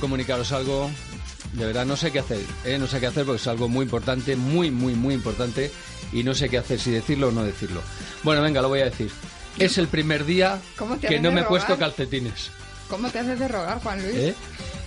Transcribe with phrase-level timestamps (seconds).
[0.00, 0.90] comunicaros algo.
[1.52, 2.44] De verdad, no sé qué hacer.
[2.64, 2.78] ¿eh?
[2.78, 5.70] No sé qué hacer porque es algo muy importante, muy, muy, muy importante.
[6.12, 7.82] Y no sé qué hacer, si decirlo o no decirlo.
[8.22, 9.10] Bueno, venga, lo voy a decir.
[9.58, 12.50] Es el primer día ¿Cómo te que no me he puesto calcetines.
[12.88, 14.16] ¿Cómo te haces de rogar, Juan Luis?
[14.16, 14.34] ¿eh?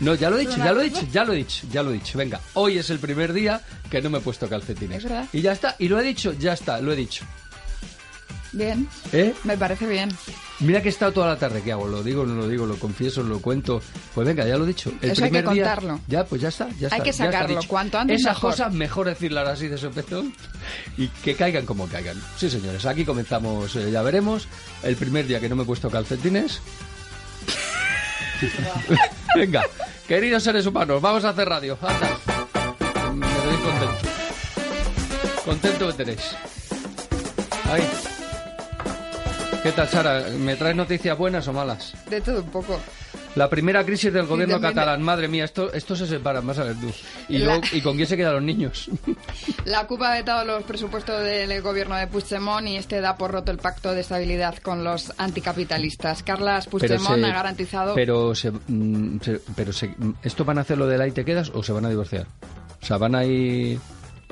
[0.01, 1.91] No, ya lo he dicho, ya lo he dicho, ya lo he dicho, ya lo
[1.91, 2.17] he dicho.
[2.17, 4.97] Venga, hoy es el primer día que no me he puesto calcetines.
[4.97, 5.25] Es verdad.
[5.31, 7.23] Y ya está, y lo he dicho, ya está, lo he dicho.
[8.51, 9.33] Bien, ¿Eh?
[9.45, 10.09] me parece bien.
[10.63, 11.87] Mira que he estado toda la tarde, ¿qué hago?
[11.87, 13.81] ¿Lo digo, no lo digo, lo confieso, lo cuento?
[14.15, 14.91] Pues venga, ya lo he dicho.
[15.01, 15.99] El Eso hay que día- contarlo.
[16.07, 16.95] Ya, pues ya está, ya está.
[16.95, 18.51] Hay que sacarlo, cuanto antes Esas mejor.
[18.51, 20.33] cosas mejor decirlas así de sopetón
[20.97, 22.21] y que caigan como caigan.
[22.37, 24.47] Sí, señores, aquí comenzamos, eh, ya veremos.
[24.83, 26.61] El primer día que no me he puesto calcetines.
[29.35, 29.63] venga,
[30.07, 31.77] queridos seres humanos, vamos a hacer radio.
[31.81, 32.17] Anda.
[33.15, 34.09] Me doy contento.
[35.45, 36.35] Contento me tenéis.
[37.69, 37.83] Ahí.
[39.63, 40.23] ¿Qué tal, Sara?
[40.37, 41.93] ¿Me traes noticias buenas o malas?
[42.09, 42.79] De todo un poco.
[43.35, 45.01] La primera crisis del gobierno también- catalán.
[45.01, 46.91] Madre mía, esto, esto se separa, vas a ver tú.
[47.29, 48.89] ¿Y, La- luego- ¿Y con quién se quedan los niños?
[49.65, 53.51] La CUP ha vetado los presupuestos del gobierno de Puigdemont y este da por roto
[53.51, 56.21] el pacto de estabilidad con los anticapitalistas.
[56.23, 57.95] Carlas Puigdemont se- ha garantizado...
[57.95, 59.19] Pero, se, mm,
[59.55, 61.89] pero se- ¿esto van a hacer lo del ahí te quedas o se van a
[61.89, 62.27] divorciar?
[62.81, 63.79] O sea, van a ir...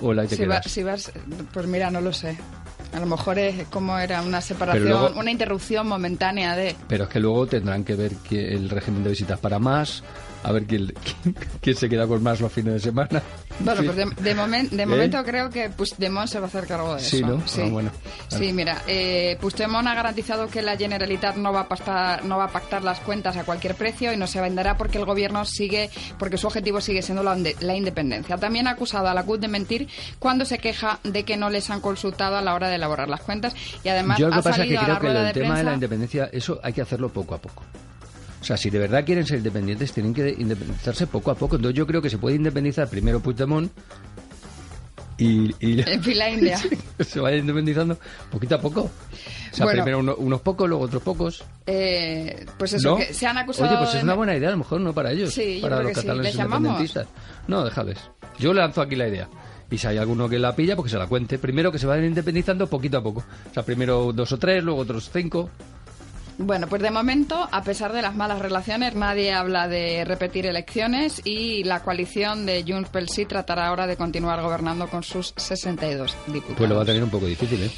[0.01, 0.71] o el ahí te Si, va- quedas.
[0.71, 1.11] si vas,
[1.53, 2.37] pues mira, no lo sé.
[2.93, 6.75] A lo mejor es como era una separación, luego- una interrupción momentánea de...
[6.87, 10.03] Pero es que luego tendrán que ver que el régimen de visitas para más,
[10.43, 13.21] a ver quién, quién, quién se queda con más los fines de semana.
[13.59, 13.87] Bueno, Sí.
[13.87, 14.85] pues de, de momen- de ¿Eh?
[14.85, 17.27] momento creo que Puigdemont se va a hacer cargo de Sí, eso.
[17.27, 17.43] ¿no?
[17.65, 17.91] Ah, bueno.
[18.27, 22.45] Sí, mira, eh, Puigdemont ha garantizado que la Generalitat no va, a pactar, no va
[22.45, 25.89] a pactar las cuentas a cualquier precio y no se venderá porque el gobierno sigue,
[26.17, 28.37] porque su objetivo sigue siendo la, independencia.
[28.37, 29.87] También ha acusado a la CUT de mentir
[30.17, 33.21] cuando se queja de que no les han consultado a la hora de elaborar las
[33.21, 33.53] cuentas
[33.83, 35.63] y además Yo lo que ha pasa es que creo que el de tema de
[35.63, 37.63] la independencia, eso hay que hacerlo poco a poco.
[38.41, 41.57] O sea, si de verdad quieren ser independientes, tienen que independizarse poco a poco.
[41.57, 43.71] Entonces yo creo que se puede independizar primero Puigdemont
[45.17, 46.57] y, y En fila india.
[46.99, 47.97] se vaya independizando
[48.31, 48.81] poquito a poco.
[48.81, 49.83] O sea, Bueno.
[49.83, 51.43] primero uno- unos pocos, luego otros pocos.
[51.67, 52.97] Eh, pues eso, ¿No?
[52.97, 55.11] que se han acusado Oye, pues es una buena idea, a lo mejor no para
[55.11, 56.07] ellos, Sí, yo para creo los que sí.
[56.07, 57.07] catalanes independentistas.
[57.47, 57.99] No, déjales.
[58.39, 59.29] Yo lanzo aquí la idea.
[59.69, 61.37] Y si hay alguno que la pilla, porque se la cuente.
[61.37, 63.23] Primero que se vayan independizando poquito a poco.
[63.49, 65.49] O sea, primero dos o tres, luego otros cinco.
[66.37, 71.21] Bueno, pues de momento, a pesar de las malas relaciones, nadie habla de repetir elecciones
[71.23, 76.57] y la coalición de Junts pel tratará ahora de continuar gobernando con sus 62 diputados.
[76.57, 77.71] Pues lo va a tener un poco difícil, ¿eh?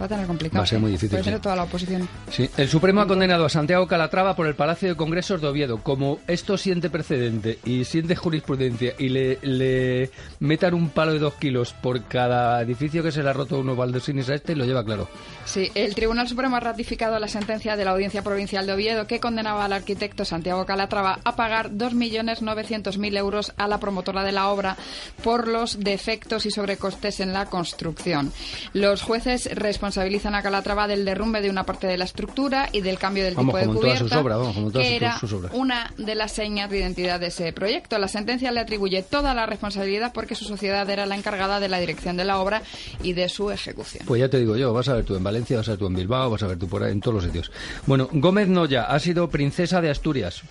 [0.00, 0.60] Va a tener complicado.
[0.60, 1.40] Va a ser muy difícil, Puede ser sí.
[1.40, 2.08] toda la oposición.
[2.30, 5.82] Sí, el Supremo ha condenado a Santiago Calatrava por el Palacio de Congresos de Oviedo.
[5.82, 10.10] Como esto siente precedente y siente jurisprudencia y le, le
[10.40, 13.76] metan un palo de dos kilos por cada edificio que se le ha roto unos
[13.76, 15.08] baldosines a este, lo lleva claro.
[15.44, 19.18] Sí, el Tribunal Supremo ha ratificado la sentencia de la Audiencia Provincial de Oviedo que
[19.18, 24.76] condenaba al arquitecto Santiago Calatrava a pagar 2.900.000 euros a la promotora de la obra
[25.24, 28.32] por los defectos y sobrecostes en la construcción.
[28.72, 29.48] Los jueces
[29.88, 33.34] responsabilizan a Calatrava del derrumbe de una parte de la estructura y del cambio del
[33.34, 35.18] Vamos, tipo de cubierta, obras, vamos, como en todas que era
[35.52, 37.98] una de las señas de identidad de ese proyecto.
[37.98, 41.80] La sentencia le atribuye toda la responsabilidad porque su sociedad era la encargada de la
[41.80, 42.62] dirección de la obra
[43.02, 44.04] y de su ejecución.
[44.06, 45.86] Pues ya te digo yo, vas a ver tú en Valencia, vas a ver tú
[45.86, 47.50] en Bilbao, vas a ver tú por ahí, en todos los sitios.
[47.86, 50.42] Bueno, Gómez Noya ha sido princesa de Asturias.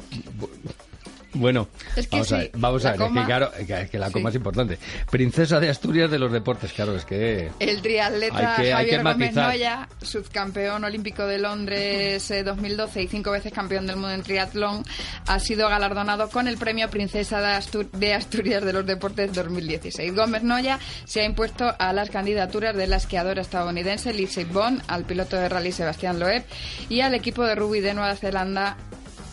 [1.37, 3.97] Bu- Bueno, Es que vamos a ver, vamos a ver, es que claro, es que
[3.99, 4.13] la Sí.
[4.13, 4.77] coma es importante.
[5.09, 7.49] Princesa de Asturias de los deportes, claro, es que...
[7.59, 9.33] El triatleta Hay que- hay Javier que Gómez.
[9.35, 14.83] Noya, subcampeón olímpico de Londres eh, 2012 y cinco veces campeón del mundo en triatlón,
[15.27, 20.13] ha sido galardonado con el premio Princesa de, de Asturias de los Deportes 2016.
[20.15, 25.03] Gómez Noya se ha impuesto a las candidaturas de la esquiadora estadounidense Lindsey Vonn, al
[25.05, 26.43] piloto de rally Sebastián Loeb
[26.89, 28.77] y al equipo de rugby de Nueva Zelanda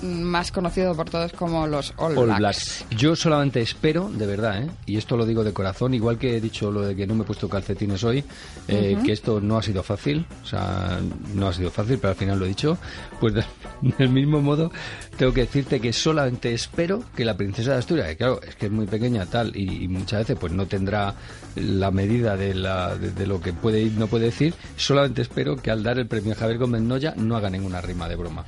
[0.05, 2.39] más conocido por todos como los All, All Blacks.
[2.39, 2.85] Blacks.
[2.91, 4.71] Yo solamente espero, de verdad, ¿eh?
[4.87, 7.23] y esto lo digo de corazón, igual que he dicho lo de que no me
[7.23, 8.23] he puesto calcetines hoy,
[8.69, 11.01] eh, que esto no ha sido fácil, o sea,
[11.35, 12.79] no ha sido fácil, pero al final lo he dicho,
[13.21, 13.45] pues de-
[13.99, 14.71] del mismo modo
[15.17, 18.67] tengo que decirte que solamente espero que la princesa de Asturias, que claro, es que
[18.67, 21.15] es muy pequeña tal, y, y muchas veces pues no tendrá
[21.57, 25.57] la medida de, la, de, de lo que puede y no puede decir, solamente espero
[25.57, 28.45] que al dar el premio a Javier Gómez Noya no haga ninguna rima de broma.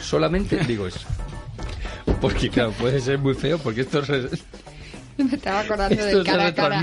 [0.00, 1.00] Solamente digo eso.
[2.20, 4.28] Porque claro, puede ser muy feo porque esto se-
[5.30, 6.80] Me estaba acordando Esto del se cara a cara, para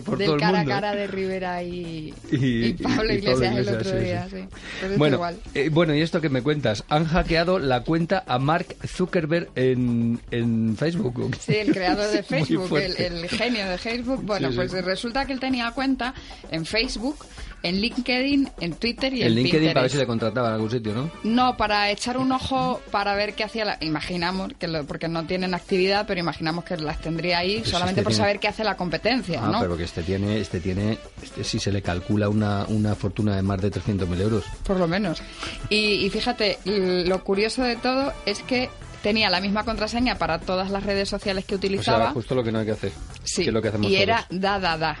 [0.00, 3.16] por del todo el cara mundo, a cara de Rivera y, Y- y Pablo y-
[3.16, 4.26] Iglesias, Pablo el otro sí, día.
[4.30, 4.44] sí.
[4.80, 5.36] Pues bueno, igual.
[5.54, 10.20] eh, bueno, y esto que me cuentas, han hackeado la cuenta a Mark Zuckerberg en,
[10.30, 11.36] en Facebook.
[11.40, 14.22] Sí, el creador de Facebook, el, genio de Facebook.
[14.24, 14.56] Bueno, sí.
[14.56, 16.14] pues resulta que él tenía cuenta
[16.50, 17.16] en Facebook
[17.62, 19.74] en LinkedIn, en Twitter y en, en LinkedIn Pinterest.
[19.74, 21.10] para ver si le contrataban en algún sitio, ¿no?
[21.24, 23.78] No, para echar un ojo para ver qué hacía la...
[23.80, 28.00] Imaginamos, que lo- porque no tienen actividad, pero imaginamos que las tendría ahí Pues solamente
[28.00, 29.60] este por tiene- saber qué hace la competencia, Ah, ¿no?
[29.60, 33.42] pero que este tiene, este tiene, este sí se le calcula una, una fortuna de
[33.42, 34.44] más de 300.000 euros.
[34.64, 35.22] Por lo menos.
[35.68, 38.68] Y, y fíjate, lo curioso de todo es que
[39.02, 42.04] tenía la misma contraseña para todas las redes sociales que O utilizaba.
[42.04, 42.92] sea, justo lo que no hay que hacer.
[43.24, 44.96] sí, Que es lo que hacemos y era da, da, da.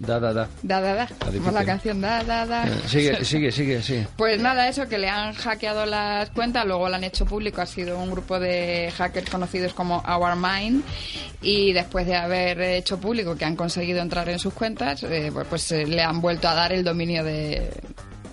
[0.00, 0.48] Da, da, da.
[0.62, 1.08] Da, da, da.
[1.08, 2.68] Como la canción da, da, da.
[2.68, 4.06] Eh, Sigue, sigue, sigue, sigue.
[4.16, 7.66] Pues nada, eso, que le han hackeado las cuentas, luego lo han hecho público, ha
[7.66, 10.84] sido un grupo de hackers conocidos como Our Mind,
[11.42, 15.46] y después de haber hecho público que han conseguido entrar en sus cuentas, eh, pues,
[15.50, 17.68] pues, eh, le han vuelto a dar el dominio de,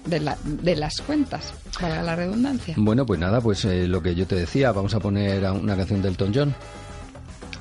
[0.06, 1.52] de, la- de las cuentas,
[1.82, 2.76] para la redundancia.
[2.78, 5.76] Bueno, pues nada, pues eh, lo que yo te decía, vamos a poner a una
[5.76, 6.56] canción del Elton John.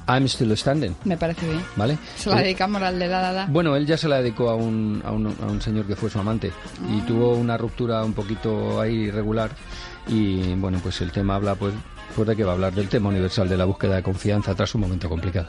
[0.06, 1.62] I'm Still Standing, Me parece bien.
[1.76, 1.98] ¿vale?
[2.16, 3.46] Se la Eh, dedicamos al de da, da, da.
[3.46, 6.10] Bueno, él ya se la dedicó a un, a un, a un señor que fue
[6.10, 6.52] su amante
[6.90, 7.04] y Ah.
[7.06, 9.50] tuvo una ruptura un poquito ahí irregular
[10.08, 11.72] y bueno, pues el tema habla pues,
[12.14, 14.74] pues de qué va a hablar del tema universal de la búsqueda de confianza tras
[14.74, 15.48] un momento complicado.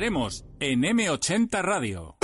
[0.00, 2.19] veremos en M80 Radio.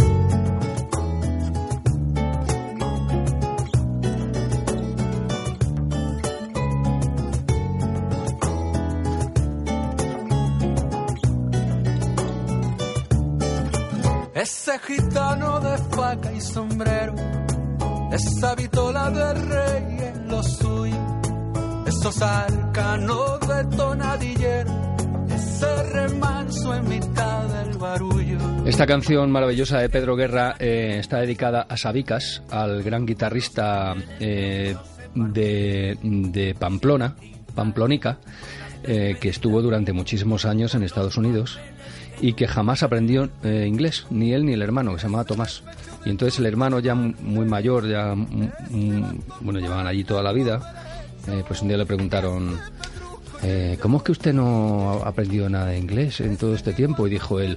[28.77, 34.77] Esta canción maravillosa de Pedro Guerra eh, está dedicada a Sabicas, al gran guitarrista eh,
[35.15, 37.17] de, Pamplona,
[37.55, 38.19] Pamplónica,
[38.85, 41.59] eh, que estuvo durante muchísimos años en Estados Unidos
[42.21, 45.63] y que jamás aprendió inglés, ni él ni el hermano, que se llamaba Tomás.
[46.05, 48.15] Y entonces el hermano ya mu- muy mayor, ya
[49.41, 51.15] bueno, llevaban allí toda la vida,
[51.49, 52.59] pues un día le preguntaron,
[53.81, 57.07] ¿cómo es que usted no ha aprendido nada de inglés en todo este tiempo?
[57.07, 57.57] Y dijo él,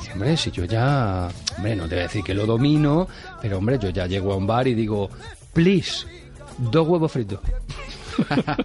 [0.00, 3.08] "Sí, hombre, si yo ya, hombre, no te voy a decir que lo domino,
[3.40, 5.10] pero hombre, yo ya llego a un bar y digo,
[5.52, 6.06] please,
[6.58, 7.40] dos huevos fritos.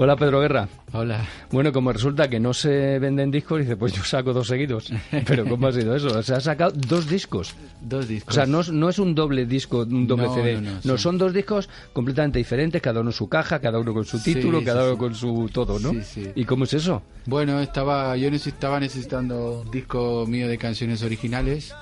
[0.00, 0.68] Hola Pedro Guerra.
[0.92, 1.26] Hola.
[1.50, 4.92] Bueno, como resulta que no se venden discos, dice, pues yo saco dos seguidos.
[5.26, 6.06] Pero ¿cómo ha sido eso?
[6.16, 7.56] O sea, ha sacado dos discos.
[7.80, 8.32] Dos discos.
[8.32, 10.54] O sea, no, es- no es un doble disco, un doble No, CD.
[10.54, 13.92] no, No, no, son- son dos discos completamente diferentes, cada uno su caja, cada uno
[13.92, 15.90] con su título, sí, cada uno con su todo, ¿no?
[15.90, 16.26] Sí, sí.
[16.36, 17.02] ¿Y cómo es eso?
[17.26, 21.74] Bueno, estaba, yo necesitaba necesitando un disco mío de canciones originales,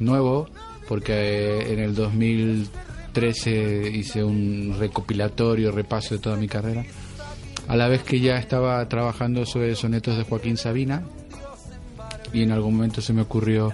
[0.00, 0.48] nuevo,
[0.88, 6.84] porque en el 2013 hice un recopilatorio, repaso de toda mi carrera,
[7.68, 11.02] a la vez que ya estaba trabajando sobre sonetos de Joaquín Sabina,
[12.32, 13.72] y en algún momento se me ocurrió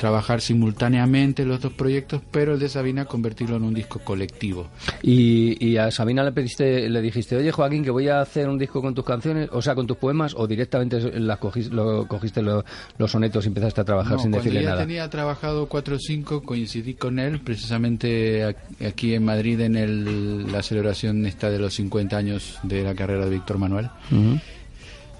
[0.00, 4.68] trabajar simultáneamente los dos proyectos, pero el de Sabina convertirlo en un disco colectivo.
[5.02, 8.58] Y, y a Sabina le pediste, le dijiste, oye Joaquín, que voy a hacer un
[8.58, 12.40] disco con tus canciones, o sea, con tus poemas, o directamente las cogiste, lo, cogiste
[12.40, 12.64] lo-
[12.96, 14.78] los sonetos y empezaste a trabajar No, sin decirle nada.
[14.80, 20.62] tenía trabajado 4 o 5, coincidí con él precisamente aquí en Madrid en el- la
[20.62, 23.90] celebración esta de los 50 años de la carrera de Víctor Manuel.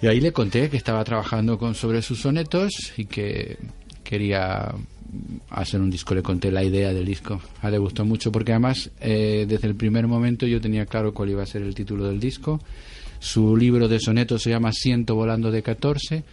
[0.02, 3.58] Y ahí le conté que estaba trabajando con sobre sus sonetos y que
[4.10, 4.74] quería
[5.50, 6.16] hacer un disco.
[6.16, 7.40] Le conté la idea del disco.
[7.62, 11.14] A él le gustó mucho porque además eh, desde el primer momento yo tenía claro
[11.14, 12.60] cuál iba a ser el título del disco.
[13.20, 16.24] Su libro de sonetos se llama Ciento volando de 14.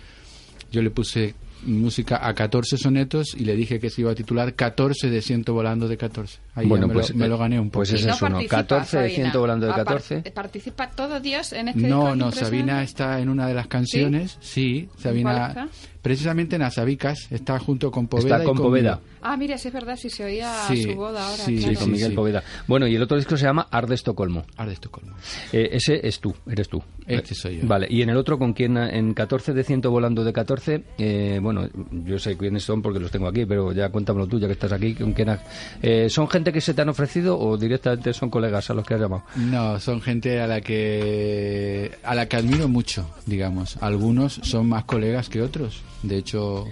[0.72, 4.56] Yo le puse música a 14 sonetos y le dije que se iba a titular
[4.56, 6.40] 14 de ciento volando de 14.
[6.58, 7.80] Ahí Bueno, me, pues, lo, me lo eh, gané un poco.
[7.80, 8.32] pues Y ese no es uno.
[8.32, 9.30] participa, 14 de Sabina.
[9.32, 10.32] 100 volando de Ah, par- 14.
[10.32, 12.16] ¿Participa todo Dios en este No, disco?
[12.16, 12.32] no?
[12.32, 14.38] Sabina está en una de las canciones.
[14.42, 15.48] Sí, cuál Sabina.
[15.50, 15.68] está?
[16.02, 18.38] Precisamente en Azabicas está junto con Poveda.
[18.38, 18.96] Está y con Poveda.
[18.96, 19.18] conmigo.
[19.22, 21.44] Ah, mira, sí es verdad, si se oía Sí, su boda ahora.
[21.44, 22.16] sí, Sí, con Miguel sí.
[22.16, 22.44] Poveda.
[22.66, 24.46] Bueno, y el otro disco se llama Ar de Estocolmo.
[24.56, 25.16] Ar de Estocolmo.
[25.52, 26.82] Eh, ese es tú, eres tú.
[27.06, 27.68] Este soy yo.
[27.68, 31.40] Vale, y en el otro, con quien en 14 de 100 volando de 14, eh,
[31.42, 34.54] bueno, yo sé quiénes son porque los tengo aquí, pero ya cuéntamelo tú, ya que
[34.54, 34.94] estás aquí.
[34.94, 35.38] ¿con quién
[35.82, 38.94] eh, ¿Son gente que se te han ofrecido o directamente son colegas a los que
[38.96, 39.24] has llamado?
[39.36, 43.78] No, son gente a la que a la que admiro mucho, digamos.
[43.82, 45.82] Algunos son más colegas que otros.
[46.04, 46.66] De hecho,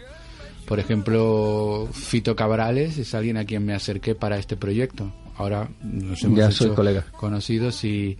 [0.67, 5.11] por ejemplo, Fito Cabrales es alguien a quien me acerqué para este proyecto.
[5.37, 7.05] Ahora nos hemos Ya hecho colega.
[7.17, 8.17] conocidos y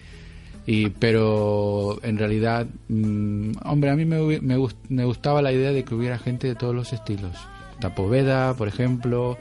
[0.68, 4.58] y pero en realidad mm, hombre a mí me, me,
[4.90, 7.38] me gustaba la idea de que hubiera gente de todos los estilos
[7.80, 9.38] Tapoveda por ejemplo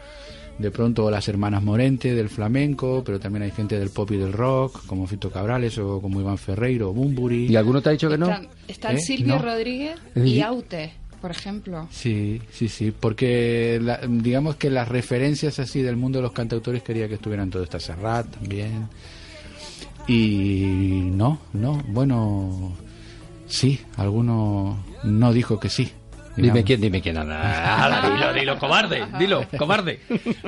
[0.58, 4.32] de pronto las hermanas Morente del flamenco pero también hay gente del pop y del
[4.32, 8.08] rock como Fito Cabrales o como Iván Ferreiro o Bumburi ¿Y alguno te ha dicho
[8.08, 8.26] que no?
[8.30, 9.00] Están, están ¿Eh?
[9.00, 9.42] Silvio No.
[9.42, 10.26] Rodríguez ¿Eh?
[10.26, 11.88] y Aute, por ejemplo.
[11.90, 16.82] Sí, sí, sí, porque la- digamos que las referencias así del mundo de los cantautores
[16.82, 17.64] quería que estuvieran todos.
[17.64, 18.88] Está Serrat también.
[20.06, 22.74] Y no, no, bueno,
[23.46, 25.90] sí, alguno no dijo que sí.
[26.36, 27.16] Dime quién, dime quién.
[27.16, 30.00] Anda, dilo, dilo, cobarde, dilo, cobarde.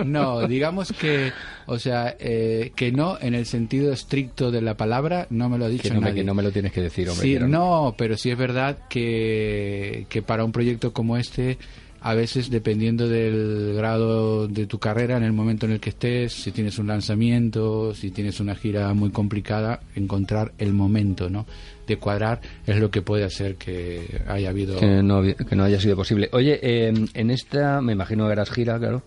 [0.05, 1.33] No, digamos que,
[1.67, 5.67] o sea, eh, que no en el sentido estricto de la palabra, no me lo
[5.67, 6.21] ha dicho Que no, me, nadie.
[6.21, 7.27] que no me lo tienes que decir, hombre.
[7.27, 11.59] Sí, no, pero sí es verdad que, que para un proyecto como este,
[12.09, 16.33] a veces dependiendo del grado de tu carrera, en el momento en el que estés,
[16.33, 21.47] si tienes un lanzamiento, si tienes una gira muy complicada, encontrar el momento, ¿no?
[21.89, 24.79] De cuadrar es lo que puede hacer que haya habido...
[24.79, 26.29] Que no, que no haya sido posible.
[26.33, 29.03] Oye, eh, en esta, me imagino que harás gira, claro.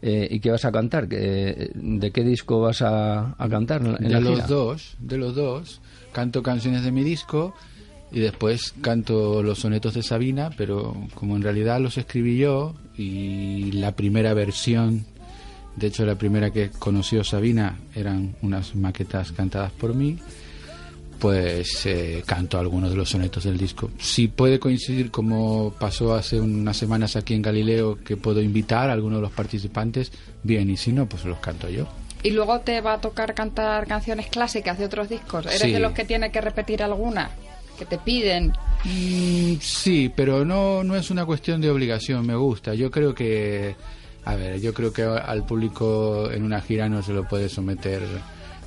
[0.00, 1.08] Eh, ¿Y qué vas a cantar?
[1.08, 4.46] ¿Qué- ¿De qué disco vas a, a cantar en de la los gira?
[4.46, 5.80] dos, de los dos,
[6.12, 7.54] canto canciones de mi disco
[8.14, 13.72] y después canto los sonetos de Sabina, pero como en realidad los escribí yo y
[13.72, 15.04] la primera versión,
[15.76, 20.18] de hecho la primera que conoció Sabina eran unas maquetas cantadas por mí,
[21.18, 23.90] pues eh, canto algunos de los sonetos del disco.
[23.98, 28.92] Si puede coincidir como pasó hace unas semanas aquí en Galileo, que puedo invitar a
[28.92, 31.88] algunos de los participantes, bien, y si no, pues los canto yo.
[32.22, 35.46] Y luego te va a tocar cantar canciones clásicas de otros discos.
[35.46, 35.72] ¿Eres Sí.
[35.72, 37.30] de los que tiene que repetir alguna?
[37.78, 38.52] Que te piden.
[38.84, 42.74] Mm, Sí, pero no, no es una cuestión de obligación, me gusta.
[42.74, 43.74] Yo creo que,
[44.24, 48.02] a ver, yo creo que al público en una gira no se lo puede someter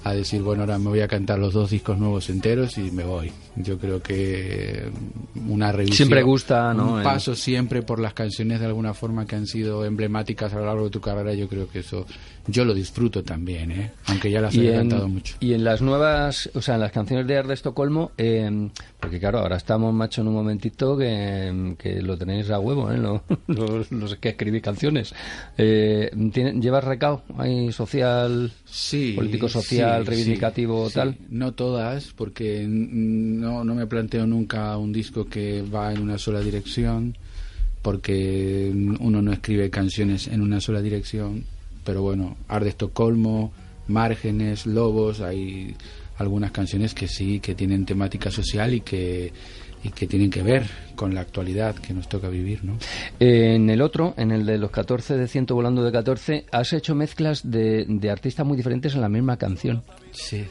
[0.03, 3.03] a decir, bueno, ahora me voy a cantar los dos discos nuevos enteros y me
[3.03, 3.31] voy.
[3.63, 4.83] Yo creo que
[5.47, 5.95] una revisión...
[5.97, 6.95] Siempre gusta, ¿no?
[6.95, 10.65] Un paso siempre por las canciones de alguna forma que han sido emblemáticas a lo
[10.65, 12.05] largo de tu carrera, yo creo que eso
[12.49, 13.91] yo lo disfruto también, ¿eh?
[14.05, 15.35] aunque ya las en, cantado mucho.
[15.41, 18.69] y en las nuevas, o sea, en las canciones de Art de Estocolmo, eh,
[19.01, 22.97] porque claro, ahora estamos, macho, en un momentito que, que lo tenéis a huevo, ¿eh?
[22.97, 25.13] Lo- Los, los que escribís canciones.
[25.57, 31.15] Eh, ¿tiene- ¿Llevas recao ahí social, Sí, político social, sí, reivindicativo, sí, tal?
[31.19, 31.25] sí.
[31.29, 36.17] No todas, porque n- no, no me planteo nunca un disco que va en una
[36.17, 37.17] sola dirección,
[37.81, 41.45] porque uno no escribe canciones en una sola dirección.
[41.85, 43.53] Pero bueno, Art de Estocolmo,
[43.87, 45.75] Márgenes, Lobos, hay
[46.17, 49.31] algunas canciones que sí, que tienen temática social y que,
[49.81, 50.65] y que tienen que ver
[50.97, 52.77] con la actualidad que nos toca vivir, ¿no?
[53.19, 56.95] En el otro, en el de los 14 de ciento volando de 14, has hecho
[56.95, 59.83] mezclas de, de artistas muy diferentes en la misma canción.
[60.11, 60.43] Sí.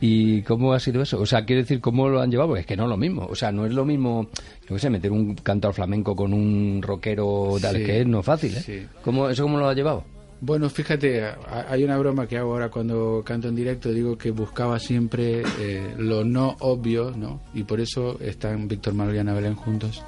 [0.00, 1.18] ¿Y cómo ha sido eso?
[1.20, 2.48] O sea, quiero decir, ¿cómo lo han llevado?
[2.50, 3.26] Porque es que no es lo mismo.
[3.30, 4.28] O sea, no es lo mismo,
[4.68, 8.20] yo qué sé, meter un cantor flamenco con un rockero tal Sí, que es, no
[8.20, 8.60] es fácil, ¿eh?
[8.60, 8.86] sí.
[9.02, 10.04] ¿Cómo, ¿Eso cómo lo ha llevado?
[10.38, 14.32] Bueno, fíjate, ha- hay una broma que hago ahora cuando canto en directo, digo que
[14.32, 17.40] buscaba siempre eh, lo no obvio, ¿no?
[17.54, 20.04] Y por eso están Víctor Manuel y Ana Belén juntos.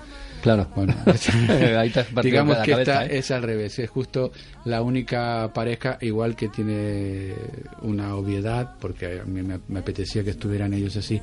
[0.56, 0.68] Claro.
[0.74, 0.94] Bueno,
[1.78, 3.18] Ahí te has partido digamos que cabeza, esta ¿eh?
[3.18, 4.32] es al revés, es justo
[4.64, 7.34] la única pareja igual que tiene
[7.82, 11.20] una obviedad, porque a mí me, me apetecía que estuvieran ellos así,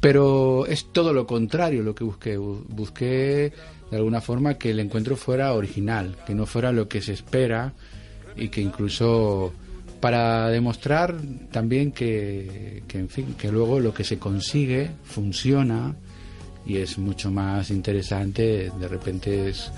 [0.00, 2.38] pero es todo lo contrario lo que busqué.
[2.38, 3.52] Bu- Busqué
[3.90, 7.72] de alguna forma que el encuentro fuera original, que no fuera lo que se espera
[8.36, 9.52] y que incluso
[10.00, 11.14] para demostrar
[11.52, 15.94] también que, que, en fin, que luego lo que se consigue funciona
[16.66, 19.70] y es mucho más interesante de repente es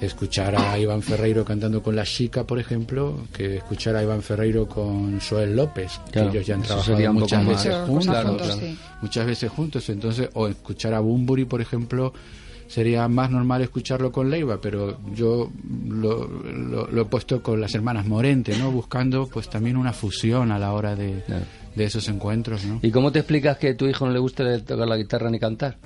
[0.00, 4.68] escuchar a Iván Ferreiro cantando con la chica, por ejemplo, que escuchar a Iván Ferreiro
[4.68, 8.60] con Joel López, Claro, que ellos ya han trabajado muchas veces juntos, Claro, juntos, claro.
[8.62, 8.78] sí.
[9.02, 12.12] muchas veces juntos, entonces o escuchar a Bumburi, por ejemplo,
[12.68, 15.50] sería más normal escucharlo con Leiva, pero yo
[15.88, 18.70] lo, lo- lo he puesto con las hermanas Morente, ¿no?
[18.70, 21.44] Buscando pues también una fusión a la hora de, Claro.
[21.74, 22.78] de esos encuentros, ¿no?
[22.82, 25.40] ¿Y cómo te explicas que a tu hijo no le gusta tocar la guitarra ni
[25.40, 25.76] cantar?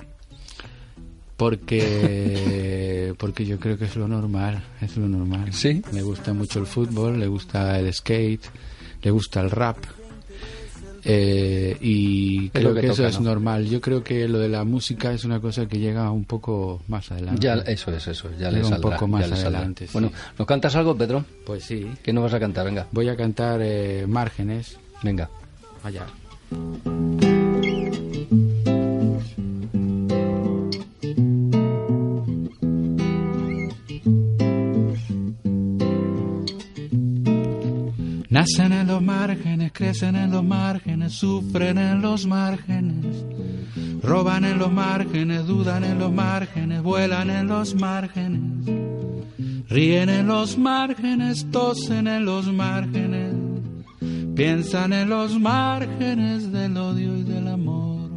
[1.37, 5.53] Porque porque yo creo que es lo normal, es lo normal.
[5.53, 5.81] ¿Sí?
[5.91, 8.43] Le gusta mucho el fútbol, le gusta el skate,
[9.01, 9.77] le gusta el rap.
[11.05, 13.29] eh, y creo que, que eso es ¿no?
[13.29, 13.65] normal.
[13.65, 17.11] Yo creo que lo de la música es una cosa que llega un poco más
[17.11, 17.41] adelante.
[17.41, 19.93] Ya, eso es, eso, ya le un poco más adelante, sí.
[19.93, 21.25] Bueno, ¿nos cantas algo, Pedro?
[21.45, 21.85] Pues sí.
[22.03, 22.65] ¿Qué nos vas a cantar?
[22.65, 24.77] Venga, Voy a cantar eh, Márgenes.
[25.03, 25.29] venga.
[25.83, 26.05] Allá.
[38.43, 43.23] Nacen en los márgenes, crecen en los márgenes, sufren en los márgenes,
[44.01, 48.67] roban en los márgenes, dudan en los márgenes, vuelan en los márgenes,
[49.69, 53.33] ríen en los márgenes, tosen en los márgenes,
[54.35, 58.09] piensan en los márgenes del odio y del amor.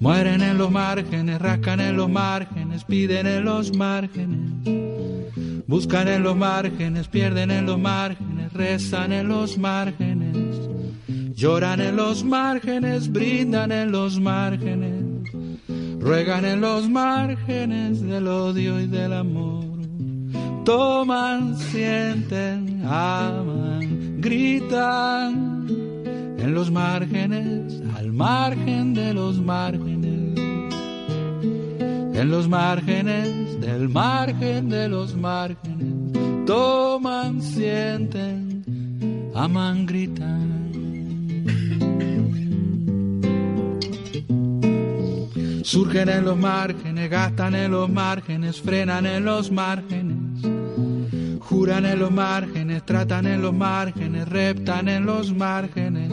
[0.00, 2.10] Mueren en los márgenes, rascan en los
[2.82, 4.50] piden en los márgenes,
[5.68, 10.36] buscan en los márgenes, pierden en los márgenes, rezan en los márgenes,
[11.34, 15.30] lloran en los márgenes, brindan en los márgenes,
[16.00, 19.64] ruegan en los márgenes del odio y del amor.
[20.64, 25.54] Toman, sienten, aman, gritan
[26.44, 30.03] en los márgenes, al margen de los márgenes,
[32.14, 38.64] en los márgenes del margen de los márgenes, toman, sienten,
[39.34, 40.54] aman, gritan.
[45.64, 50.42] Surgen en los márgenes, gastan en los márgenes, frenan en los márgenes.
[51.40, 56.12] Juran en los márgenes, tratan en los márgenes, reptan en los márgenes.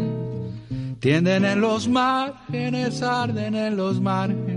[0.99, 4.50] Tienden en los márgenes, arden en los márgenes.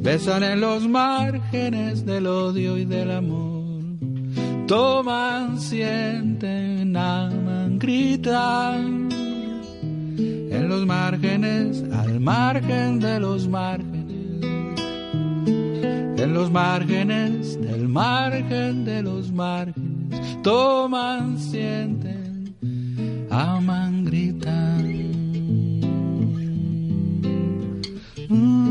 [0.00, 3.82] Besan en los márgenes del odio y del amor.
[4.66, 9.08] Toman, sienten, aman, gritan.
[10.50, 13.98] En los márgenes, al margen de los márgenes
[16.20, 22.54] en los márgenes del margen de los márgenes toman, sienten,
[23.30, 24.82] aman, gritan.
[28.28, 28.67] Mm.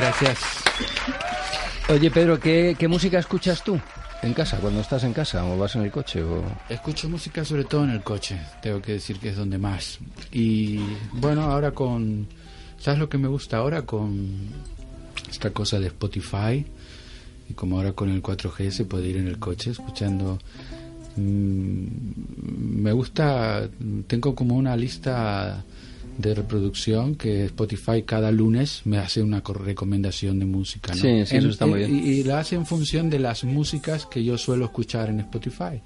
[0.00, 0.38] Gracias.
[1.90, 3.78] Oye, Pedro, ¿qué, qué música escuchas tú
[4.22, 6.22] en casa, cuando estás en casa o vas en el coche?
[6.22, 6.42] O...
[6.70, 9.98] Escucho música sobre todo en el coche, tengo que decir que es donde más.
[10.32, 10.80] Y
[11.12, 12.26] bueno, ahora con...
[12.78, 13.82] ¿Sabes lo que me gusta ahora?
[13.82, 14.38] Con
[15.30, 16.64] esta cosa de Spotify.
[17.50, 20.38] Y como ahora con el 4G se puede ir en el coche escuchando...
[21.16, 21.86] mm,
[22.80, 23.68] me gusta,
[24.06, 25.62] tengo como una lista
[26.20, 30.94] de reproducción que Spotify cada lunes me hace una co- recomendación de música.
[30.94, 31.00] ¿no?
[31.00, 31.94] Sí, sí, eso está muy bien.
[31.96, 35.80] Y, y la hace en función de las músicas que yo suelo escuchar en Spotify.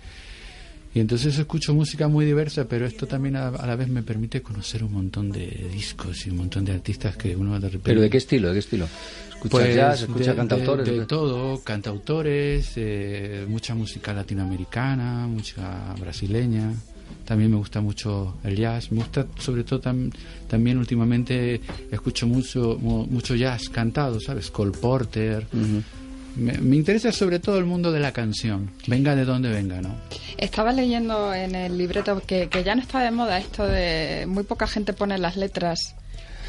[0.96, 4.42] Y entonces escucho música muy diversa, pero esto también a, a la vez me permite
[4.42, 7.80] conocer un montón de discos y un montón de artistas que uno de repente...
[7.86, 8.46] ¿Pero de qué estilo?
[8.48, 8.84] ¿De qué estilo?
[9.28, 10.02] ¿Escuchas Pues, jazz?
[10.02, 10.86] ¿Escuchas de- cantautores?
[10.86, 16.72] De, de todo, cantautores, eh, mucha música latinoamericana, mucha brasileña.
[17.24, 18.92] También me gusta mucho el jazz.
[18.92, 20.12] Me gusta, sobre todo, tam-
[20.48, 24.50] también últimamente escucho mucho, mu- mucho jazz cantado, ¿sabes?
[24.50, 25.46] Cole Porter.
[26.36, 29.94] me, me interesa sobre todo el mundo de la canción, venga de donde venga, ¿no?
[30.36, 34.42] Estaba leyendo en el libreto que, que ya no está de moda esto de muy
[34.42, 35.94] poca gente pone las letras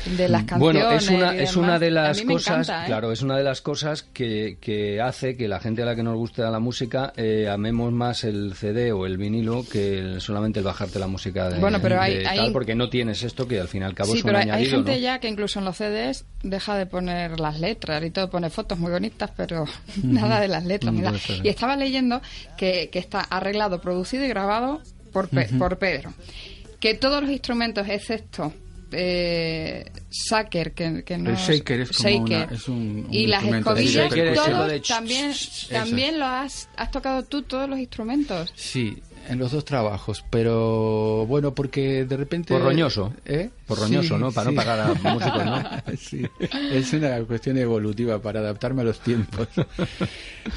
[0.05, 0.59] de las canciones.
[0.83, 2.87] Bueno, es una, es una de las cosas, encanta, ¿eh?
[2.87, 6.03] claro, es una de las cosas que, que hace que la gente a la que
[6.03, 10.59] nos gusta la música eh, amemos más el CD o el vinilo que el- solamente
[10.59, 13.47] el bajarte la música de, Bueno, pero hay- de hay- tal, porque no tienes esto
[13.47, 14.97] que al fin y al cabo Sí, es un pero hay, gente ¿no?
[14.97, 18.77] ya que incluso en los CDs deja de poner las letras y todo, pone fotos
[18.77, 19.65] muy bonitas, pero
[20.03, 20.93] nada de las letras.
[20.93, 21.05] Mm.
[21.43, 22.21] Y estaba leyendo
[22.57, 26.13] que, que está arreglado, producido y grabado por, Pe- por Pedro.
[26.79, 28.53] Que todos los instrumentos, excepto
[28.95, 33.27] eh, Saker, que, que no El shaker es como una- shaker, es un- un y
[33.27, 35.31] las escobillas, todos de también,
[35.69, 38.51] también lo has, has tocado tú, todos los instrumentos.
[38.55, 42.53] Sí, en los dos trabajos, pero bueno, porque de repente...
[42.53, 43.11] Por roñoso.
[43.25, 43.49] ¿Eh?
[43.65, 44.31] Por roñoso, Sí, ¿no?
[44.31, 45.63] Para no pagar a músicos, ¿no?
[45.97, 46.21] Sí,
[46.71, 49.47] es una cuestión evolutiva para adaptarme a los tiempos.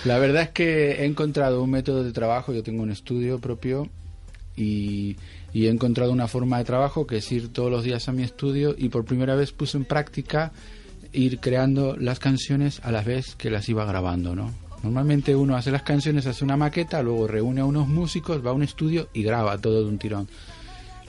[0.04, 3.88] La verdad es que he encontrado un método de trabajo, yo tengo un estudio propio
[4.56, 5.16] y,
[5.52, 8.22] y he encontrado una forma de trabajo que es ir todos los días a mi
[8.22, 10.52] estudio y por primera vez puse en práctica
[11.12, 14.52] ir creando las canciones a la vez que las iba grabando, ¿no?
[14.82, 18.54] Normalmente uno hace las canciones, hace una maqueta, luego reúne a unos músicos, va a
[18.54, 20.28] un estudio y graba todo de un tirón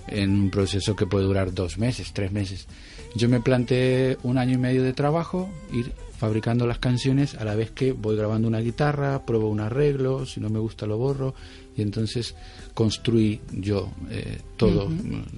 [0.08, 2.68] en un proceso que puede durar dos meses, tres meses.
[3.16, 7.56] Yo me planteé un año y medio de trabajo, ir fabricando las canciones a la
[7.56, 11.34] vez que voy grabando una guitarra, pruebo un arreglo, si no me gusta lo borro,
[11.80, 12.36] y entonces
[12.74, 14.90] construí yo eh, todo,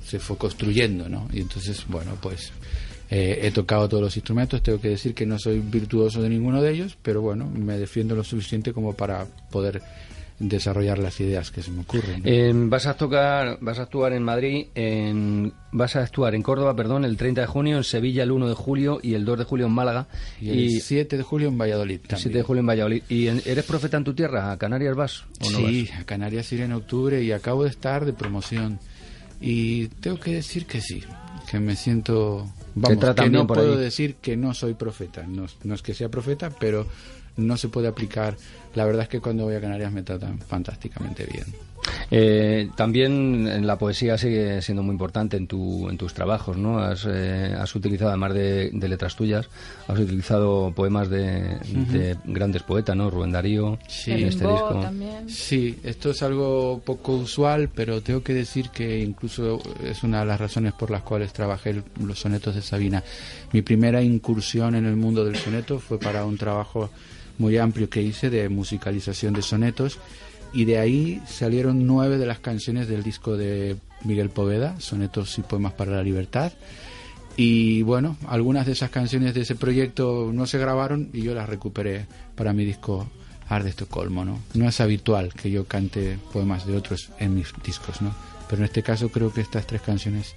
[0.04, 1.28] se fue construyendo, ¿no?
[1.32, 2.52] Y entonces, bueno, pues
[3.10, 6.62] eh, he tocado todos los instrumentos, tengo que decir que no soy virtuoso de ninguno
[6.62, 9.82] de ellos, pero bueno, me defiendo lo suficiente como para poder
[10.48, 12.24] desarrollar las ideas que se me ocurren.
[12.24, 12.30] ¿no?
[12.30, 16.76] Eh, vas a tocar, vas a actuar en Madrid, en, vas a actuar en Córdoba,
[16.76, 19.44] perdón, el 30 de junio, en Sevilla el 1 de julio y el 2 de
[19.46, 20.08] julio en Málaga
[20.40, 22.20] y el 7 de julio en Valladolid también.
[22.20, 23.04] 7 de julio en Valladolid.
[23.08, 24.52] ¿Y en- eres profeta en tu tierra?
[24.52, 26.00] ¿A Canarias vas o no sí, vas?
[26.02, 28.80] a Canarias iré en octubre y acabo de estar de promoción.
[29.40, 31.04] Y tengo que decir que sí,
[31.50, 32.48] que me siento...
[32.74, 33.82] Vamos, que no puedo allí.
[33.82, 35.26] decir que no soy profeta.
[35.28, 36.88] No, no es que sea profeta, pero
[37.38, 38.38] no se puede aplicar.
[38.76, 41.46] La verdad es que cuando voy a Canarias me tratan fantásticamente bien.
[42.12, 46.78] Eh, también en la poesía sigue siendo muy importante en, tu, en tus trabajos, ¿no?
[46.80, 49.50] Has, eh, has utilizado, además de, de letras tuyas,
[49.88, 51.58] has utilizado poemas de,
[51.92, 53.10] de grandes poetas, ¿no?
[53.10, 54.12] Rubén Darío, Sí.
[54.12, 54.80] en este disco.
[54.82, 55.28] también.
[55.30, 60.26] Sí, esto es algo poco usual, pero tengo que decir que incluso es una de
[60.28, 63.04] las razones por las cuales trabajé el- los sonetos de Sabina.
[63.54, 66.92] Mi primera incursión en el mundo del soneto fue para un trabajo
[67.42, 69.98] muy amplio que hice de musicalización de sonetos
[70.54, 75.42] y de ahí salieron nueve de las canciones del disco de Miguel Poveda, Sonetos y
[75.42, 76.54] Poemas para la Libertad.
[77.38, 81.50] Y bueno, algunas de esas canciones de ese proyecto no se grabaron y yo las
[81.50, 83.10] recuperé para mi disco
[83.48, 84.40] Art de Estocolmo, ¿no?
[84.54, 88.14] No es habitual que yo cante poemas de otros en mis discos, ¿no?
[88.50, 90.36] Pero en este caso creo que estas tres canciones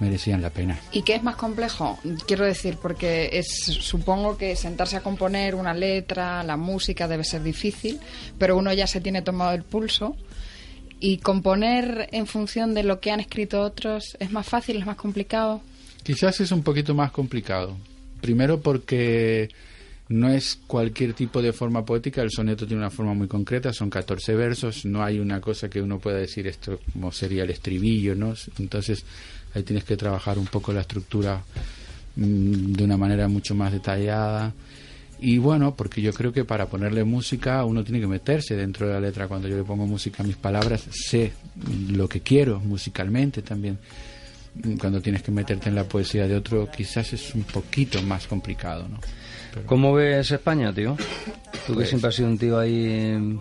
[0.00, 0.78] merecían la pena.
[0.92, 1.98] ¿Y qué es más complejo?
[2.26, 7.42] Quiero decir, porque es, supongo que sentarse a componer una letra, la música debe ser
[7.42, 8.00] difícil,
[8.38, 10.16] pero uno ya se tiene tomado el pulso.
[11.04, 14.96] Y componer en función de lo que han escrito otros es más fácil, es más
[14.96, 15.60] complicado.
[16.04, 17.76] Quizás es un poquito más complicado.
[18.20, 19.48] Primero porque
[20.08, 23.88] no es cualquier tipo de forma poética, el soneto tiene una forma muy concreta, son
[23.88, 28.14] 14 versos, no hay una cosa que uno pueda decir esto como sería el estribillo,
[28.14, 28.34] ¿no?
[28.58, 29.04] Entonces
[29.54, 31.42] ahí tienes que trabajar un poco la estructura
[32.16, 34.52] mm, de una manera mucho más detallada.
[35.20, 38.94] Y bueno, porque yo creo que para ponerle música uno tiene que meterse dentro de
[38.94, 39.28] la letra.
[39.28, 41.32] Cuando yo le pongo música a mis palabras, sé
[41.90, 43.78] lo que quiero musicalmente también
[44.78, 48.86] cuando tienes que meterte en la poesía de otro, quizás es un poquito más complicado,
[48.86, 48.98] ¿no?
[49.54, 50.94] pero- ¿Cómo ves España, tío?
[51.66, 53.38] Tú que Pues- siempre has sido un tío ahí,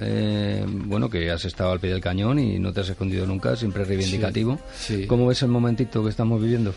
[0.00, 3.56] eh, bueno, que has estado al pie del cañón y no te has escondido nunca,
[3.56, 4.58] siempre reivindicativo.
[4.78, 5.06] Sí, sí.
[5.06, 6.74] ¿Cómo ves el momentito que estamos viviendo?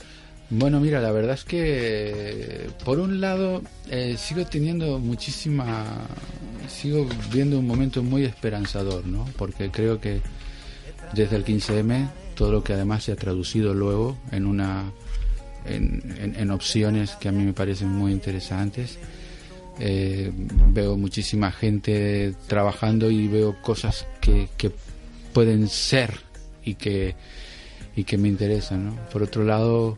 [0.52, 5.86] Bueno, mira, la verdad es que por un lado eh, sigo teniendo muchísima,
[6.68, 9.26] sigo viendo un momento muy esperanzador, ¿no?
[9.38, 10.22] Porque creo que
[11.14, 14.92] desde el 15M todo lo que además se ha traducido luego en una,
[15.66, 18.98] en, en- en opciones que a mí me parecen muy interesantes.
[19.80, 24.72] Eh, veo muchísima gente trabajando y veo cosas que, que
[25.34, 26.20] pueden ser
[26.64, 27.16] y que
[27.96, 28.98] y que me interesan.
[29.12, 29.98] Por otro lado,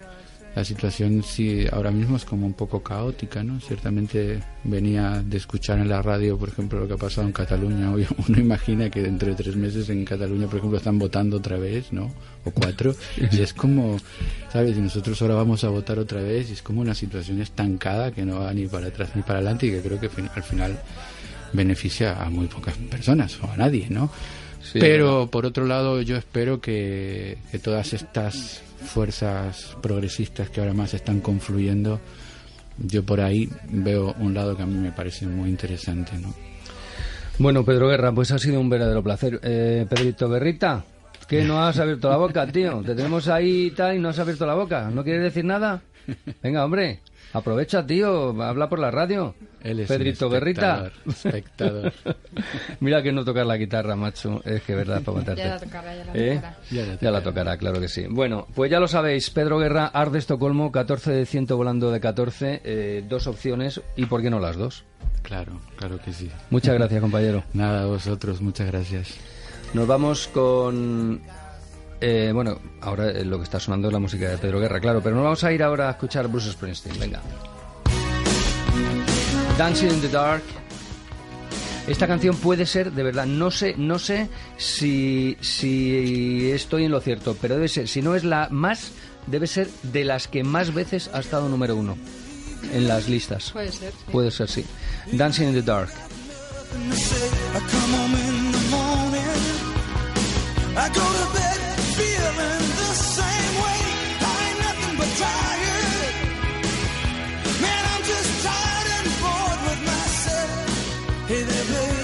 [0.55, 3.61] la situación sí ahora mismo es como un poco caótica, ¿no?
[3.61, 7.91] Ciertamente venía de escuchar en la radio, por ejemplo, lo que ha pasado en Cataluña.
[7.91, 11.57] Hoy uno imagina que dentro de tres meses en Cataluña, por ejemplo, están votando otra
[11.57, 12.11] vez, ¿no?
[12.43, 12.93] O cuatro.
[13.31, 13.97] Y es como,
[14.51, 14.77] ¿sabes?
[14.77, 18.25] Y nosotros ahora vamos a votar otra vez y es como una situación estancada que
[18.25, 20.77] no va ni para atrás ni para adelante y que creo que al final
[21.53, 24.11] beneficia a muy pocas personas o a nadie, ¿no?
[24.61, 30.73] Sí, Pero por otro lado yo espero que, que todas estas fuerzas progresistas que ahora
[30.73, 31.99] más están confluyendo,
[32.77, 36.33] yo por ahí veo un lado que a mí me parece muy interesante, ¿no?
[37.37, 39.39] Bueno, Pedro Guerra, pues ha sido un verdadero placer.
[39.43, 40.83] Eh, Pedrito Guerrita,
[41.27, 42.81] que no has abierto la boca, tío.
[42.85, 44.89] Te tenemos ahí tal y no has abierto la boca.
[44.91, 45.81] ¿No quieres decir nada?
[46.43, 46.99] Venga, hombre,
[47.33, 48.41] aprovecha, tío.
[48.41, 49.35] Habla por la radio.
[49.63, 50.87] Él es Pedrito Guerrita.
[51.07, 51.93] espectador, espectador.
[52.79, 54.41] Mira que no tocar la guitarra, macho.
[54.43, 55.41] Es que verdad, para matarte.
[55.43, 56.35] Ya la tocará, ya la ¿Eh?
[56.35, 56.57] tocará.
[56.71, 58.05] Ya la Ya la tocará, claro que sí.
[58.09, 61.99] Bueno, pues ya lo sabéis, Pedro Guerra, Ars de Estocolmo, 14 de 100 volando de
[61.99, 64.83] 14, eh, dos opciones y ¿por qué no las dos?
[65.21, 66.29] Claro, claro que sí.
[66.49, 67.43] Muchas gracias, compañero.
[67.53, 69.15] Nada, a vosotros, muchas gracias.
[69.73, 71.21] Nos vamos con...
[72.01, 75.01] eh, bueno, ahora eh, lo que está sonando es la música de Pedro Guerra, claro,
[75.01, 77.21] pero nos vamos a ir ahora a escuchar Bruce Springsteen, venga.
[79.57, 80.43] Dancing in the Dark.
[81.87, 87.01] Esta canción puede ser, de verdad, no sé, no sé si, si estoy en lo
[87.01, 88.91] cierto, pero debe ser, si no es la más,
[89.27, 91.97] debe ser de las que más veces ha estado número uno
[92.73, 93.51] en las listas.
[93.51, 93.91] Puede ser.
[93.91, 94.11] sí.
[94.11, 94.65] Puede ser, sí.
[95.13, 95.89] Dancing in the Dark.
[96.73, 99.21] I come home in the morning.
[100.77, 101.50] I go to bed
[111.31, 112.00] Hey there, baby.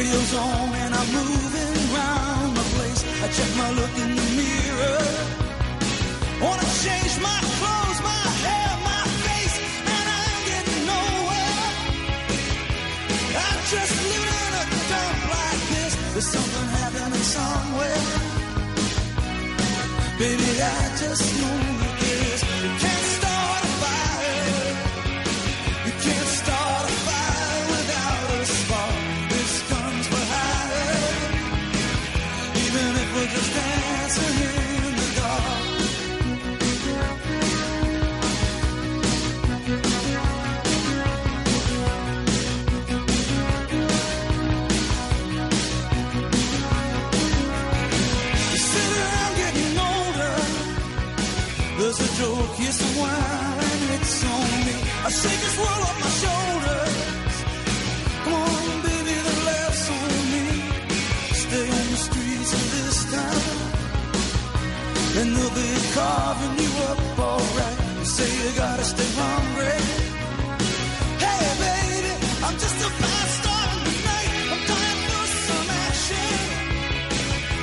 [0.00, 3.00] Radio's on and I'm moving around the place.
[3.24, 5.04] I check my look in the mirror.
[6.40, 9.56] Wanna change my clothes, my hair, my face,
[9.94, 11.66] and I ain't getting nowhere.
[13.44, 15.92] I'm just living in a dump like this.
[16.12, 18.02] There's something happening somewhere.
[20.18, 21.69] Baby, I just know
[52.70, 54.74] it's on me.
[55.06, 57.34] I shake this world off my shoulders.
[58.22, 60.44] Come on, baby, the laughs on me.
[61.42, 63.54] Stay on the streets of this town,
[65.18, 67.78] and they'll be carving you up alright.
[68.06, 69.78] Say you gotta stay hungry.
[71.24, 72.12] Hey, baby,
[72.46, 72.90] I'm just a.
[74.52, 76.38] I'm dying for some action.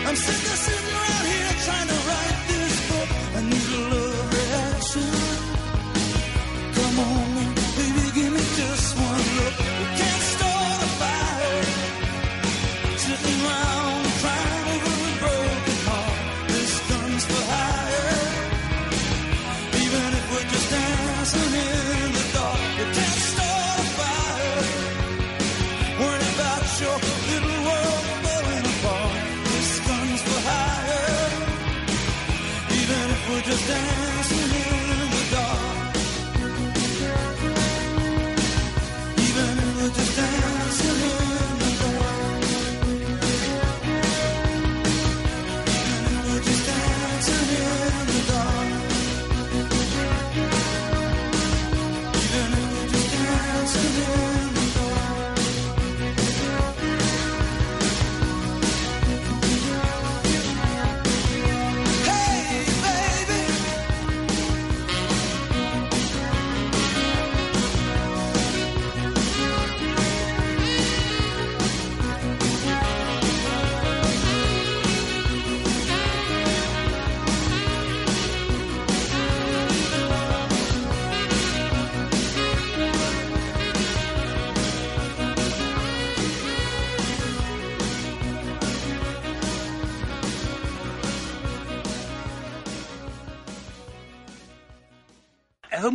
[0.07, 2.06] I'm sick of sitting around here trying to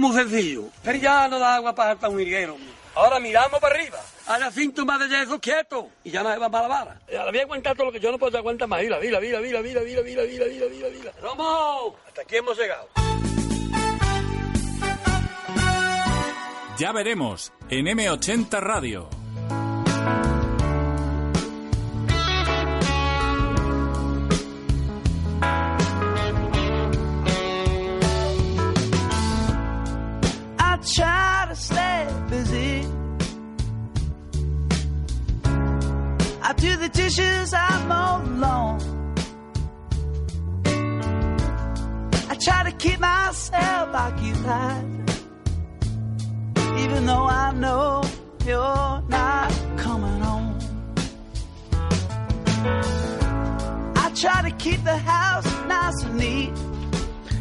[0.02, 0.64] muy sencillo.
[0.82, 2.56] Pero ya no da agua para un higuero.
[2.94, 3.98] Ahora miramos para arriba.
[4.26, 5.88] Haya síntomas de yeso quieto.
[6.04, 7.00] Y ya no se va para la vara.
[7.10, 8.82] Ya la voy a aguantar todo lo que yo no puedo aguantar más.
[8.82, 11.12] Vila, vila, vila, vila, vila, vila, vila, vila, vila, vila, vila.
[11.22, 11.96] ¡Romo!
[12.06, 12.88] Hasta aquí hemos llegado.
[16.78, 19.08] Ya veremos en M80 Radio.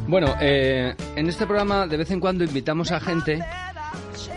[0.07, 3.43] Bueno, eh, en este programa de vez en cuando invitamos a gente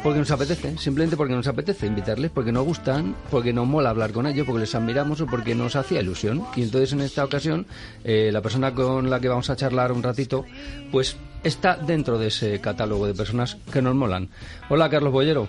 [0.04, 4.12] porque nos apetece, simplemente porque nos apetece invitarles, porque nos gustan, porque nos mola hablar
[4.12, 6.44] con ellos, porque les admiramos o porque nos hacía ilusión.
[6.54, 7.66] Y entonces en esta ocasión,
[8.04, 10.44] eh, la persona con la que vamos a charlar un ratito,
[10.92, 14.28] pues está dentro de ese catálogo de personas que nos molan.
[14.68, 15.48] Hola, Carlos Bollero.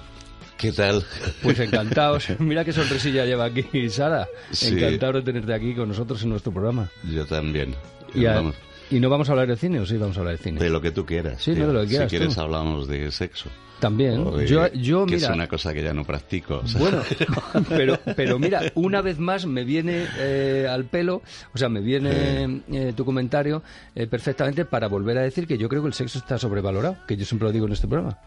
[0.58, 1.04] ¿Qué tal?
[1.44, 2.28] Pues encantados.
[2.40, 4.26] Mira qué sonrisilla lleva aquí Sara.
[4.52, 4.70] Sí.
[4.70, 6.90] Encantado de tenerte aquí con nosotros en nuestro programa.
[7.04, 7.76] Yo también.
[8.14, 8.56] Y, a- Vamos,
[8.90, 10.60] ¿y no vamos a hablar de cine o sí vamos a hablar de cine?
[10.62, 11.44] de lo que tú quieras.
[11.44, 11.64] Sí, tío.
[11.64, 12.40] no, de lo que quieras Si quieres tú.
[12.42, 13.50] hablamos de sexo.
[13.86, 14.26] También.
[14.48, 16.62] Yo, yo que mira, es una cosa que ya no practico.
[16.64, 16.82] o sea.
[16.82, 17.04] Bueno,
[17.70, 21.22] pero, pero mira, una vez más me viene eh, al pelo,
[21.54, 23.62] o sea, me viene eh, tu comentario
[23.94, 27.16] eh, perfectamente para volver a decir que yo creo que el sexo está sobrevalorado, que
[27.16, 28.18] yo siempre lo digo en este programa.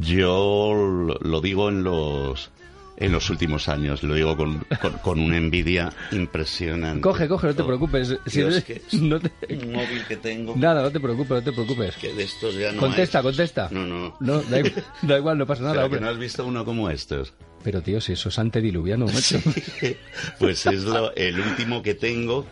[0.00, 0.74] Yo
[1.20, 2.50] lo digo en los
[2.96, 7.00] en los últimos años, lo digo con, con, con una envidia impresionante.
[7.00, 8.16] Coge, coge, no te preocupes.
[8.26, 10.54] Si Dios, eres- que es no te- un móvil que tengo.
[10.56, 11.96] Nada, no te preocupes, no te preocupes.
[11.96, 13.24] Que de estos ya no contesta, hay.
[13.24, 13.68] contesta.
[13.72, 14.16] No, no.
[14.20, 15.74] No, da, igual, da igual, no pasa nada.
[15.74, 16.00] ¿Será que hombre.
[16.02, 17.32] no has visto uno como estos?
[17.62, 19.40] Pero tío, si eso es antediluviano, macho.
[20.38, 22.44] Pues es lo- el último que tengo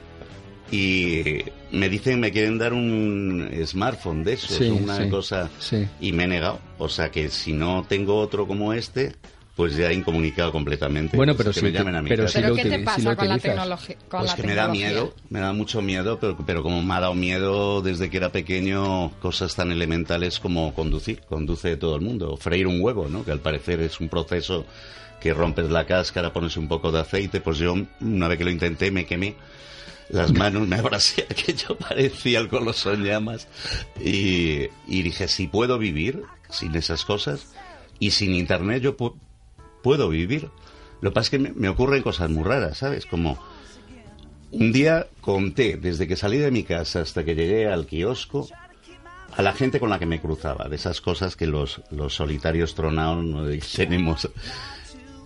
[0.71, 5.87] y me dicen me quieren dar un smartphone de esos, Sí, una sí, cosa sí.
[6.01, 6.61] y me he negado.
[6.79, 9.15] O sea que si no tengo otro como este,
[9.55, 11.17] pues ya incomunicado completamente.
[11.17, 12.79] Bueno, Pues pero que si me llamen a mi pero si ¿Pero lo qué te
[12.79, 13.39] si pasa lo con la,
[14.09, 14.89] con Pues la que me da tecnología?
[14.89, 18.33] miedo, me da mucho miedo, pero, pero como me ha dado miedo desde que era
[18.33, 23.25] pequeño cosas tan elementales como conducir, conduce todo el mundo, o freír un huevo, ¿no?
[23.25, 24.65] Que al parecer es un proceso
[25.21, 28.51] que rompes la cáscara, pones un poco de aceite, pues yo una vez que lo
[28.51, 29.37] intenté me quemé
[30.09, 33.47] las manos, me abrasé que yo parecía el coloso en llamas
[34.01, 37.53] y, y dije, si puedo vivir sin esas cosas
[37.99, 38.97] y sin internet yo
[39.83, 40.51] puedo vivir.
[41.01, 43.07] Lo que pasa es que me, ocurren cosas muy raras, ¿sabes?
[43.07, 43.39] Como
[44.53, 48.49] un día conté, desde que salí de mi casa hasta que llegué al kiosco,
[49.37, 52.75] a la gente con la que me cruzaba, de esas cosas que los, los solitarios
[52.75, 54.29] tronados no tenemos.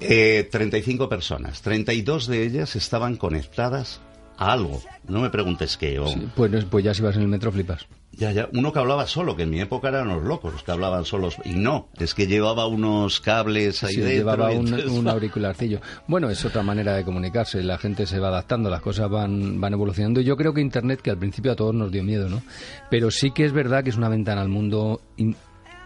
[0.01, 4.01] Eh, 35 personas, 32 de ellas estaban conectadas
[4.37, 4.83] a algo.
[5.09, 5.99] No me preguntes qué.
[5.99, 7.87] O, pues, pues ya si vas en el metro flipas.
[8.17, 10.73] Ya, ya, uno que hablaba solo, que en mi época eran los locos, los que
[10.73, 11.37] hablaban solos.
[11.45, 14.17] Y no, es que llevaba unos cables ahí Sí, dentro.
[14.17, 15.81] llevaba un, entonces, un auricularcillo.
[16.09, 17.63] Bueno, es otra manera de comunicarse.
[17.63, 20.21] La gente se va adaptando, las cosas van, van evolucionando.
[20.21, 22.43] Y yo creo que Internet, que al principio a todos nos dio miedo, ¿no?
[22.91, 25.37] Pero sí que es verdad que es una ventana al mundo in-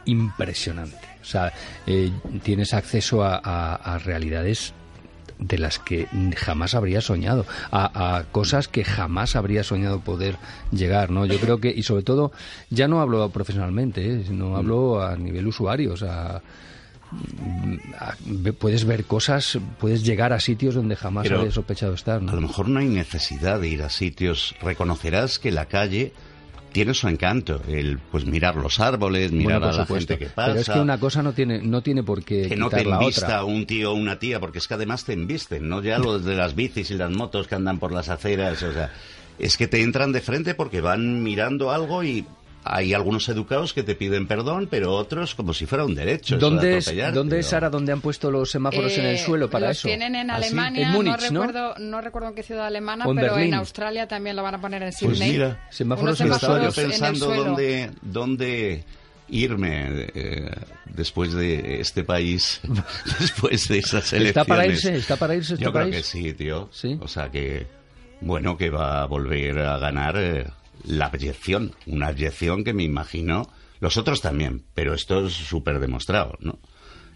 [0.04, 0.96] impresionante.
[1.20, 1.52] O sea,
[1.86, 2.10] eh,
[2.42, 4.72] tienes acceso a, a- a realidades
[5.40, 10.36] de las que jamás habría soñado, a, a cosas que jamás habría soñado poder
[10.70, 11.26] llegar, ¿no?
[11.26, 12.32] Yo creo que, y sobre todo,
[12.68, 14.24] ya no hablo profesionalmente, ¿eh?
[14.26, 16.42] sino hablo a nivel usuario, o sea,
[18.58, 22.32] puedes ver cosas, puedes llegar a sitios donde jamás Pero habrías sospechado estar, ¿no?
[22.32, 24.54] A lo mejor no hay necesidad de ir a sitios.
[24.62, 26.12] Reconocerás que la calle
[26.72, 27.60] tiene su encanto.
[27.68, 30.14] El, pues mirar los árboles, mirar Bueno, a la supuesto.
[30.14, 30.48] gente que pasa.
[30.50, 33.42] Pero es que una cosa no tiene, no tiene por qué que no te envista
[33.42, 33.44] otra.
[33.44, 36.34] un tío o una tía, porque es que además te embisten, no ya lo de
[36.36, 38.92] las bicis y las motos que andan por las aceras, o sea,
[39.38, 42.24] es que te entran de frente porque van mirando algo y
[42.62, 46.36] hay algunos educados que te piden perdón, pero otros como si fuera un derecho.
[46.36, 49.68] ¿Dónde es, ¿Dónde es, Sara, donde han puesto los semáforos en el Eh, suelo para
[49.68, 49.88] los eso?
[49.88, 50.46] tienen en ¿Ah, sí?
[50.46, 51.46] Alemania, En Múnich, no, ¿no?
[51.46, 53.54] recuerdo, no recuerdo en qué ciudad alemana, O en pero Berlín.
[53.54, 55.32] en Australia también lo van a poner en Pues Sydney.
[55.32, 57.44] mira, Semáforos el estaba yo semáforos pensando suelo.
[57.44, 58.84] dónde, dónde
[59.28, 60.50] irme eh,
[60.86, 62.60] después de este país,
[63.20, 64.28] después de esas elecciones.
[64.28, 64.96] ¿Está para irse?
[64.96, 65.96] ¿Está para irse este Yo creo país?
[65.96, 66.68] que sí, tío.
[66.72, 66.98] ¿Sí?
[67.00, 67.66] O sea que,
[68.20, 70.46] bueno, que va a volver a ganar eh,
[70.84, 71.74] la abyección.
[71.86, 73.50] Una abyección que me imagino,
[73.80, 76.58] los otros también, pero esto es súper demostrado, ¿no?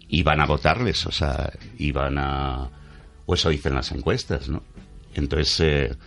[0.07, 2.69] Y van a votarles, o sea, y van a...
[3.25, 4.63] O eso dicen las encuestas, ¿no?
[5.15, 5.97] Entonces, eh,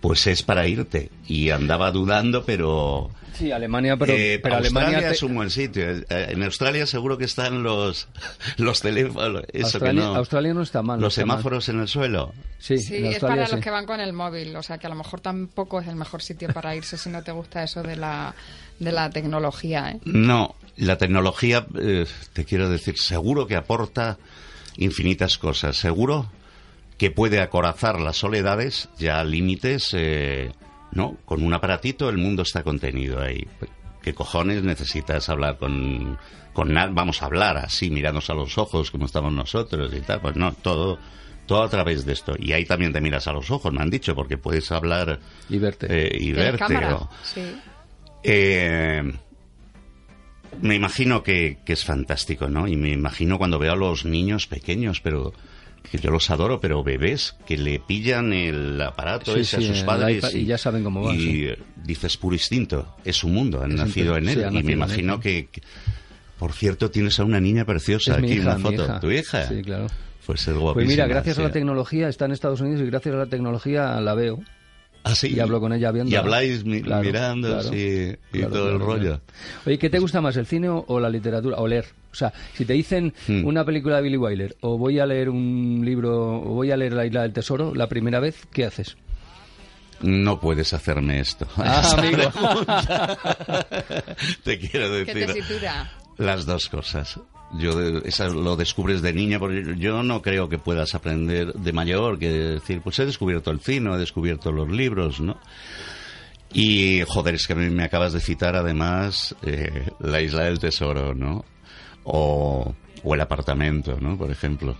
[0.00, 1.10] pues es para irte.
[1.26, 3.10] Y andaba dudando, pero...
[3.34, 5.08] Sí, Alemania, pero, Eh, pero Australia Alemania...
[5.10, 5.90] te- es un buen sitio.
[5.90, 8.08] Eh, En Australia seguro que están los,
[8.56, 9.42] los teléfonos.
[9.52, 10.16] Eso Australia, que no.
[10.16, 11.00] Australia no está mal.
[11.00, 11.36] los está mal.
[11.36, 12.32] semáforos en el suelo.
[12.58, 13.52] Sí, es para sí.
[13.56, 15.96] los que van con el móvil, o sea que a lo mejor tampoco es el
[15.96, 18.34] mejor sitio para irse si no te gusta eso de la,
[18.78, 19.90] de la tecnología.
[19.90, 20.00] ¿eh?
[20.06, 24.16] No, la tecnología, eh, te quiero decir, seguro que aporta
[24.78, 25.76] infinitas cosas.
[25.76, 26.30] Seguro
[26.98, 30.50] que puede acorazar las soledades ya a límites, eh,
[30.92, 31.16] ¿no?
[31.24, 33.46] Con un aparatito el mundo está contenido ahí.
[34.02, 36.16] ¿Qué cojones necesitas hablar con,
[36.52, 40.20] con Vamos a hablar así, mirándonos a los ojos como estamos nosotros y tal.
[40.20, 40.98] Pues no, todo,
[41.46, 42.34] todo a través de esto.
[42.38, 45.18] Y ahí también te miras a los ojos, me han dicho, porque puedes hablar
[45.50, 45.86] Y verte.
[45.90, 46.58] eh, y ¿Tienes verte.
[46.58, 46.94] cámara?
[46.96, 47.42] o- Sí.
[48.22, 49.02] eh,
[50.60, 52.66] me imagino que, que es fantástico, ¿no?
[52.68, 55.34] Y me imagino cuando veo a los niños pequeños, pero
[55.90, 59.74] que yo los adoro, pero bebés que le pillan el aparato Sí, ese sí, a
[59.74, 61.48] sus padres iPad, y ya saben cómo va, Y sí.
[61.84, 64.46] dices puro instinto, es su mundo, han Es nacido en él.
[64.50, 65.20] y me en imagino él.
[65.20, 65.62] que, que-
[66.38, 68.84] por cierto, tienes a una niña preciosa Es aquí, hija, una mi foto.
[68.84, 69.00] hija.
[69.00, 69.48] ¿Tu hija?
[69.48, 69.86] Sí, claro.
[70.26, 70.90] Pues es Pues guapísima.
[70.90, 74.14] mira, gracias a la tecnología está en Estados Unidos y gracias a la tecnología la
[74.14, 74.40] veo.
[75.08, 75.28] Ah, sí.
[75.34, 76.10] Y hablo con ella viendo.
[76.10, 77.62] Y habláis mi- Claro, mirando, claro.
[77.70, 79.00] sí, y Claro, todo el rollo.
[79.02, 79.20] claro.
[79.66, 81.56] Oye, ¿qué te gusta más, el cine o, la literatura?
[81.58, 81.86] O leer.
[82.10, 83.44] O sea, si te dicen Hmm.
[83.46, 86.92] una película de Billy Wilder o voy a leer un libro o voy a leer
[86.94, 88.96] La Isla del Tesoro la primera vez, ¿qué haces?
[90.00, 91.46] No puedes hacerme esto.
[91.56, 92.22] Ah, amigo.
[94.44, 95.90] Te quiero ¿Qué decir tesitura?
[96.18, 97.18] las dos cosas.
[97.58, 102.18] Yo esa lo descubres de niña porque yo no creo que puedas aprender de mayor
[102.18, 105.38] que decir, pues he descubierto el cine, he descubierto los libros, ¿no?
[106.52, 111.44] Y joder, es que me acabas de citar además eh, la isla del tesoro, ¿no?
[112.04, 114.16] O, o el apartamento, ¿no?
[114.16, 114.76] Por ejemplo.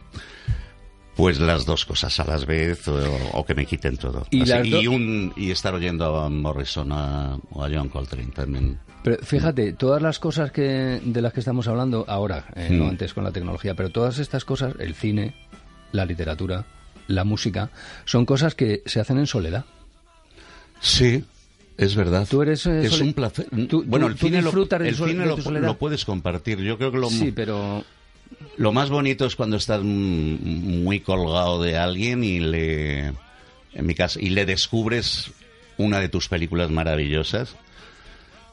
[1.17, 2.99] Pues las dos cosas a las vez o,
[3.33, 4.27] o que me quiten todo.
[4.31, 8.79] Y Así, y, un, y estar oyendo a Morrison a- o a John Coltrane también.
[9.03, 12.89] Pero fíjate, todas las cosas que de las que estamos hablando ahora, eh, no Mm.
[12.91, 15.35] antes con la tecnología, pero todas estas cosas, el cine,
[15.93, 16.67] la literatura,
[17.07, 17.71] la música,
[18.05, 19.65] son cosas que se hacen en soledad.
[20.81, 21.25] Sí,
[21.79, 22.27] es verdad.
[22.29, 23.47] Tú eres, eh, es un placer.
[23.69, 24.51] tú- bueno, tú- el tú cine, lo,
[24.85, 26.59] el cine lo, lo puedes compartir.
[26.61, 27.85] Yo creo que lo, Sí, pero
[28.57, 34.19] lo más bonito es cuando estás muy colgado de alguien y le, en mi caso,
[34.19, 35.31] y le descubres
[35.77, 37.57] una de tus películas maravillosas.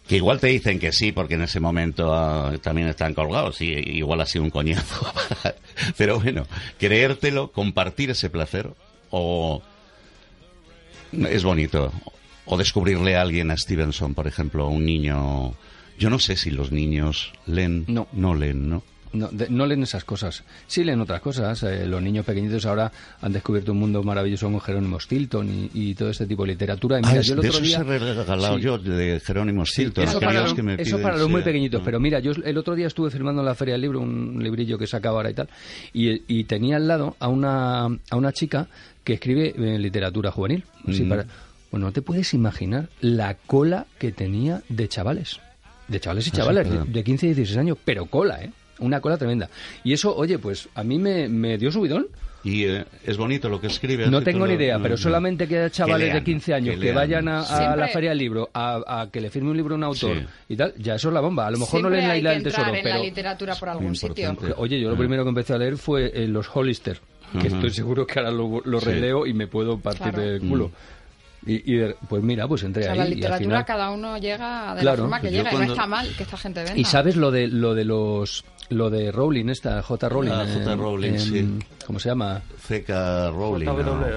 [0.08, 3.72] Que igual te dicen que sí, porque en ese momento ah, también están colgados, y
[3.72, 5.14] igual ha sido un coñazo.
[5.98, 6.46] Pero bueno,
[6.78, 8.70] creértelo, compartir ese placer,
[9.12, 9.62] o
[11.14, 11.94] es bonito.
[12.46, 15.54] O descubrirle a alguien a Stevenson, por ejemplo, a un niño.
[15.98, 17.86] Yo no sé si los niños leen.
[17.88, 18.10] No.
[18.12, 18.84] No leen, ¿no?
[19.14, 20.44] No, de- no leen esas cosas.
[20.68, 21.62] Sí leen otras cosas.
[21.64, 22.92] eh, los niños pequeñitos ahora
[23.22, 26.98] han descubierto un mundo maravilloso con Jerónimo Stilton y, y todo este tipo de literatura.
[27.00, 28.62] Y Ah, mira, yo el de otro eso día- se he regalado Sí.
[28.64, 30.04] yo, de Jerónimo Stilton.
[30.04, 31.82] Eso para, los, que me eso piden, para los muy pequeñitos.
[31.82, 31.84] Ah.
[31.86, 34.78] Pero mira, yo el otro día estuve firmando en la Feria del Libro un librillo
[34.78, 35.50] que sacaba ahora y tal.
[35.94, 38.68] Y, y tenía al lado a una, a una chica
[39.04, 40.64] que escribe eh, literatura juvenil.
[40.88, 41.10] Así Ujú.
[41.10, 41.26] para-
[41.72, 45.40] bueno, no te puedes imaginar la cola que tenía de chavales.
[45.88, 48.52] De chavales y Ah, sí, chavales, de, de 15 y 16 años, pero cola, ¿eh?
[48.84, 49.50] Una cola tremenda.
[49.84, 52.08] Y eso, oye, pues a mí me, me dio subidón.
[52.46, 54.08] Y eh, es bonito lo que escribe.
[54.10, 54.98] No tengo ni idea, pero no.
[54.98, 58.50] solamente que haya chavales lean, de 15 años que vayan a, la feria del libro
[58.54, 60.26] a, a que le firme un libro a un autor Sí.
[60.50, 61.48] y tal, ya eso es la bomba.
[61.48, 62.98] A lo mejor no leen la isla del tesoro, en pero...
[62.98, 64.36] la literatura por algún sitio.
[64.58, 64.98] Oye, yo lo Ah.
[64.98, 67.00] primero que empecé a leer fue eh, los Hollister,
[67.40, 68.88] que estoy seguro que ahora lo, lo Sí.
[68.88, 70.22] releo y me puedo partir Claro.
[70.22, 70.72] del culo.
[71.46, 73.66] Y, y de- pues mira, pues O entré sea, ahí la y al literatura final...
[73.66, 74.96] cada uno llega de Claro.
[74.98, 76.78] la forma que llega y no está mal que esta gente venda.
[76.80, 80.74] Y sabes lo de lo de los lo de Rowling esta J Rowling, Ah, J.
[80.74, 81.60] en- Rowling, en- sí.
[81.86, 82.42] ¿cómo se llama?
[82.66, 83.30] C.K.
[83.32, 83.68] Rowling.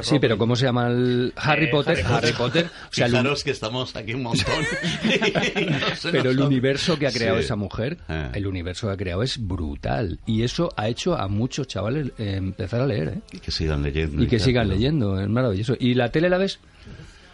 [0.03, 1.99] Sí, pero ¿cómo se llama el Harry Eh, Potter?
[2.05, 2.66] Harry Harry Potter.
[2.66, 4.55] O sea, Fijaros que estamos aquí un montón.
[4.55, 7.44] No Pero el universo que ha creado Sí.
[7.44, 8.30] esa mujer, Ah.
[8.34, 10.20] el universo que ha creado es brutal.
[10.26, 13.20] Y eso ha hecho a muchos chavales eh, empezar a leer, ¿eh?
[13.32, 14.22] Y que sigan leyendo.
[14.22, 15.74] Y que sigan leyendo, es maravilloso.
[15.78, 16.61] ¿Y la tele la ves?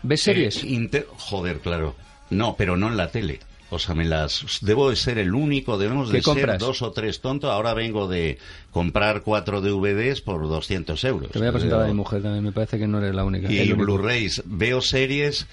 [0.03, 0.65] ¿Ves series?
[0.65, 1.95] Eh, inter- Joder, claro.
[2.31, 3.39] No, pero no en la tele.
[3.75, 6.51] O sea, me las debo de ser el único, debemos ¿Qué de compras?
[6.51, 7.51] ser dos o tres tontos.
[7.51, 8.37] Ahora vengo de
[8.71, 11.31] comprar cuatro DVDs por 200 euros.
[11.31, 13.51] Te voy a presentar a mi mujer también, me parece que no eres la única.
[13.51, 13.73] y.
[13.73, 14.43] Blu-rays.
[14.45, 15.47] Veo series,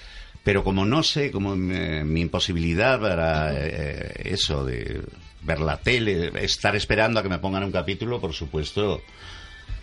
[0.43, 5.01] pero como no sé, como mi, mi imposibilidad para eh, eso de
[5.41, 9.01] ver la tele, estar esperando a que me pongan un capítulo, por supuesto,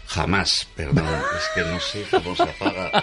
[0.08, 0.68] jamás.
[0.76, 1.06] Perdón,
[1.38, 3.02] es que no sé cómo se apaga.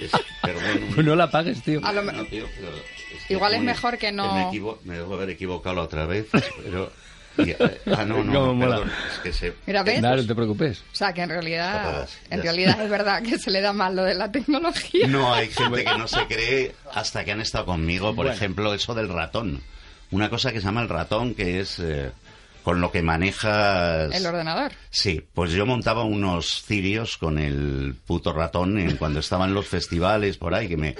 [0.00, 0.10] Es-
[0.42, 0.88] perdón.
[0.94, 1.80] Pues no la pagues, tío.
[1.84, 2.72] A lo me- No, tío, pero
[3.16, 6.26] es Igual es mejor que no- Me, equivo- me debo haber equivocado la otra vez,
[6.64, 6.90] pero
[7.38, 7.56] Y, eh,
[7.96, 9.54] ah, no, no, perdón, es que se...
[9.66, 10.02] Mira, ¿ves?
[10.02, 10.80] No te preocupes.
[10.92, 14.04] O sea, que en realidad, en realidad es verdad que se le da mal lo
[14.04, 15.06] de la tecnología.
[15.06, 18.08] No, hay gente que no se cree hasta que han estado conmigo.
[18.08, 18.32] Por Bueno.
[18.32, 19.62] ejemplo, eso del ratón.
[20.10, 22.10] Una cosa que se llama el ratón, que es eh,
[22.62, 24.14] con lo que manejas...
[24.14, 24.72] El ordenador.
[24.90, 30.36] Sí, pues yo montaba unos cirios con el puto ratón en, cuando estaban los festivales
[30.38, 30.94] por ahí, que me,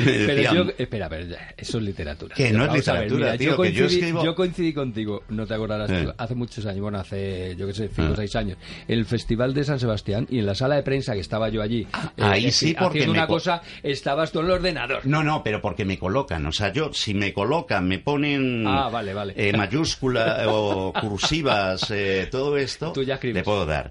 [0.00, 2.34] me Pero yo, espera, a ver, eso es literatura.
[2.34, 5.22] Que no es ver, literatura, mira, tío, yo que yo coincidí, escribo- yo coincidí contigo,
[5.28, 6.12] no te acordarás, Eh.
[6.16, 8.16] hace muchos años, bueno, hace, yo qué sé, cinco o Ah.
[8.16, 11.20] seis años, en el Festival de San Sebastián y en la sala de prensa que
[11.20, 11.82] estaba yo allí,
[12.16, 15.00] eh, ahí eh, sí, porque haciendo me una co- cosa, estabas tú en el ordenador.
[15.06, 16.44] No, no, pero porque me colocan.
[16.46, 19.34] O sea, yo, si me colocan, me ponen Ah, vale, vale.
[19.36, 23.36] eh, mayúscula o cursivas, eh, todo esto, Tú ya escribes.
[23.36, 23.90] le puedo dar.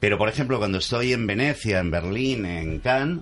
[0.00, 3.20] Pero, por ejemplo, cuando estoy en Venecia, en Berlín, en Cannes,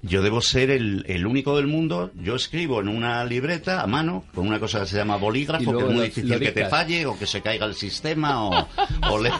[0.00, 2.12] yo debo ser el, el único del mundo.
[2.14, 5.78] Yo escribo en una libreta a mano, con una cosa que se llama bolígrafo, que
[5.78, 8.68] es muy lo- difícil lo que te falle o que se caiga el sistema o,
[9.10, 9.32] o le-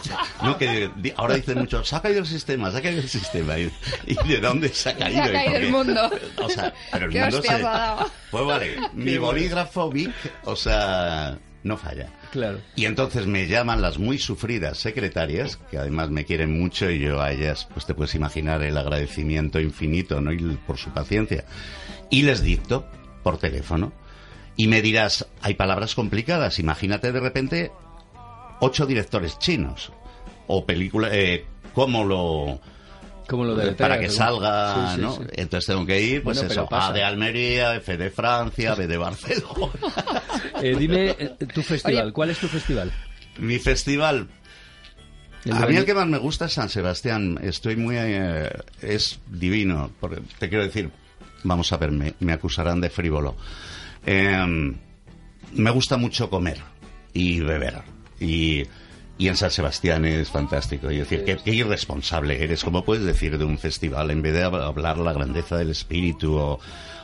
[0.43, 3.57] no, que ahora dicen mucho, se ha caído el sistema, se ha caído el sistema.
[3.57, 3.71] ¿Y,
[4.05, 5.29] y de dónde se ha Se ha caído?
[5.29, 6.11] ¿Y caído el mundo.
[6.43, 8.11] O sea, pero el ¿Qué mundo hostias se- ha dado?
[8.29, 10.11] Pues vale, mi bolígrafo Vic,
[10.43, 12.11] o sea, no falla.
[12.31, 12.59] Claro.
[12.75, 17.21] Y entonces me llaman las muy sufridas secretarias, que además me quieren mucho y yo
[17.21, 20.31] a ellas, pues te puedes imaginar el agradecimiento infinito, ¿no?
[20.31, 21.45] Y por su paciencia.
[22.09, 22.87] Y les dicto
[23.23, 23.93] por teléfono.
[24.55, 26.59] Y me dirás, hay palabras complicadas.
[26.59, 27.71] Imagínate de repente
[28.59, 29.91] ocho directores chinos.
[30.47, 32.59] O película, eh, ¿cómo lo,
[33.29, 35.13] Como lo de para que salga, Sí, sí, ¿no?
[35.15, 35.21] sí.
[35.33, 36.67] Entonces tengo que ir, pues Bueno, eso.
[36.71, 39.71] A de Almería, F de Francia, B de Barcelona.
[40.61, 42.13] Eh, dime eh, tu festival, Oye.
[42.13, 42.91] ¿cuál es tu festival?
[43.37, 44.27] Mi festival,
[45.51, 47.39] a mí el que más me gusta es San Sebastián.
[47.41, 47.95] Estoy muy...
[47.97, 48.49] eh,
[48.81, 49.89] es divino.
[50.01, 50.89] Porque te quiero decir,
[51.43, 53.35] vamos a ver, me, me acusarán de frívolo.
[54.05, 54.73] Eh,
[55.53, 56.59] me gusta mucho comer
[57.13, 57.81] y beber.
[58.19, 58.63] Y,
[59.19, 60.89] y en San Sebastián es fantástico.
[60.89, 62.63] Y decir, qué, qué irresponsable eres.
[62.63, 66.35] ¿Cómo puedes decir de un festival en vez de hab- hablar la grandeza del espíritu
[66.37, 66.59] o,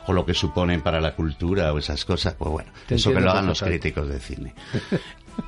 [0.06, 2.34] o lo que supone para la cultura o esas cosas?
[2.34, 4.54] Pues bueno, Te eso que lo hagan los críticos de cine.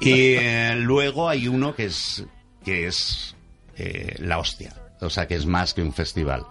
[0.00, 2.22] Y eh, luego hay uno que es
[2.62, 3.34] que es
[3.78, 6.44] eh, la hostia, o sea que es más que un festival,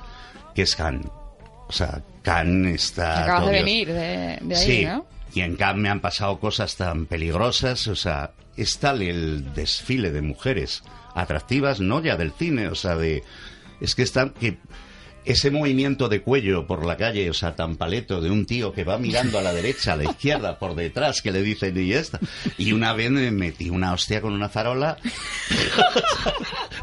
[0.55, 1.05] que es Cannes.
[1.68, 3.26] O sea, Cannes está.
[3.26, 5.05] Acabas de venir de, de ahí, sí, ¿no?
[5.36, 10.12] y en Cannes me han pasado cosas tan peligrosas, o sea, es tal el desfile
[10.12, 10.84] de mujeres
[11.14, 13.24] atractivas, no ya del cine, o sea, de
[13.80, 14.58] es que están que
[15.28, 18.84] ese movimiento de cuello por la calle, o sea, tan paleto de un tío que
[18.84, 22.19] va mirando a la derecha, a la izquierda, por detrás, que le dicen y esta.
[22.57, 24.97] Y una vez me metí una hostia con una farola,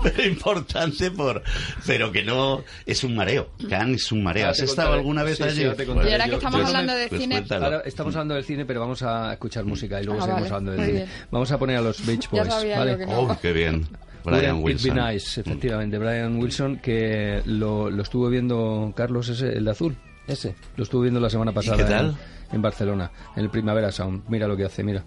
[0.03, 1.43] pero importante por,
[1.87, 3.51] pero que no, es un mareo.
[3.69, 4.49] Cannes es un mareo.
[4.49, 4.99] ¿Has estado contaré.
[5.01, 5.55] alguna vez Sí, allí?
[5.57, 5.85] sí, ahora.
[6.09, 7.45] Y ahora que estamos yo me- hablando de pues cine.
[7.51, 10.55] Ahora estamos hablando del cine, pero vamos a escuchar música y luego Ah, seguimos vale,
[10.55, 10.99] hablando del muy cine.
[11.07, 11.27] bien.
[11.31, 12.53] Vamos a poner a los Beach Ya Boys.
[12.55, 12.93] sabía ¿vale?
[12.93, 13.19] yo que no.
[13.21, 13.87] Oh, qué bien.
[14.25, 14.95] Brian Wilson.
[14.95, 15.99] Be Nice, efectivamente.
[15.99, 19.97] Brian Wilson, que lo, lo estuvo viendo Carlos, ese, el de azul.
[20.27, 20.55] Ese.
[20.77, 22.17] Lo estuvo viendo la semana pasada qué tal?
[22.51, 24.25] En, en Barcelona, en el Primavera Sound.
[24.29, 25.05] Mira lo que hace, mira.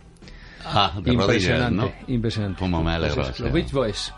[0.66, 2.14] Ah, de rodillas, impresionante, ¿no?
[2.14, 2.60] impresionante.
[2.60, 3.24] Cómo me alegro.
[3.40, 4.14] Los Beach Boys.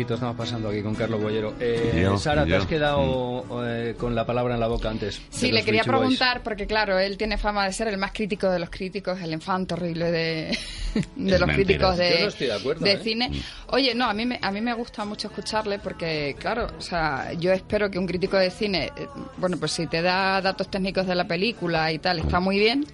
[0.00, 1.54] Ratito estamos pasando aquí con Carlos Bollero.
[1.60, 5.20] Eh, Yo, Sara, te has quedado eh, con la palabra en la boca antes.
[5.30, 5.98] Sí, le quería Beach Boys.
[6.00, 9.32] preguntar, porque claro, él tiene fama de ser el más crítico de los críticos, el
[9.32, 10.58] infante horrible de,
[10.94, 11.54] los mentira.
[11.54, 13.00] críticos de, Yo no estoy de acuerdo, ¿eh?
[13.02, 13.30] cine.
[13.68, 17.32] Oye, no, a mí, me, a mí me gusta mucho escucharle porque, claro, o sea,
[17.34, 21.06] yo espero que un crítico de cine, eh, bueno, pues si te da datos técnicos
[21.06, 22.86] de la película y tal, está muy bien,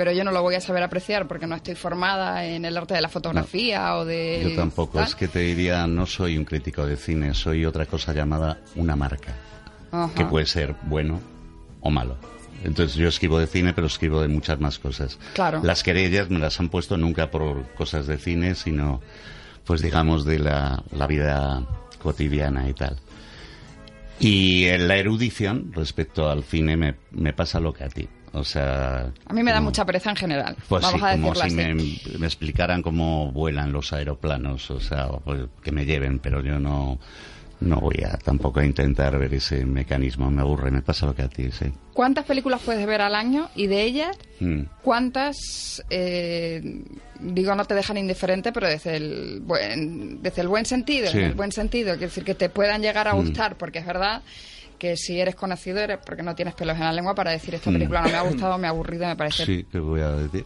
[0.00, 2.94] pero yo no lo voy a saber apreciar porque no estoy formada en el arte
[2.94, 4.40] de la fotografía o de...
[4.42, 5.06] Yo tampoco, tal.
[5.06, 8.96] es que te diría, no soy un crítico de cine, soy otra cosa llamada una
[8.96, 9.34] marca,
[9.92, 10.10] Ajá.
[10.14, 11.20] que puede ser bueno
[11.82, 12.16] o malo.
[12.64, 15.18] Entonces yo escribo de cine, pero escribo de muchas más cosas.
[15.34, 15.60] Claro.
[15.62, 19.02] Las querellas me las han puesto nunca por cosas de cine, sino,
[19.66, 21.62] pues digamos, de la, la vida
[22.02, 22.96] cotidiana y tal.
[24.18, 28.08] Y en la erudición respecto al cine me, me pasa lo que a ti.
[28.32, 29.10] O sea...
[29.26, 30.56] A mí me da como- mucha pereza en general.
[30.68, 31.54] Pues Vamos sí, a como si así.
[31.56, 31.74] me,
[32.18, 36.98] me explicaran cómo vuelan los aeroplanos, o sea, pues, que me lleven, pero yo no,
[37.60, 41.22] no voy a tampoco a intentar ver ese mecanismo, me aburre, me pasa lo que
[41.22, 41.66] a ti, sí.
[41.92, 43.50] ¿Cuántas películas puedes ver al año?
[43.56, 44.62] Y de ellas, Mm.
[44.82, 46.62] ¿cuántas, eh,
[47.18, 51.18] digo, no te dejan indiferente, pero desde el buen, desde el buen sentido, Sí.
[51.18, 53.16] en el buen sentido, quiero decir, que te puedan llegar a Mm.
[53.18, 54.22] gustar, porque es verdad
[54.80, 57.70] que si eres conocido eres porque no tienes pelos en la lengua para decir esta
[57.70, 57.74] Mm.
[57.74, 60.44] película no me ha gustado, me ha aburrido, me parece Sí, ¿qué voy a decir?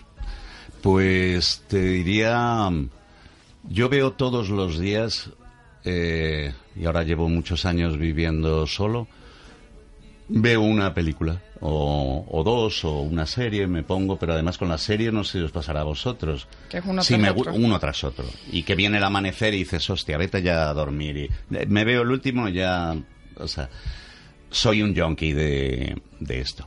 [0.82, 2.68] Pues te diría,
[3.70, 5.30] yo veo todos los días,
[5.84, 9.06] eh, y ahora llevo muchos años viviendo solo,
[10.28, 14.76] veo una película, o, o dos, o una serie, me pongo, pero además con la
[14.78, 16.46] serie no sé si os pasará a vosotros.
[16.68, 17.54] Que es uno Sí, tras me otro.
[17.54, 18.26] uno tras otro.
[18.52, 21.16] Y que viene el amanecer y dices, hostia, vete ya a dormir.
[21.16, 21.30] Y
[21.68, 22.94] me veo el último y ya,
[23.36, 23.70] o sea,
[24.54, 26.64] soy un junkie de, de esto.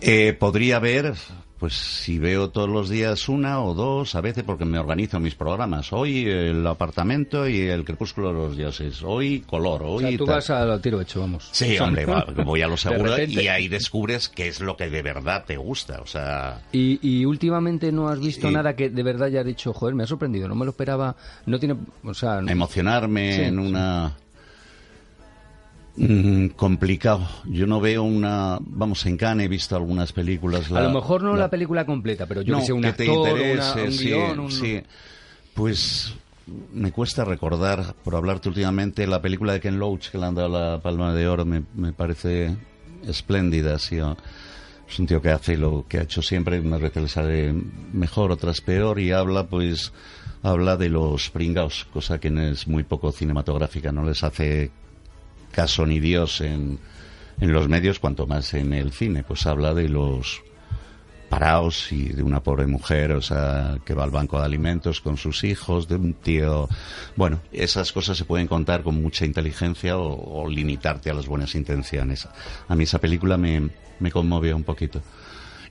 [0.00, 1.14] Eh, podría ver,
[1.58, 5.34] pues si veo todos los días una o dos, a veces porque me organizo mis
[5.34, 5.94] programas.
[5.94, 9.02] Hoy el apartamento y el crepúsculo de los dioses.
[9.02, 11.48] Hoy color, O hoy sea, tú vas a lo tiro hecho, vamos.
[11.52, 14.90] Sí, O hombre, va, voy a lo seguro y ahí descubres qué es lo que
[14.90, 16.00] de verdad te gusta.
[16.02, 19.46] O sea, Y, y últimamente no has visto Y- nada que de verdad ya has
[19.46, 21.16] dicho, joder, me ha sorprendido, no me lo esperaba,
[21.46, 23.72] no tiene, o sea, emocionarme Sí, en sí.
[25.96, 30.74] Una Mm, complicado yo no veo una vamos en Cannes he visto algunas películas a
[30.74, 32.92] la- lo mejor no la, la- película completa, pero yo no, que sé, un que
[32.94, 34.82] te una- interese, un sí, guion, un- sí.
[35.54, 36.14] pues
[36.72, 40.48] me cuesta recordar por hablarte últimamente la película de Ken Loach que le han dado
[40.48, 42.54] la Palma de Oro me, me parece
[43.06, 43.98] espléndida sí,
[44.88, 47.54] es un tío que hace lo que ha hecho siempre unas veces le sale
[47.92, 49.92] mejor otras peor y habla pues
[50.42, 54.70] habla de los pringaos cosa que no es muy poco cinematográfica no les hace
[55.54, 56.78] caso ni Dios en,
[57.40, 59.22] en los medios, cuanto más en el cine.
[59.22, 60.42] Pues habla de los
[61.28, 65.16] paraos y de una pobre mujer, o sea, que va al banco de alimentos con
[65.16, 66.68] sus hijos, de un tío.
[67.16, 72.28] Bueno, esas cosas se pueden contar con mucha inteligencia o, limitarte a las buenas intenciones.
[72.68, 75.02] A mí esa película me, me conmovió un poquito.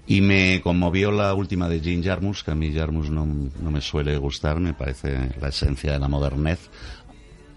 [0.05, 3.79] Y me conmovió la última de Jim Jarmusch, que a mí Jarmusch no, no me
[3.79, 6.69] suele gustar, me parece la esencia de la modernez,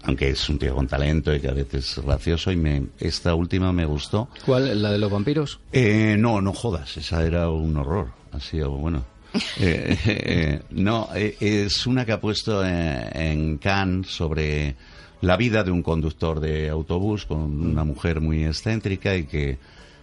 [0.07, 3.35] aunque es un tío con talento y que a veces es gracioso, y me, esta
[3.35, 4.29] última me gustó.
[4.45, 4.81] ¿Cuál?
[4.81, 5.59] ¿La de los vampiros?
[5.71, 9.03] Eh, no, no jodas, esa era un horror, ha sido bueno.
[9.59, 14.75] Eh, eh, no, eh, es una que ha puesto eh, en Cannes sobre
[15.21, 19.57] la vida de un conductor de autobús con una mujer muy excéntrica y que,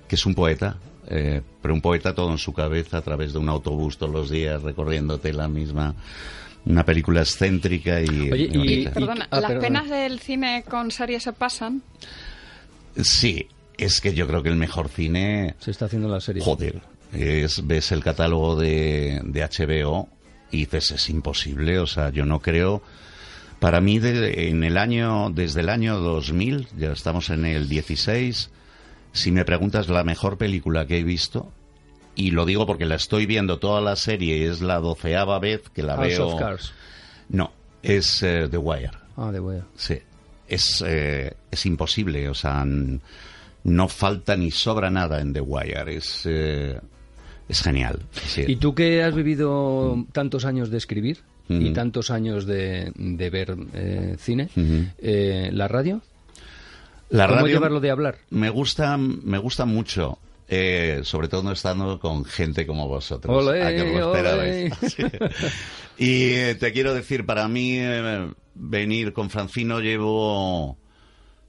[0.06, 0.76] que es un poeta,
[1.08, 4.30] eh, pero un poeta todo en su cabeza a través de un autobús todos los
[4.30, 5.94] días recorriéndote la misma.
[6.66, 8.30] Una película excéntrica y.
[8.32, 8.92] Oye, y- bonita.
[8.92, 9.66] Perdona, Ah, ¿las perdona.
[9.82, 11.82] penas del cine con series se pasan?
[13.02, 15.54] Sí, es que yo creo que el mejor cine.
[15.58, 16.42] Se está haciendo la serie.
[16.42, 16.80] Joder,
[17.12, 20.08] es, ves el catálogo de, de HBO
[20.50, 22.82] y dices, es imposible, o sea, yo no creo...
[23.60, 28.50] Para mí, de- en el año, desde el año 2000, ya estamos en el 16,
[29.12, 31.50] si me preguntas la mejor película que he visto,
[32.14, 35.82] y lo digo porque la estoy viendo toda la serie, es la doceava vez que
[35.82, 36.26] la House veo...
[36.28, 36.72] of Cards.
[37.28, 37.52] No,
[37.82, 38.90] es eh, The Wire.
[39.16, 39.64] Ah, de Wire.
[39.76, 39.98] Sí.
[40.48, 42.64] es, eh, es imposible, o sea,
[43.64, 46.78] no falta ni sobra nada en The Wire, es, eh,
[47.48, 48.00] es genial.
[48.12, 48.44] sí.
[48.46, 53.56] ¿Y tú que has vivido tantos años de escribir y tantos años de, de ver
[53.74, 54.48] eh, cine,
[54.98, 56.02] eh, la radio?
[57.10, 58.16] La ¿Cómo radio llevarlo de hablar?
[58.30, 60.18] me gusta, me gusta mucho.
[60.48, 63.44] Eh, sobre todo estando con gente como vosotros.
[63.44, 64.66] Olé, a que os lo olé.
[64.66, 64.72] esperabais.
[64.94, 65.02] Sí.
[65.96, 70.76] Y eh, te quiero decir, para mí eh, venir con Francino llevo,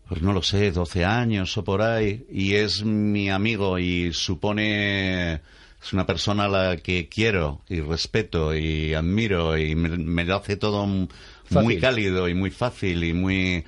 [0.08, 5.34] pues no lo sé, 12 años o por ahí, y es mi amigo y supone,
[5.34, 10.36] es una persona a la que quiero y respeto y admiro y me, me lo
[10.36, 10.88] hace todo
[11.50, 13.66] muy cálido y muy fácil y muy...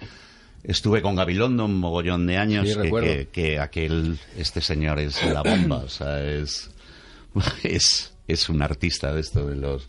[0.68, 5.24] Estuve con Gabilondo un mogollón de años Sí, que, que- que aquel, este señor es
[5.24, 6.70] la bomba, o sea, es,
[7.64, 9.88] es, es un artista de esto de los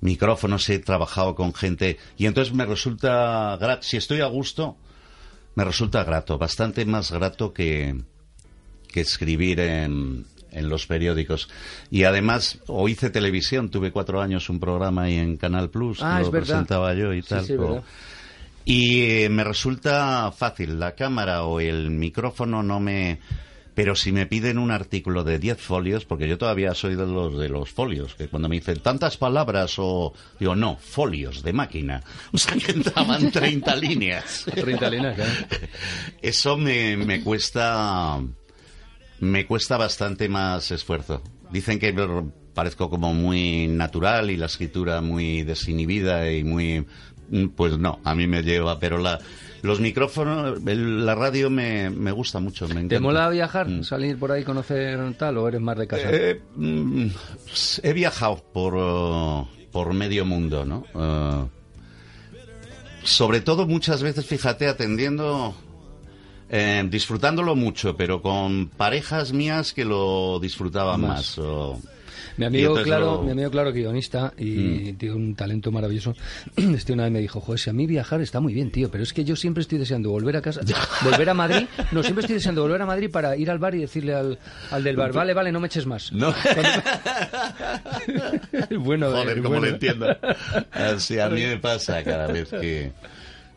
[0.00, 4.76] micrófonos, he trabajado con gente y entonces me resulta grato, si estoy a gusto,
[5.56, 7.96] me resulta grato, bastante más grato que,
[8.92, 11.48] que escribir en, en los periódicos.
[11.90, 16.20] Y además, o hice televisión, tuve cuatro años un programa ahí en Canal Plus, Ah,
[16.20, 17.46] lo es presentaba yo y Sí, tal.
[17.46, 17.82] sí, verdad.
[18.64, 23.20] Y eh, me resulta fácil, la cámara o el micrófono no me...
[23.74, 27.36] Pero si me piden un artículo de 10 folios, porque yo todavía soy de los
[27.36, 30.14] de los folios, que cuando me dicen tantas palabras o...
[30.38, 32.02] Digo, no, folios de máquina.
[32.32, 34.46] O sea, que entraban 30 líneas.
[34.54, 35.32] 30 líneas, claro.
[36.22, 38.20] Eso me, me cuesta...
[39.20, 41.22] Me cuesta bastante más esfuerzo.
[41.50, 41.92] Dicen que
[42.54, 46.86] parezco como muy natural y la escritura muy desinhibida y muy...
[47.56, 49.18] Pues no, a mí me lleva, pero la,
[49.62, 52.68] los micrófonos, el- la radio me, me gusta mucho.
[52.68, 53.68] Me ¿Te mola viajar?
[53.68, 53.82] Mm.
[53.84, 56.08] ¿Salir por ahí, conocer tal o eres más de casa?
[56.10, 57.06] Eh, mm,
[57.82, 60.84] he viajado por, uh, por medio mundo, ¿no?
[60.94, 61.48] Uh,
[63.04, 65.54] sobre todo muchas veces, fíjate, atendiendo,
[66.48, 71.10] eh, disfrutándolo mucho, pero con parejas mías que lo disfrutaban Más.
[71.10, 71.38] más.
[71.38, 71.80] o-
[72.36, 73.26] Mi amigo, claro, lo- Mm.
[73.26, 76.14] mi amigo claro, guionista y tiene un talento maravilloso.
[76.56, 79.02] Este una vez me dijo, joder, si a mí viajar está muy bien, tío, pero
[79.04, 80.60] es que yo siempre estoy deseando volver a casa,
[81.02, 81.66] volver a Madrid.
[81.92, 84.38] No, siempre estoy deseando volver a Madrid para ir al bar y decirle al,
[84.70, 86.12] al del bar, vale, vale, no me eches más.
[86.12, 86.34] No.
[88.80, 90.06] bueno, Joder, eh, cómo lo entiendo.
[90.72, 92.92] Así a mí me pasa cada vez que,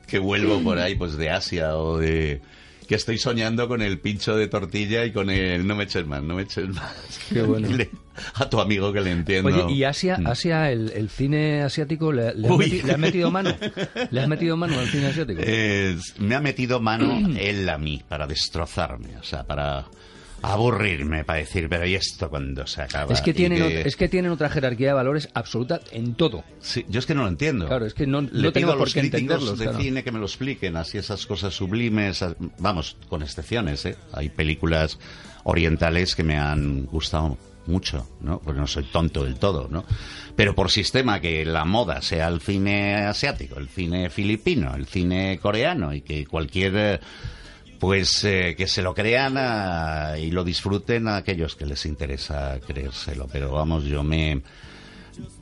[0.06, 2.42] que vuelvo por ahí, pues de Asia o de...
[2.88, 6.24] Que estoy soñando con el pincho de tortilla y con el no me eches más,
[6.24, 6.94] no me eches más.
[7.30, 7.68] Qué bueno.
[7.76, 7.90] Le-
[8.36, 9.50] A tu amigo que le entiendo.
[9.66, 12.66] Oye, ¿y Asia, Asia el, el cine asiático, le, le has Uy.
[12.66, 13.54] meti- le has metido mano?
[14.12, 15.42] ¿Le has metido mano al cine asiático?
[15.42, 19.86] Es- me ha metido mano él a mí para destrozarme, o sea, para
[20.42, 23.14] aburrirme, para decir, pero ¿y esto cuando se acaba?
[23.14, 26.44] es, que tienen, es que tienen otra jerarquía de valores absoluta en todo.
[26.60, 27.68] Sí, yo es que no lo entiendo.
[27.68, 29.80] Claro, es que no, Le no pido tengo a por los qué críticos de claro.
[29.80, 32.24] cine que me lo expliquen, así esas cosas sublimes,
[32.60, 33.96] vamos, con excepciones, ¿eh?
[34.14, 35.00] Hay películas
[35.44, 38.40] orientales que me han gustado mucho, ¿no?
[38.40, 39.86] Porque no soy tonto del todo, ¿no?
[40.36, 45.40] Pero por sistema que la moda sea el cine asiático, el cine filipino, el cine
[45.42, 47.02] coreano y que cualquier...
[47.80, 49.38] Pues eh, que se lo crean
[50.20, 53.28] y lo disfruten a aquellos que les interesa creérselo.
[53.32, 54.42] Pero vamos, yo me,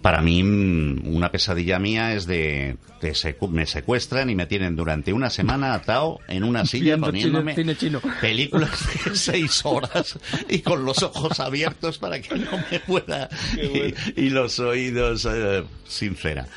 [0.02, 4.76] para mí, mm, una pesadilla mía es de que secu- me secuestran y me tienen
[4.76, 8.02] durante una semana atado en una silla poniéndome chino.
[8.20, 8.72] películas
[9.06, 10.20] de seis horas
[10.50, 15.64] y con los ojos abiertos para que no me pueda y, y los oídos eh,
[15.88, 16.48] sin cera.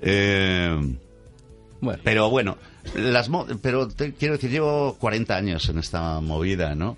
[0.00, 0.96] Eh,
[1.80, 2.00] Bueno.
[2.04, 2.56] pero bueno,
[2.94, 6.96] las mo- pero te- quiero decir, llevo 40 años en esta movida, ¿no?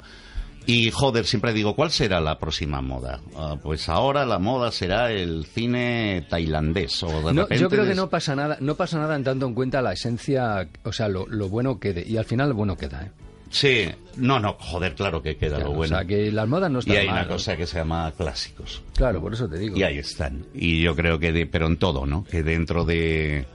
[0.67, 3.21] Y joder, siempre digo, ¿cuál será la próxima moda?
[3.35, 7.03] Ah, pues ahora la moda será el cine tailandés.
[7.03, 9.55] O de No, yo creo que no pasa nada, no pasa nada en tanto en
[9.55, 12.05] cuenta la esencia, o sea, lo, lo bueno quede.
[12.07, 13.11] Y al final lo bueno queda, ¿eh?
[13.51, 15.97] Sí, no, no, joder, claro que queda Claro, lo bueno.
[15.97, 18.13] O sea, que las modas no están y hay mal, una cosa que se llama
[18.15, 18.83] clásicos.
[18.95, 19.75] Claro, por eso te digo.
[19.75, 20.45] Y ahí están.
[20.53, 22.25] Y yo creo que, de- pero en todo, ¿no?
[22.25, 23.47] Que dentro de,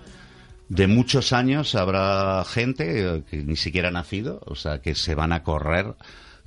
[0.74, 5.14] de muchos años habrá gente eh, que ni siquiera ha nacido, o sea, que se
[5.14, 5.94] van a correr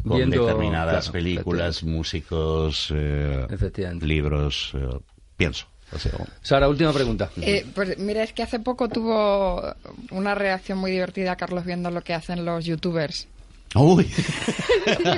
[0.06, 3.46] con Viendo, determinadas claro, películas, músicos, eh,
[4.00, 4.98] libros, eh,
[5.36, 5.66] pienso.
[5.92, 6.12] O sea,
[6.42, 7.30] Sara, última pregunta.
[7.40, 9.62] Eh, pues mira, es que hace poco tuvo
[10.10, 13.28] una reacción muy divertida Carlos viendo lo que hacen los youtubers.
[13.76, 14.10] Uy,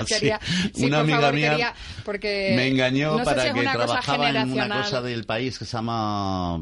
[0.07, 3.53] Quería- Sí, sí, una por amiga favor, mía quería- porque me engañó no sé para
[3.55, 6.61] que trabajaba en una cosa del país que se llama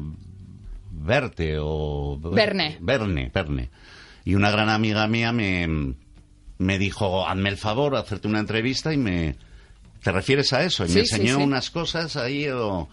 [1.07, 2.77] Verte o Verne.
[2.79, 3.69] Verne, Verne.
[4.25, 5.95] Y una gran amiga mía me,
[6.59, 9.35] me dijo, hazme el favor, hacerte una entrevista y me...
[10.03, 10.85] ¿Te refieres a eso?
[10.85, 11.43] Y Sí, me enseñó sí.
[11.43, 12.87] unas cosas ahí o...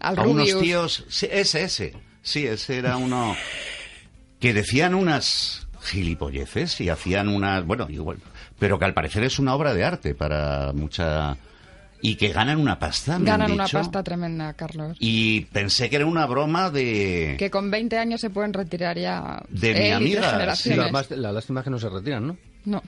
[0.00, 1.04] Al a unos tíos...
[1.08, 1.96] Sí, ese, ese.
[2.22, 3.34] Sí, ese era uno...
[4.38, 8.18] Que decían unas gilipolleces y hacían unas, bueno, igual,
[8.58, 11.36] pero que al parecer es una obra de arte para mucha
[12.00, 13.78] y que ganan una pasta, me han Ganan una dicho.
[13.78, 14.96] pasta tremenda, Carlos.
[15.00, 19.42] Y pensé que era una broma de Que con 20 años se pueden retirar ya.
[19.48, 22.36] De mi y amiga, Sí, la, la lástima es que no se retiran, ¿no?
[22.66, 22.82] No.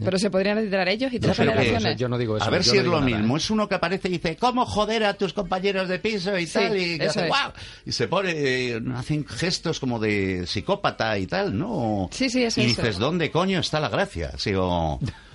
[0.00, 1.96] Pero se podrían retirar ellos y No, tres que- generaciones.
[1.96, 2.46] yo no digo eso.
[2.46, 3.34] a ver si no es lo nada, mismo.
[3.34, 3.38] ¿eh?
[3.38, 6.52] Es uno que aparece y dice, ¿cómo joder a tus compañeros de piso y Sí,
[6.52, 6.76] tal?
[6.76, 7.26] Y, que hace.
[7.26, 7.50] "Guau",
[7.84, 12.08] y se pone, eh, hacen gestos como de psicópata y tal, ¿no?
[12.12, 12.80] Sí, sí, es Y eso.
[12.82, 14.30] dices, ¿dónde coño está la gracia?
[14.38, 15.00] Sí, o-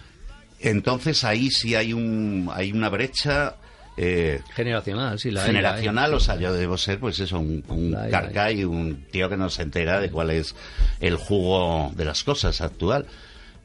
[0.63, 3.57] Entonces ahí sí hay, un, hay una brecha
[3.95, 5.47] eh, Generacional, sí, la hay.
[5.47, 9.29] generacional, o sea, yo debo ser, pues eso, un, un La hay, carcay, un tío
[9.29, 10.55] que no se entera de cuál es
[10.99, 13.05] el jugo de las cosas actual.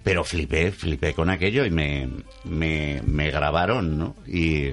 [0.05, 2.09] Pero flipé, flipé con aquello y me,
[2.44, 4.16] me, me grabaron, ¿no?
[4.26, 4.68] Y,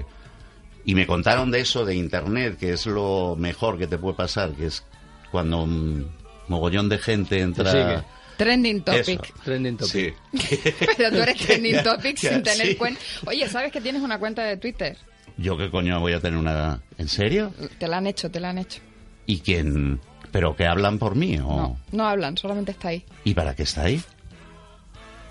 [0.84, 4.52] y me contaron de eso, de Internet, que es lo mejor que te puede pasar,
[4.52, 4.84] que es
[5.30, 6.08] cuando un
[6.48, 8.04] mogollón de gente entra...
[8.36, 9.24] Trending topic.
[9.24, 9.34] Eso.
[9.44, 10.16] Trending topic.
[10.32, 10.72] Sí.
[10.96, 12.74] Pero tú eres trending topic sin tener sí.
[12.76, 13.00] cuenta.
[13.26, 14.96] Oye, ¿sabes que tienes una cuenta de Twitter?
[15.38, 16.80] ¿Yo qué coño voy a tener una...?
[16.98, 17.52] ¿En serio?
[17.78, 18.80] Te la han hecho, te la han hecho.
[19.26, 20.00] ¿Y quién...?
[20.32, 21.42] ¿Pero que hablan por mí o...?
[21.42, 23.04] No, no hablan, solamente está ahí.
[23.24, 24.02] ¿Y para qué está ahí?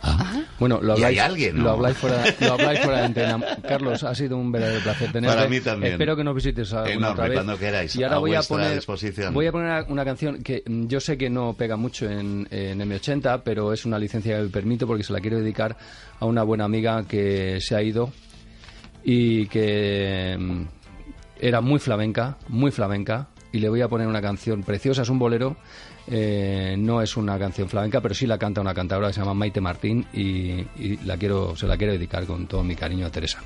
[0.08, 1.64] Ah, Bueno, lo Y habláis, hay alguien, ¿no?
[1.64, 3.40] lo habláis fuera, lo habláis fuera de antena.
[3.68, 5.36] Carlos, ha sido un verdadero placer tenerte.
[5.36, 5.94] Para mí también.
[5.94, 7.34] Espero que nos visites alguna Enorme, otra vez.
[7.36, 9.34] cuando queráis, Y ahora a voy a poner, disposición.
[9.34, 12.48] voy a poner una, una canción que mm, yo sé que no pega mucho en,
[12.52, 15.76] en M80, pero es una licencia que me permito porque se la quiero dedicar
[16.20, 18.12] a una buena amiga que se ha ido
[19.04, 20.62] y que mm,
[21.40, 25.20] era muy flamenca, muy flamenca, y le voy a poner una canción preciosa, es un
[25.20, 25.56] bolero,
[26.08, 29.34] eh, no es una canción flamenca, pero sí la canta una cantadora que se llama
[29.34, 33.10] Maite Martín y, y la quiero, se la quiero dedicar con todo mi cariño a
[33.10, 33.44] Teresa.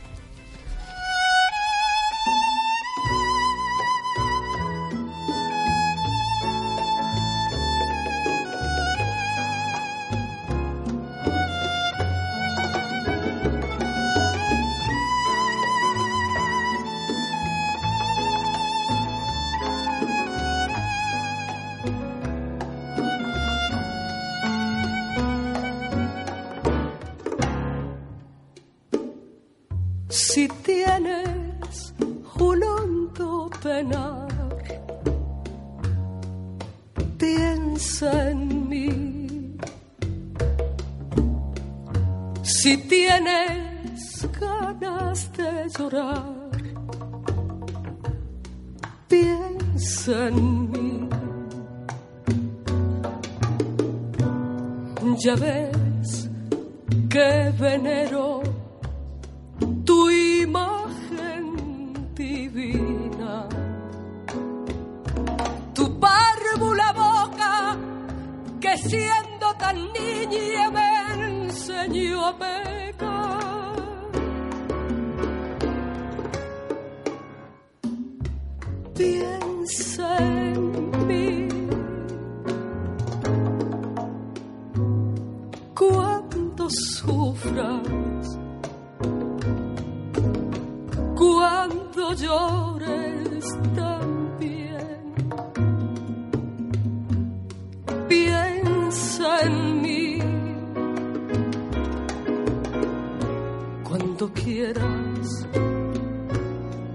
[104.28, 105.48] Quieras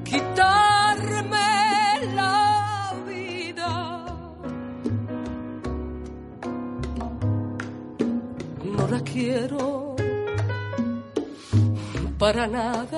[0.04, 1.50] quitarme
[2.14, 4.04] la vida.
[8.62, 9.96] No la quiero
[12.18, 12.93] para nada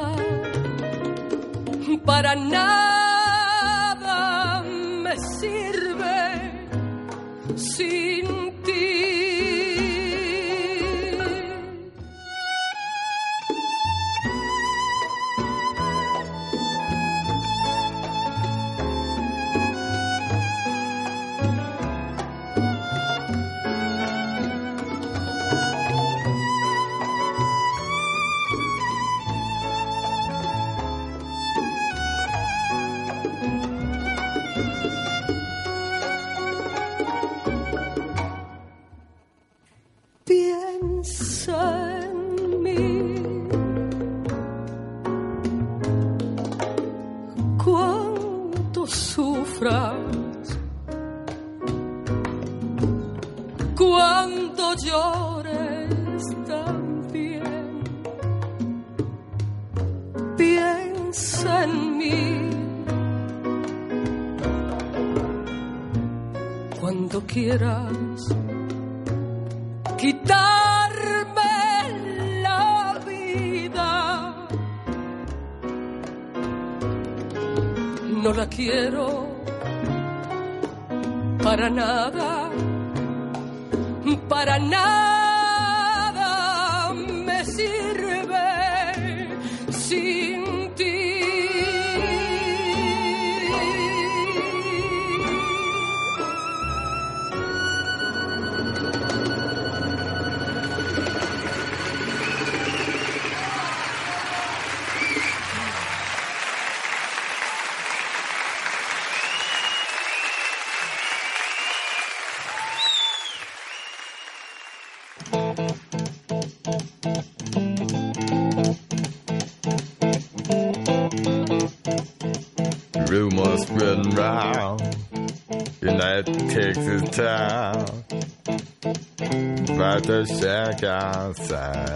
[131.40, 131.95] outside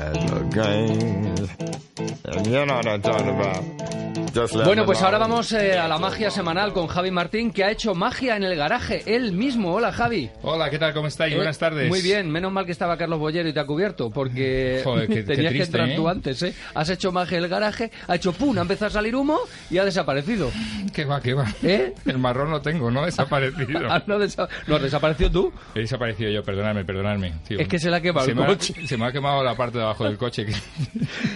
[4.54, 7.70] Let Bueno, pues ahora vamos eh, a la magia semanal con Javi Martín, que ha
[7.70, 9.72] hecho magia en el garaje, él mismo.
[9.74, 10.28] Hola, Javi.
[10.42, 10.92] Hola, ¿qué tal?
[10.92, 11.32] ¿Cómo estáis?
[11.34, 11.88] Eh, Buenas tardes.
[11.88, 15.14] Muy bien, menos mal que estaba Carlos Bollero y te ha cubierto, porque Joder, qué-
[15.16, 15.94] qué tenías que entrar ¿eh?
[15.94, 16.54] tú antes, ¿eh?
[16.74, 19.38] Has hecho magia en el garaje, ha hecho pum, ha empezado a salir humo
[19.70, 20.50] y ha desaparecido.
[20.92, 21.46] ¿Qué va, qué va?
[21.62, 21.94] ¿Eh?
[22.06, 23.80] El marrón lo tengo, no ha desaparecido.
[23.88, 25.52] Ah, ¿No, desa- ¿No has desaparecido tú?
[25.76, 27.34] He desaparecido yo, perdonadme, perdonadme.
[27.46, 27.60] tío.
[27.60, 28.74] Es que se le ha quemado Se el me ha- coche.
[28.86, 30.44] se me ha quemado la parte de abajo del coche.
[30.46, 30.54] que-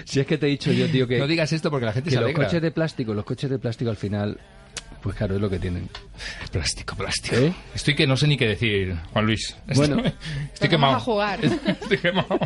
[0.05, 2.11] Si es que te he dicho yo, tío, que, No digas esto porque la gente
[2.11, 2.45] que se los alegra.
[2.47, 4.39] coches de plástico, los coches de plástico al final,
[5.03, 5.89] pues claro, es lo que tienen.
[6.51, 7.37] Plástico, plástico.
[7.37, 7.53] ¿Eh?
[7.75, 9.55] Estoy que no sé ni qué decir, Juan Luis.
[9.75, 9.97] Bueno.
[10.05, 10.13] estoy,
[10.55, 10.95] estoy Vamos quemado.
[10.97, 11.45] a jugar.
[11.83, 12.39] Estoy quemado.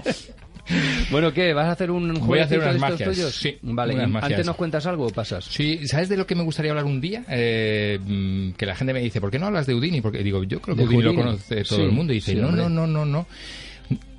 [1.11, 1.55] Bueno, ¿qué?
[1.55, 3.35] ¿Vas a hacer un Voy a hacer unas de estos magias, tuyos?
[3.35, 4.31] sí, Vale, unas ¿y magias.
[4.33, 5.45] ¿antes nos cuentas algo o pasas?
[5.47, 7.25] Sí, ¿sabes de lo que me gustaría hablar un día?
[7.29, 10.03] Eh, mm, que la gente me dice, ¿por qué no hablas de Udini?
[10.03, 12.13] Porque digo, yo creo que ¿De Udini lo conoce todo Sí, el mundo.
[12.13, 13.27] Y dice, sí, no, no, no, no, no.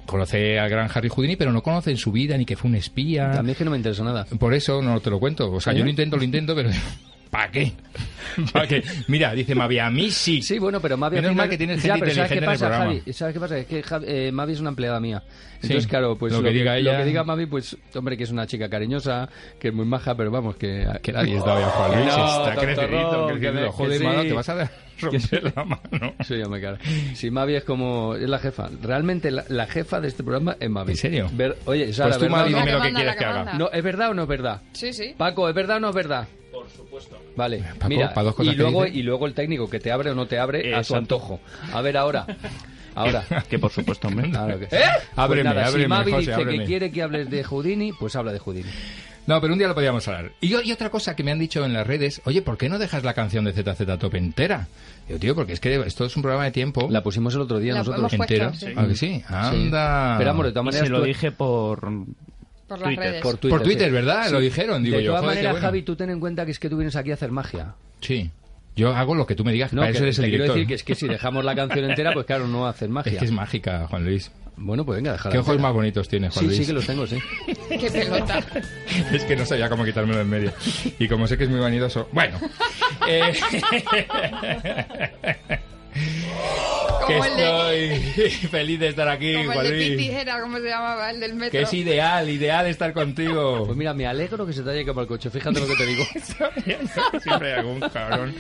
[0.09, 2.75] Conoce al gran Harry Houdini, pero no conoce en su vida ni que fue un
[2.75, 3.31] espía.
[3.33, 4.25] A mí es que no me interesa nada.
[4.39, 5.51] Por eso no te lo cuento.
[5.51, 5.77] O sea, ¿Eh?
[5.77, 6.71] yo lo intento, lo intento, pero...
[7.29, 7.71] ¿Para qué?
[8.51, 8.83] ¿Para qué?
[9.07, 10.41] Mira, dice Mavi, a mí sí.
[10.41, 12.43] Sí, bueno, pero Mavi Menos mal que tienes Ya, gente pero ¿sabes qué inteligente en
[12.43, 12.99] el pasa, programa.
[13.01, 13.13] Javi?
[13.13, 13.57] ¿Sabes qué pasa?
[13.59, 15.23] Es que Javi- eh, Mavi es una empleada mía.
[15.55, 18.23] Entonces, Sí, claro, pues lo que diga ella- Lo que diga Mavi, pues, hombre, que
[18.23, 20.87] es una chica cariñosa, que es muy maja, pero vamos, que...
[21.03, 22.15] Que nadie está bien, Juan Luis.
[22.17, 24.27] No, está crecidito, me- Joder, mano, sí.
[24.29, 24.71] te vas a
[25.01, 26.13] romper la mano.
[26.25, 26.77] Sí, hombre, claro.
[27.13, 28.15] Si Mavi es como...
[28.15, 28.69] Es la jefa.
[28.81, 30.91] Realmente la, la jefa de este programa es Mavi.
[30.91, 31.29] ¿En serio?
[31.33, 33.53] Ver- oye, Sara, Pues tú, ¿verdad Mavi, dime lo que la que haga.
[33.53, 34.61] No, ¿es verdad o no es verdad?
[34.71, 35.13] Sí, sí.
[35.17, 36.27] Paco, ¿es verdad o no es verdad?
[36.69, 37.17] Por supuesto.
[37.35, 40.11] Vale, Paco, mira, ¿para dos cosas y luego, y luego el técnico que te abre
[40.11, 41.39] o no te abre a su antojo.
[41.73, 42.25] A ver ahora.
[42.95, 43.23] Ahora.
[43.49, 44.29] Que por supuesto, hombre.
[44.31, 44.79] Claro que- ¿Eh?
[45.15, 46.59] Ábreme, Pues nada, ábreme, si Mavi José, dice ábreme.
[46.59, 48.69] que quiere que hables de Houdini, pues habla de Houdini.
[49.27, 50.31] No, pero un día lo podíamos hablar.
[50.41, 52.67] Y, yo- y otra cosa que me han dicho en las redes, oye, ¿por qué
[52.67, 54.67] no dejas la canción de ZZ Top entera?
[55.07, 56.87] Digo, tío, porque es que esto es un programa de tiempo.
[56.89, 58.11] La pusimos el otro día La nosotros.
[58.13, 58.73] hemos puesto, sí.
[58.75, 59.23] ¿Ah, que sí?
[59.27, 60.15] Anda.
[60.17, 60.87] Pero, amor, de todas maneras...
[60.87, 61.87] se lo tú- dije por...
[62.69, 63.03] Por las Twitter.
[63.05, 63.21] redes.
[63.21, 63.93] por Twitter, Por Twitter, sí.
[63.93, 64.25] ¿verdad?
[64.27, 64.31] Sí.
[64.31, 65.11] Lo dijeron, digo de yo.
[65.11, 65.67] todas joder, qué maneras, bueno.
[65.67, 67.73] Javi, tú ten en cuenta que es que tú vienes aquí a hacer magia.
[67.99, 68.29] Sí.
[68.75, 70.43] Yo hago lo que tú me digas, No, para que eso eres te el quiero
[70.45, 70.55] director.
[70.55, 73.11] decir que es que si dejamos la canción entera, pues claro, no haces magia.
[73.11, 74.31] Es que es mágica, Juan Luis.
[74.61, 75.31] Bueno, pues venga, déjala.
[75.31, 75.69] ¿Qué ojos entera.
[75.69, 76.57] más bonitos tienes, Juan Sí, Luis?
[76.59, 77.17] sí que los tengo, sí.
[77.69, 78.39] Qué pelota.
[79.13, 80.51] Es que no sabía cómo quitármelo de en medio.
[80.99, 82.07] Y como sé que es muy vanidoso.
[82.11, 82.37] Bueno.
[83.07, 83.33] eh,
[87.09, 89.97] que el de- estoy feliz de estar aquí, Como el Juan de Pete Luis.
[89.97, 91.09] Tijera, ¿cómo se llamaba?
[91.11, 91.51] El del metro.
[91.51, 93.63] Que es ideal, ideal estar contigo.
[93.69, 95.29] Pues mira, me alegro que se te haya quemado el coche.
[95.29, 96.03] Fíjate lo que te digo.
[97.21, 98.35] Siempre hay algún cabrón.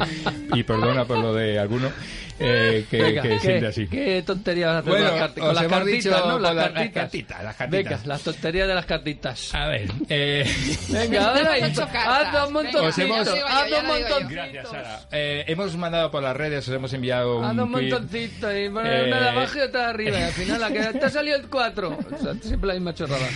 [0.53, 1.91] Y perdona por lo de alguno
[2.39, 3.87] eh, que, Venga, que ¿qué, siente así.
[3.87, 6.39] ¿Qué tonterías vas a hacer Bueno, con las, con las hemos cartitas, dicho ¿no?
[6.39, 6.93] Las con las cartitas.
[7.03, 7.83] cartitas, las cartitas.
[7.89, 9.55] Venga, las tonterías de las cartitas.
[9.55, 10.55] A ver, eh,
[10.89, 12.35] Venga, ahora Hemos hecho cartas.
[12.35, 12.93] haz un montón.
[12.97, 14.27] Hemos- haz un montón.
[14.29, 14.99] Gracias, Sara.
[15.11, 17.89] Eh, hemos mandado por las redes, os hemos enviado Haz un, un tweet.
[17.91, 20.19] montoncito y poner Eh, una de abajo y otra de arriba.
[20.19, 21.89] Y al final la que te ha salido el 4.
[21.89, 23.27] O sea, siempre la misma chorrada.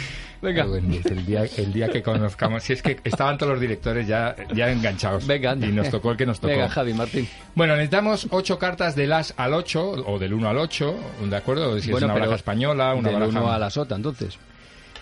[0.42, 0.64] Venga.
[0.66, 4.70] El día, el día que conozcamos, si es que estaban todos los directores ya, ya
[4.70, 5.26] enganchados.
[5.26, 5.68] Venga, anda.
[5.68, 6.52] Y nos tocó el que nos tocó.
[6.52, 7.30] Venga, Javi, Martín.
[7.56, 10.96] Bueno, necesitamos ocho cartas del as al 8, o del 1 al 8,
[11.30, 11.80] ¿de acuerdo?
[11.80, 13.40] Si es una baraja española, una Del baraja...
[13.40, 14.38] uno a la sota, entonces.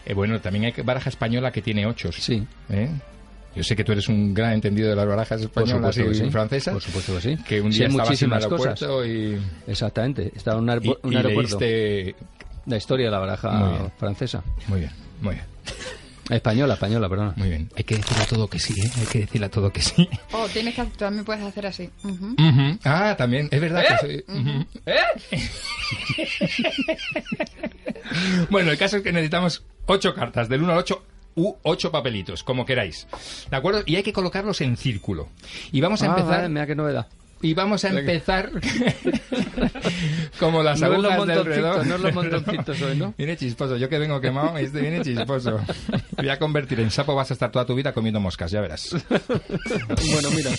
[0.05, 2.15] Eh, bueno, también hay baraja española que tiene ochos.
[2.17, 2.45] Sí.
[2.69, 2.89] ¿eh?
[3.55, 6.29] Yo sé que tú eres un gran entendido de las barajas españolas y sí.
[6.29, 6.73] francesas.
[6.73, 7.37] Por supuesto que sí.
[7.47, 10.31] Que un día estabas en un muchísimas aeropuerto y, Exactamente.
[10.35, 11.59] Estaba en un, y, un y aeropuerto.
[11.59, 12.15] leíste...
[12.65, 14.43] La historia de la baraja Muy francesa.
[14.67, 15.45] Muy bien, muy bien,
[16.29, 17.33] Española, española, perdona.
[17.35, 17.69] muy bien.
[17.75, 18.89] Hay que decirle a todo que sí, ¿eh?
[18.99, 20.07] Hay que decirle a todo que sí.
[20.31, 21.89] Oh, tienes que, también puedes hacer así.
[22.85, 24.23] Ah, también, es verdad que soy...
[24.27, 24.65] ujú.
[28.49, 31.03] Bueno, el caso es que necesitamos ocho cartas, del 1 al 8
[31.35, 33.07] u ocho papelitos, como queráis.
[33.49, 33.81] ¿De acuerdo?
[33.85, 35.29] Y hay que colocarlos en círculo.
[35.71, 36.29] Y vamos a Ah, empezar...
[36.29, 37.07] vale, mira qué novedad.
[37.41, 38.51] Y vamos a empezar
[40.39, 41.85] como las No agujas del reloj.
[41.85, 43.13] no es los montoncitos hoy, ¿no?
[43.17, 43.77] Viene chisposo.
[43.77, 45.59] Yo que vengo quemado, este viene chisposo.
[46.15, 48.61] Te voy a convertir en sapo, vas a estar toda tu vida comiendo moscas, ya
[48.61, 48.89] verás.
[49.09, 50.51] bueno, mira.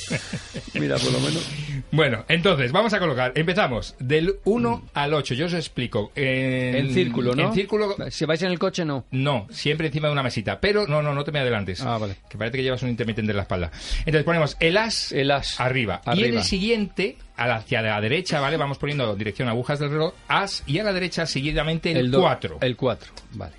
[0.74, 1.49] Mira, por lo menos.
[1.91, 3.33] Bueno, entonces, vamos a colocar.
[3.35, 5.35] Empezamos del 1 al 8.
[5.35, 6.12] Yo os explico.
[6.14, 7.49] En, En círculo, ¿no?
[7.49, 7.97] En círculo.
[8.11, 9.05] Si vais en el coche, no.
[9.11, 10.61] No, siempre encima de una mesita.
[10.61, 11.80] Pero no, no, no te me adelantes.
[11.83, 12.16] Ah, vale.
[12.28, 13.70] Que parece que llevas un intermitente en la espalda.
[14.01, 15.61] Entonces ponemos el as, El as.
[15.61, 16.01] arriba.
[16.07, 16.39] Y en Arriba.
[16.41, 18.57] el siguiente, la- hacia la derecha, ¿vale?
[18.57, 22.59] Vamos poniendo dirección agujas del reloj, as, y a la derecha seguidamente el do- 4.
[22.61, 23.53] El 4, vale.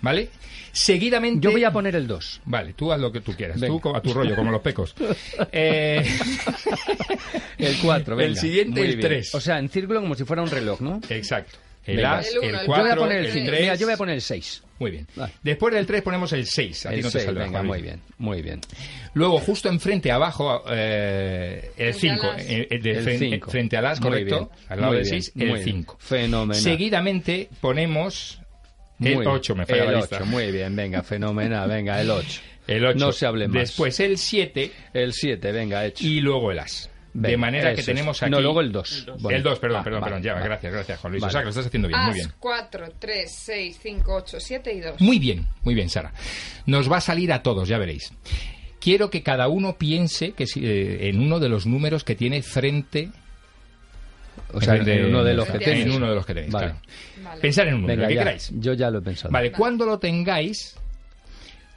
[0.00, 0.28] ¿Vale?
[0.72, 1.44] Seguidamente.
[1.44, 2.40] Yo voy a poner el 2.
[2.46, 3.60] Vale, tú haz lo que tú quieras.
[3.60, 3.78] Venga.
[3.80, 4.94] Tú a tu rollo, como los pecos.
[5.52, 6.02] Eh,
[7.58, 8.40] El 4, El venga.
[8.40, 9.08] siguiente, Muy el bien.
[9.08, 9.34] tres.
[9.34, 11.00] O sea, en círculo como si fuera un reloj, ¿no?
[11.08, 11.58] Exacto.
[11.84, 12.18] El Venga.
[12.18, 13.46] as, El uno, el el 4, yo voy a poner el el 5.
[13.48, 13.60] 3.
[13.60, 14.62] Mira, yo voy a poner el 6.
[14.82, 15.06] Muy bien.
[15.14, 15.32] Vale.
[15.44, 16.86] Después del 3 ponemos el 6.
[16.86, 18.60] A ti El no te 6, saldrá, venga, muy bien, muy bien.
[19.14, 22.26] Luego, justo enfrente, abajo, eh, el Frente 5.
[22.26, 22.46] al as.
[23.06, 23.50] El cinco.
[23.50, 24.36] frente al as, Muy correcto.
[24.38, 25.64] bien, Al lado muy del bien, 6, muy el bien.
[25.64, 25.96] 5.
[26.00, 26.62] Fenomenal.
[26.62, 28.40] Seguidamente ponemos
[29.00, 29.54] el Muy 8.
[29.54, 30.24] Me falla El la 8, vista.
[30.24, 32.40] muy bien, venga, fenomenal, venga, el 8.
[32.68, 32.98] El 8.
[32.98, 33.54] No se hable más.
[33.62, 36.06] Después el 7 El 7, venga, hecho.
[36.06, 36.88] y luego el as.
[37.14, 38.30] De manera que tenemos aquí...
[38.30, 39.06] No, luego el 2.
[39.30, 40.22] El 2, perdón, perdón, vale, perdón.
[40.22, 40.44] Ya, vale.
[40.46, 41.20] gracias, gracias, Juan Luis.
[41.22, 41.28] Vale.
[41.28, 42.32] O sea, que lo estás haciendo bien, muy bien.
[42.38, 45.00] 4, 3, 6, 5, 8, 7 y 2.
[45.00, 46.12] Muy bien, muy bien, Sara.
[46.66, 48.12] Nos va a salir a todos, ya veréis.
[48.80, 52.42] Quiero que cada uno piense que si- eh, en uno de los números que tiene
[52.42, 53.10] frente.
[54.54, 55.84] O sea, frente- en uno de los que tenéis.
[55.86, 56.66] En uno de los que tenéis, Vale.
[56.68, 56.80] claro.
[57.22, 57.40] Vale.
[57.40, 58.20] Pensar en un número, Venga, que ya.
[58.22, 58.50] queráis.
[58.54, 59.30] Yo ya lo he pensado.
[59.30, 60.76] Vale, cuando lo tengáis,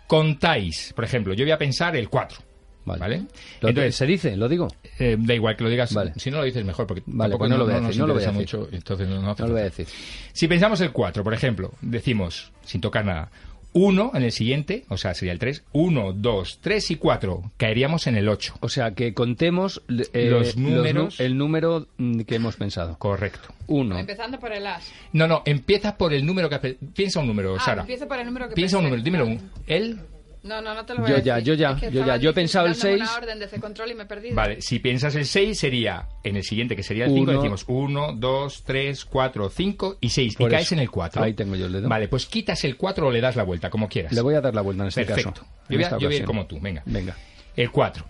[0.08, 0.94] contáis.
[0.96, 2.40] Por ejemplo, yo voy a pensar el 4.
[2.86, 3.00] Vale.
[3.00, 3.24] ¿Vale?
[3.62, 4.38] Lo- Entonces, ¿Se dice?
[4.38, 4.68] ¿Lo digo?
[5.00, 5.94] eh, da igual que lo digas.
[5.94, 6.14] Vale.
[6.18, 8.08] Si no lo dices mejor, porque Vale, tampoco pues no lo voy a decir, no
[8.08, 8.60] lo voy a interesa decir.
[8.60, 8.76] mucho.
[8.76, 9.88] Entonces no, no hace No lo voy a decir.
[10.34, 13.32] Si pensamos el 4, por ejemplo, decimos, sin tocar nada,
[13.78, 18.08] 1 en el siguiente, o sea, sería el 3, 1, 2, 3 y 4, caeríamos
[18.08, 18.54] en el 8.
[18.62, 19.82] O sea, que contemos
[20.14, 21.20] eh, Los números.
[21.20, 22.98] el número mm, que hemos pensado.
[22.98, 23.50] Correcto.
[23.68, 23.98] Uno.
[24.00, 24.90] Empezando por el as.
[25.12, 26.78] No, no, empieza por el número que...
[26.96, 27.82] Piensa un número, Ah, Sara.
[27.82, 28.90] empiezo por el número que Piensa un pensé.
[28.92, 29.38] número, dímelo Vale.
[29.38, 29.52] un.
[29.68, 30.00] ¿El?
[30.46, 31.48] No, no, no te lo voy Yo a ya, decir.
[31.48, 32.18] yo ya, Es que yo ya.
[32.18, 33.02] Yo he pensado el dándome 6.
[33.10, 34.36] una orden de ese control y me he perdido.
[34.36, 37.42] Vale, si piensas el 6 sería en el siguiente, que sería el 5, Uno.
[37.42, 40.34] decimos 1, 2, 3, 4, 5 y 6.
[40.34, 40.76] Y Por caes eso.
[40.76, 41.24] en el 4.
[41.24, 41.90] Ahí tengo yo el dedo.
[41.90, 44.14] Vale, pues quitas el 4 o le das la vuelta, como quieras.
[44.14, 45.32] Le voy a dar la vuelta en este Perfecto.
[45.42, 45.46] caso.
[45.68, 46.84] Yo a, esta yo voy a ir como tú, venga.
[46.86, 47.16] Venga.
[47.56, 48.06] El 4.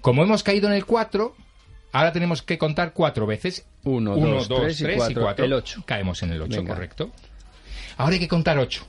[0.00, 1.34] Como hemos caído en el 4,
[1.90, 3.66] ahora tenemos que contar cuatro veces.
[3.82, 5.22] Uno, 1, dos, 2, tres y 3 y cuatro.
[5.22, 5.44] 4.
[5.44, 5.82] El ocho.
[5.84, 6.74] Caemos en el 8, Venga.
[6.74, 7.10] correcto.
[7.96, 8.86] Ahora hay que contar 8.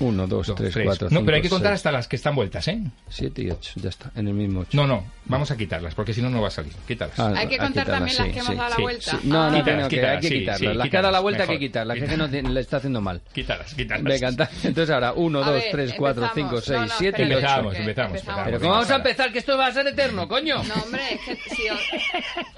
[0.00, 2.66] 1, 2, 3, 4, 5, No, pero hay que contar hasta las que están vueltas,
[2.68, 2.80] ¿eh?
[3.08, 3.72] 7 y 8.
[3.76, 4.70] Ya está, en el mismo 8.
[4.72, 6.72] No, no, vamos a quitarlas, porque si no, no va a salir.
[6.88, 7.18] Quítalas.
[7.18, 9.10] Ah, Hay que contar quitarlas, también las sí, que hemos sí, dado la sí, vuelta.
[9.10, 9.50] Sí, No, Ah.
[9.50, 10.76] no, Quítalas, no, que quítalas, hay que quitarlas.
[10.76, 11.96] las que ha dado la vuelta hay que quitarlas.
[11.96, 13.20] La gente no tiene- le está haciendo mal.
[13.32, 14.02] Quítalas, quítalas.
[14.04, 14.28] Venga,
[14.64, 16.64] entonces ahora 1, A 2, ver, 3, 4, 5, empezamos.
[16.64, 17.36] 6, No, no, 7 y espera, 8.
[17.36, 18.20] Empezamos, que empezamos.
[18.44, 19.32] Pero ¿cómo vamos a empezar?
[19.32, 20.62] Que esto va a ser eterno, coño.
[20.64, 21.80] No, hombre, es que si os...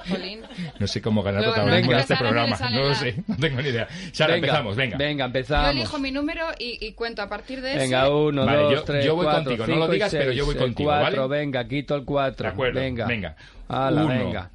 [0.08, 0.40] Jolín.
[0.78, 2.56] No sé cómo ganar protagonismo en este programa.
[2.70, 3.88] No lo la- sé, no tengo ni idea.
[4.12, 4.96] Sara, empezamos, venga.
[4.96, 5.70] Venga, Yo empezamos.
[5.70, 7.78] elijo mi número y, y cuento a partir de ese.
[7.78, 10.16] Venga, 1, Vale, 2, yo- 3, yo voy 4, contigo, no 5 lo digas, y
[10.16, 10.62] pero yo voy 6.
[10.64, 11.40] contigo, 4, ¿vale?
[11.40, 12.44] venga, quito el 4.
[12.46, 13.06] De acuerdo, venga.
[13.06, 13.36] venga.
[13.68, 14.06] Uno.
[14.08, 14.50] venga.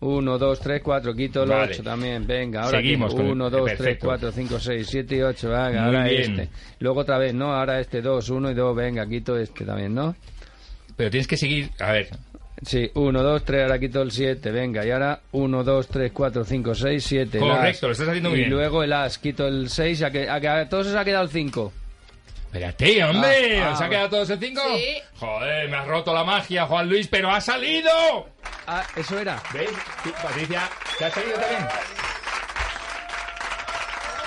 [0.00, 1.72] 1, 2, 3, 4, quito el Vale.
[1.72, 2.62] 8 también, venga.
[2.64, 4.06] Ahora Seguimos con el- 1, 2, 3, perfecto.
[4.06, 6.38] 4, 5, 6, 7 y 8, venga, Muy ahora bien.
[6.40, 6.48] este.
[6.80, 7.54] Luego otra vez, ¿no?
[7.54, 10.14] Ahora este 2, 1 y 2, venga, quito este también, ¿no?
[10.96, 12.08] Pero tienes que seguir, a ver,
[12.62, 16.44] Sí, 1, 2, 3, ahora quito el 7, venga, y ahora 1, 2, 3, 4,
[16.44, 17.38] 5, 6, 7.
[17.38, 17.82] el Correcto, as.
[17.82, 18.50] lo estás haciendo muy y bien.
[18.52, 21.24] luego el as, quito el 6, a que, a que a todos os ha quedado
[21.24, 21.72] el 5.
[22.54, 24.62] Espérate, hombre, Ah, ¿os ah, ha quedado todos el 5?
[24.76, 24.94] Sí.
[25.18, 27.90] Joder, me has roto la magia, Juan Luis, pero ha salido.
[28.68, 29.42] Ah, eso era.
[29.52, 29.70] ¿Ves?
[30.04, 31.66] Sí, Patricia, ¿te ha salido también?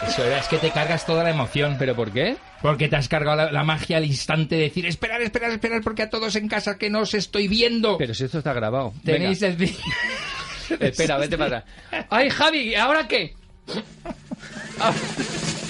[0.10, 1.78] Eso era, es que te cargas toda la emoción.
[1.80, 2.36] ¿Pero por qué?
[2.62, 6.04] Porque te has cargado la, la magia al instante de decir, esperar, esperar, esperar, porque
[6.04, 7.98] a todos en casa que no os estoy viendo.
[7.98, 8.94] Pero si esto está grabado.
[9.06, 9.64] Tenéis Venga.
[9.64, 10.82] el...
[10.82, 12.06] Espera, vete para atrás.
[12.10, 12.76] ¡Ay, Javi!
[12.76, 13.36] ¿Ahora qué?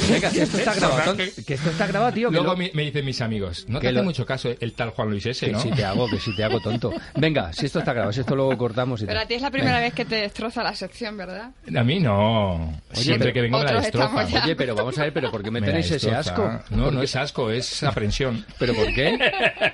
[0.09, 1.15] Venga, que esto está grabado.
[1.17, 2.29] Que esto está grabado, tío.
[2.29, 4.49] Que Luego lo- me, me dicen mis amigos, no te que hace lo- mucho caso
[4.59, 5.59] el tal Juan Luis ese, Que ¿no?
[5.59, 6.93] si te hago, que si te hago tonto.
[7.15, 9.25] Venga, si esto está grabado, si esto luego cortamos y Pero tal.
[9.25, 11.51] a ti es la primera vez que te destroza la sección, ¿verdad?
[11.75, 12.81] A mí no.
[12.93, 14.25] Siempre pero que vengo me la destroza.
[14.43, 16.47] Oye, pero vamos a ver, pero ¿por qué me, Me tenéis ese asco?
[16.69, 18.45] No, ¿Por no es asco, es aprensión.
[18.59, 19.17] ¿Pero por qué?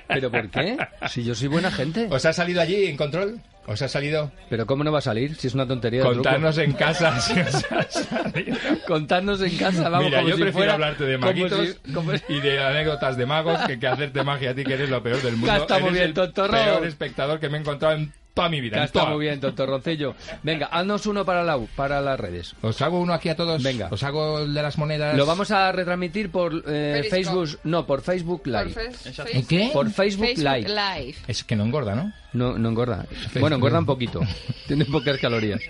[0.08, 0.76] ¿Pero por qué?
[1.08, 2.08] Si yo soy buena gente.
[2.10, 3.40] ¿Os ha salido allí en control?
[3.66, 4.30] ¿Os ha salido?
[4.50, 5.36] ¿Pero cómo no va a salir?
[5.36, 6.02] Si es una tontería.
[6.02, 8.56] Contarnos en casa si os ha salido.
[8.86, 12.12] Contarnos en casa, vamos, Mira, como yo si prefiero fuera- hablarte de maguitos si- como
[12.16, 15.02] si- y de anécdotas de magos que, que hacerte magia a ti, que eres lo
[15.02, 15.46] peor del mundo.
[15.46, 16.52] Ya está muy Eres bien, el tontorro.
[16.52, 18.76] peor espectador que me he encontrado en toda mi vida.
[18.78, 19.12] Ya está toda.
[19.12, 20.14] muy bien, doctor Roncillo.
[20.42, 22.54] Venga, haznos uno para, la, para las redes.
[22.60, 23.62] Os hago uno aquí a todos.
[23.62, 23.88] Venga.
[23.90, 25.16] Os hago el de las monedas.
[25.16, 27.06] Lo vamos a retransmitir por eh.
[27.08, 28.74] Facebook, no, por Facebook Live.
[28.74, 29.70] Por ¿En qué?
[29.72, 30.68] Por Facebook, Facebook Live.
[30.68, 31.14] Live.
[31.28, 32.12] Es que no engorda, ¿no?
[32.34, 33.06] No, no engorda.
[33.38, 34.20] Bueno, engorda un poquito.
[34.66, 35.60] Tiene pocas calorías.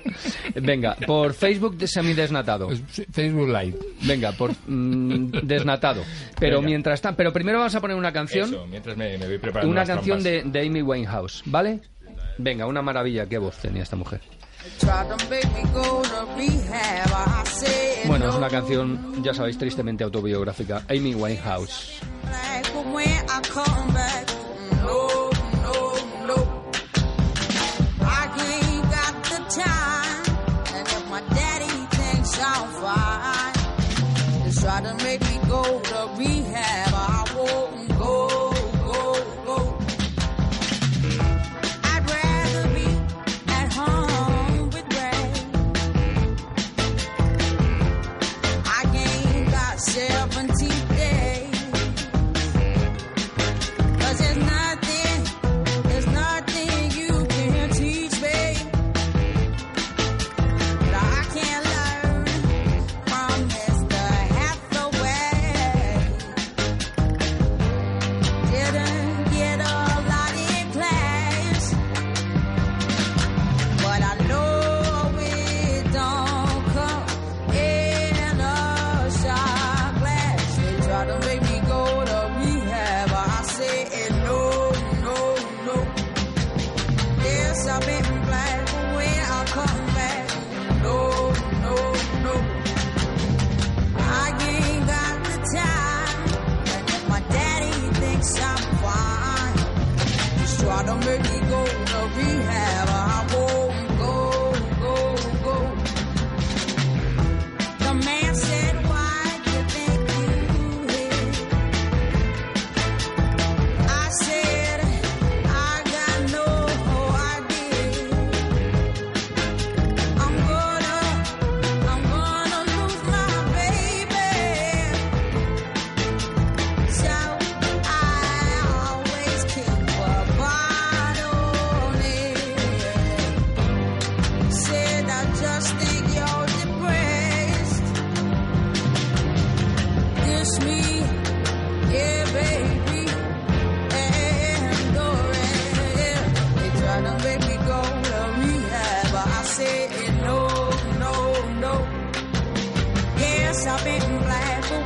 [0.55, 2.71] Venga, por Facebook de semidesnatado.
[3.13, 3.79] Facebook Live.
[4.03, 6.03] Venga, por mm, desnatado.
[6.41, 6.69] Pero Venga.
[6.69, 9.71] mientras tanto, pero primero vamos a poner una canción, Eso, mientras me, me voy preparando
[9.71, 11.81] una canción de, de Amy Winehouse, ¿vale?
[12.39, 14.21] Venga, una maravilla, qué voz tenía esta mujer.
[18.07, 20.83] Bueno, es una canción, ya sabéis, tristemente autobiográfica.
[20.89, 22.01] Amy Winehouse.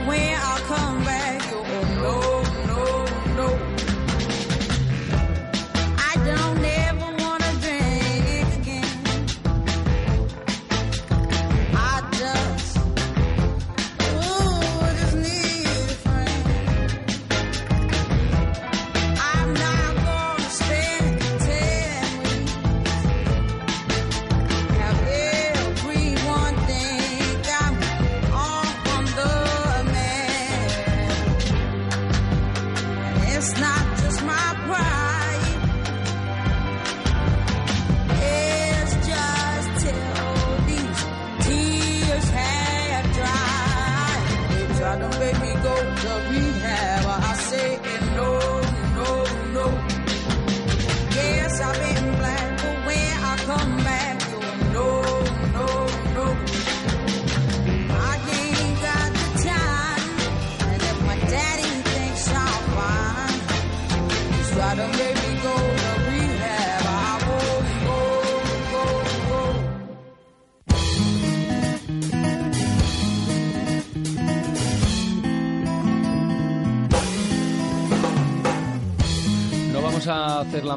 [0.08, 0.37] where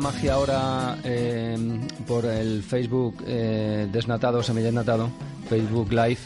[0.02, 1.57] magia ahora eh,
[2.07, 5.10] por el Facebook eh, desnatado, semidesnatado,
[5.49, 6.18] Facebook Live,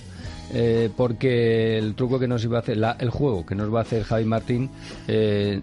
[0.53, 3.79] eh, porque el truco que nos iba a hacer, la- el juego que nos va
[3.79, 4.69] a hacer Javi Martín,
[5.07, 5.61] eh,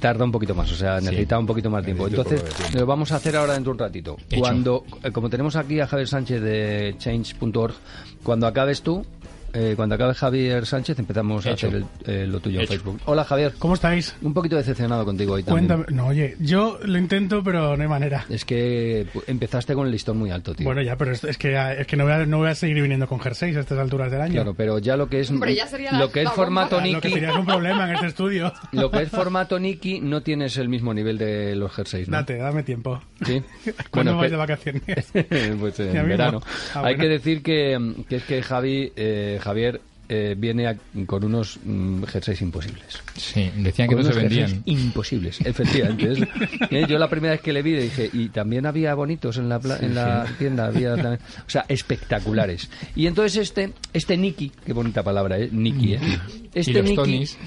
[0.00, 1.06] tarda un poquito más, o sea, Sí.
[1.06, 2.06] necesita un poquito más tiempo.
[2.06, 2.42] Entonces,
[2.74, 4.16] lo vamos a hacer ahora dentro de un ratito.
[4.38, 7.74] Cuando, eh, como tenemos aquí a Javier Sánchez de Change.org,
[8.22, 9.04] cuando acabes tú,
[9.52, 11.66] eh, cuando acabe Javier Sánchez empezamos Hecho.
[11.66, 11.74] a hacer
[12.06, 12.72] el- eh, lo tuyo en Hecho.
[12.74, 13.00] Facebook.
[13.06, 13.52] Hola Javier.
[13.58, 14.14] ¿Cómo estáis?
[14.22, 15.66] Un poquito decepcionado contigo hoy también.
[15.68, 15.96] Cuéntame.
[15.96, 18.24] No, oye, yo lo intento, pero no hay manera.
[18.28, 20.64] Es que pu- empezaste con el listón muy alto, tío.
[20.64, 22.80] Bueno, ya, pero es, es que, es que no, voy a, no voy a seguir
[22.82, 24.34] viniendo con jerseys a estas alturas del año.
[24.34, 26.44] Claro, pero ya lo que es Hombre, ya sería la- lo que es la bomba.
[26.44, 28.52] formato Lo que Niki, sería un problema en este estudio.
[28.72, 32.16] lo que es formato Niki no tienes el mismo nivel de los jerseys, ¿no?
[32.18, 33.02] Date, dame tiempo.
[33.24, 33.42] Sí.
[33.90, 35.12] ¿Cuándo Bueno, vais que- de vacaciones?
[35.60, 36.40] pues en verano.
[36.74, 36.98] Ah, Hay bueno.
[37.02, 42.02] que decir que, que es que Javi, eh, Javier eh, viene a- con unos mm,
[42.04, 43.00] jerseys imposibles.
[43.16, 44.62] Sí, decían que Con no se unos vendían.
[44.66, 46.26] Imposibles, efectivamente.
[46.70, 49.48] Es- yo la primera vez que le vi le dije, y también había bonitos en
[49.48, 52.68] la, pla- en la tienda, había también- o sea, espectaculares.
[52.94, 55.48] Y entonces este, este Niki, qué bonita palabra, ¿eh?
[55.50, 56.00] Niki, ¿eh?
[56.54, 57.38] Este y los Niki, Tonys.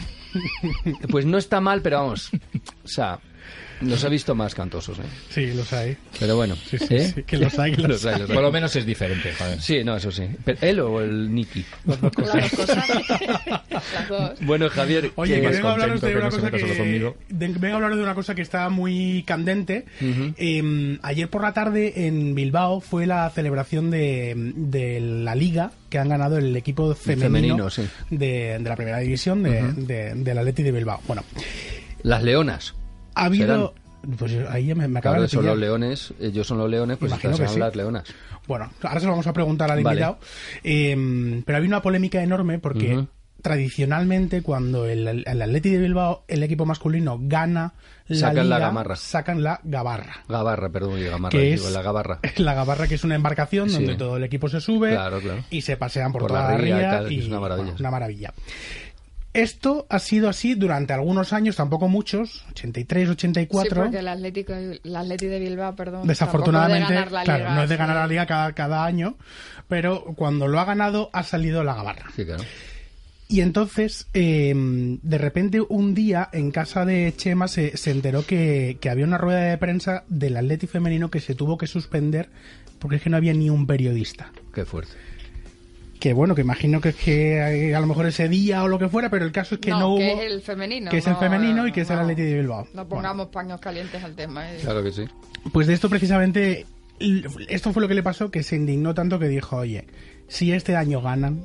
[1.10, 2.30] pues no está mal, pero vamos,
[2.84, 3.20] o sea,
[3.82, 5.04] los he visto más cantosos, ¿eh?
[5.30, 5.98] Sí, los hay.
[6.20, 7.12] Pero bueno, Sí, sí, ¿eh?
[7.16, 8.34] sí, que los hay, que los Los hay, los hay.
[8.36, 9.62] Por lo menos es diferente, joder.
[9.62, 10.24] Sí, no, eso sí.
[10.44, 11.66] Pero ¿Él o el Niki?
[11.86, 12.52] Las dos cosas.
[13.70, 14.32] Las dos.
[14.42, 16.58] Bueno, Javier, Oye, que- vengo a hablaros de una cosa que...
[16.58, 19.86] de- vengo a hablaros de una cosa que está muy candente.
[20.02, 26.00] Eh, ayer por la tarde en Bilbao fue la celebración de, de la liga que
[26.00, 27.84] han ganado el equipo femenino, Femenino, sí.
[28.10, 31.02] de, de la primera división de, de- del Atleti de Bilbao.
[31.08, 31.24] Bueno,
[32.04, 32.74] Las leonas.
[33.16, 33.74] Ha habido...
[34.20, 35.56] Pues ahí ya me, me acaba Claro, de son pillar.
[35.56, 37.60] los leones, ellos son los leones, pues Imagino que son sí.
[37.60, 38.04] las leonas.
[38.48, 39.96] Bueno, ahora se lo vamos a preguntar al Vale.
[40.02, 40.20] invitado.
[40.64, 43.04] Eh, pero había una polémica enorme porque
[43.42, 47.74] tradicionalmente cuando el, el Atleti de Bilbao, el equipo masculino, gana
[48.08, 48.96] la Sacan la gamarra.
[48.96, 50.24] sacan la gabarra.
[50.30, 52.20] Gabarra, perdón, y gamarra, Que digo, es la gabarra.
[52.38, 53.76] la gabarra que es una embarcación Sí.
[53.78, 55.44] donde todo el equipo se sube Claro, claro.
[55.50, 57.64] y se pasean por, Por toda la ría y tal, y es una maravilla.
[57.66, 58.34] bueno, una maravilla.
[59.36, 63.70] Esto ha sido así durante algunos años, tampoco muchos, 83, 84.
[63.70, 66.07] Sí, porque el Atlético, el Atleti de Bilbao, perdón.
[66.07, 67.80] Desafortunadamente, tampoco de ganar la claro, no es de sí.
[67.80, 69.18] ganar la liga cada, cada año,
[69.68, 72.06] pero cuando lo ha ganado ha salido la gabarra.
[72.16, 72.45] Sí, claro.
[73.28, 78.78] Y entonces, eh, de repente, un día en casa de Chema se, se enteró que,
[78.80, 82.30] que había una rueda de prensa del Atleti femenino que se tuvo que suspender
[82.80, 84.32] porque es que no había ni un periodista.
[84.53, 84.94] Qué fuerte.
[86.06, 88.90] Que bueno, que imagino que es que a lo mejor ese día o lo que
[88.90, 90.22] fuera, pero el caso es que no, que hubo.
[90.22, 90.91] es el femenino.
[90.91, 92.02] que es el no, femenino y que es el no.
[92.03, 92.68] Atleti de Bilbao.
[92.76, 94.53] No pongamos paños calientes al tema.
[94.53, 94.60] eh.
[94.61, 95.06] Claro que sí.
[95.52, 96.68] Pues de esto precisamente,
[97.49, 99.88] esto fue lo que le pasó, que se indignó tanto que dijo, oye,
[100.27, 101.44] si este año ganan,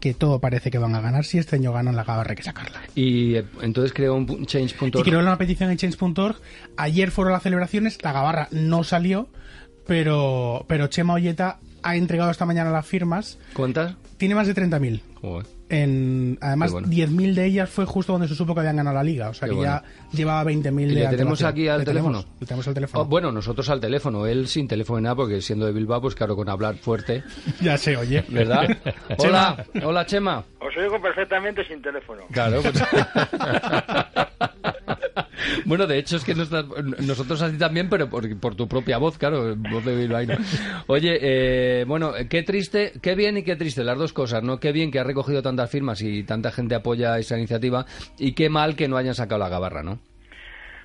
[0.00, 2.42] que todo parece que van a ganar, si este año ganan la gabarra hay que
[2.42, 2.80] sacarla.
[2.96, 4.98] Y eh, entonces creó un change.org.
[4.98, 6.40] Y creó una petición en change.org.
[6.76, 9.28] Ayer fueron las celebraciones, la gabarra no salió,
[9.86, 13.38] pero, pero Chema Olleta ha entregado esta mañana las firmas.
[13.54, 13.94] ¿Cuántas?
[14.16, 15.00] Tiene más de 30.000.
[15.20, 15.46] Joder.
[15.68, 16.88] En, además, bueno.
[16.88, 19.28] 10.000 de ellas fue justo donde se supo que habían ganado la liga.
[19.30, 20.08] O sea Qué que ya bueno.
[20.12, 22.18] llevaba 20.000 ¿Y de le tenemos aquí al Le teléfono?
[22.20, 23.02] tenemos, le tenemos al teléfono.
[23.02, 26.36] Oh, bueno, nosotros al teléfono, él sin teléfono nada, porque siendo de Bilbao, pues claro,
[26.36, 27.22] con hablar fuerte,
[27.60, 28.24] Ya se oye.
[28.28, 28.68] ¿verdad?
[29.18, 30.44] hola, hola Chema.
[30.60, 32.22] Os oigo perfectamente sin teléfono.
[32.30, 32.74] Claro, pues...
[35.64, 39.54] Bueno, de hecho es que nosotros así también, pero por, por tu propia voz, claro,
[39.56, 40.38] voz de.
[40.86, 44.58] Oye, eh, bueno, qué triste, qué bien y qué triste, las dos cosas, ¿no?
[44.58, 47.84] Qué bien que ha recogido tantas firmas y tanta gente apoya esa iniciativa
[48.18, 49.98] y qué mal que no hayan sacado la gabarra, ¿no?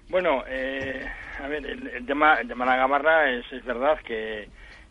[0.10, 1.06] Bueno, eh,
[1.44, 4.48] a ver, el, tema, el tema de la gabarra es, es verdad que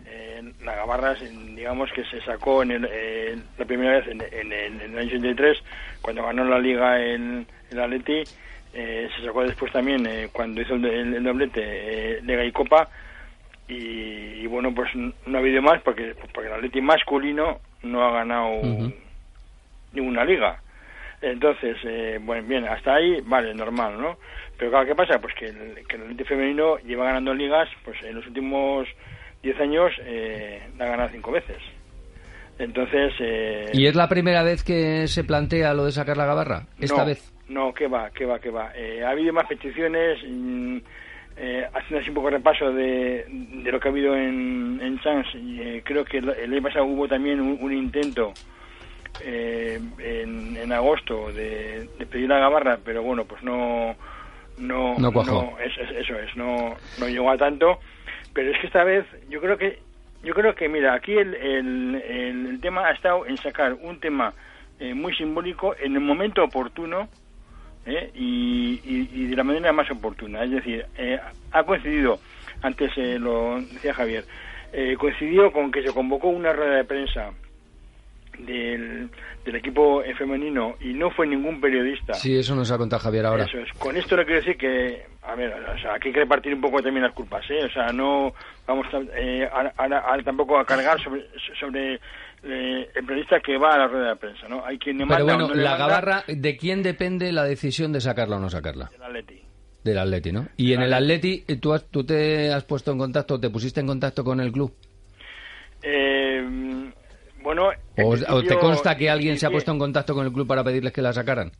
[0.06, 4.52] eh, la gabarra, digamos que se sacó en el, eh, la primera vez en, en
[4.52, 5.58] el, en el año 83,
[6.00, 8.22] cuando ganó la liga el, el Atleti,
[8.80, 12.52] eh, se sacó después también eh, cuando hizo el, el- el doblete eh, Liga y
[12.52, 12.88] Copa,
[13.66, 13.74] y,
[14.42, 18.60] y bueno, pues no ha habido más porque, porque el Atleti masculino no ha ganado
[19.92, 20.60] ninguna liga.
[21.20, 24.16] Entonces, eh, bueno, bien, hasta ahí, vale, normal, ¿no?
[24.56, 25.18] Pero claro, ¿qué pasa?
[25.20, 28.86] Pues que el, que el Atleti femenino lleva ganando ligas, pues en los últimos
[29.42, 31.58] 10 años eh, la ha ganado cinco veces.
[32.58, 33.12] Entonces...
[33.20, 36.62] Eh, ¿Y es la primera vez que se plantea lo de sacar la gabarra?
[36.80, 37.32] Esta no, vez.
[37.48, 38.72] No, que va, que va, que va.
[38.74, 40.76] Eh, ha habido más peticiones, mm,
[41.38, 45.30] eh, haciendo así un poco repaso de, de lo que ha habido en, en Chance,
[45.34, 48.32] eh, creo que el, el año pasado hubo también un, un intento
[49.22, 53.96] eh, en, en agosto de, de pedir la gabarra, pero bueno, pues no...
[54.58, 55.56] No, No cuajó.
[55.60, 57.78] es- es- eso es, no, no llegó a tanto.
[58.34, 59.78] Pero es que esta vez yo creo que
[60.24, 64.00] yo creo que mira aquí el, el, el- el tema ha estado en sacar un
[64.00, 64.34] tema
[64.80, 67.08] eh, muy simbólico en el momento oportuno
[67.88, 68.10] ¿eh?
[68.14, 71.18] y, y- y de la manera más oportuna es decir eh,
[71.52, 72.20] ha coincidido
[72.62, 74.24] antes eh, lo decía Javier
[74.72, 77.32] eh, coincidió con que se convocó una rueda de prensa
[78.38, 79.10] del,
[79.44, 83.44] del equipo femenino y no fue ningún periodista Sí, eso nos ha contado Javier ahora.
[83.44, 83.72] eso es.
[83.72, 86.60] Con esto le quiero decir que, a ver, o sea, aquí hay que repartir un
[86.60, 87.64] poco también las culpas, ¿eh?
[87.64, 88.32] O sea, no
[88.66, 88.86] vamos
[89.16, 91.24] eh, a- a- a- tampoco a cargar sobre,
[91.58, 92.00] sobre
[92.44, 94.64] eh, el periodista que va a la rueda de prensa, ¿no?
[94.64, 98.36] Hay quien le Pero bueno, no la gabarra, ¿de quién depende la decisión de sacarla
[98.36, 98.88] o no sacarla?
[98.90, 99.42] del Atleti.
[99.84, 100.48] Del Atleti, ¿no?
[100.56, 103.80] Y en el Atleti, eh, ¿tú, has- ¿tú te has puesto en contacto, te pusiste
[103.80, 104.74] en contacto con el club?
[105.82, 106.90] Eh,
[107.42, 110.32] bueno, en ¿O, o te consta que alguien se ha puesto en contacto con el
[110.32, 111.52] club para pedirles que la sacaran?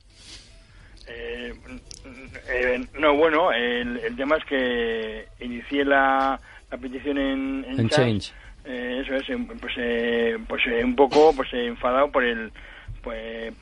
[1.07, 1.53] Eh,
[2.51, 6.39] eh, no, bueno, el, el tema es que inicié la,
[6.71, 8.33] la petición en, en En Change.
[8.69, 12.53] Eh, eso es, eh, pues, eh, pues eh, un poco pues eh, enfadado por el
[13.03, 13.55] pues,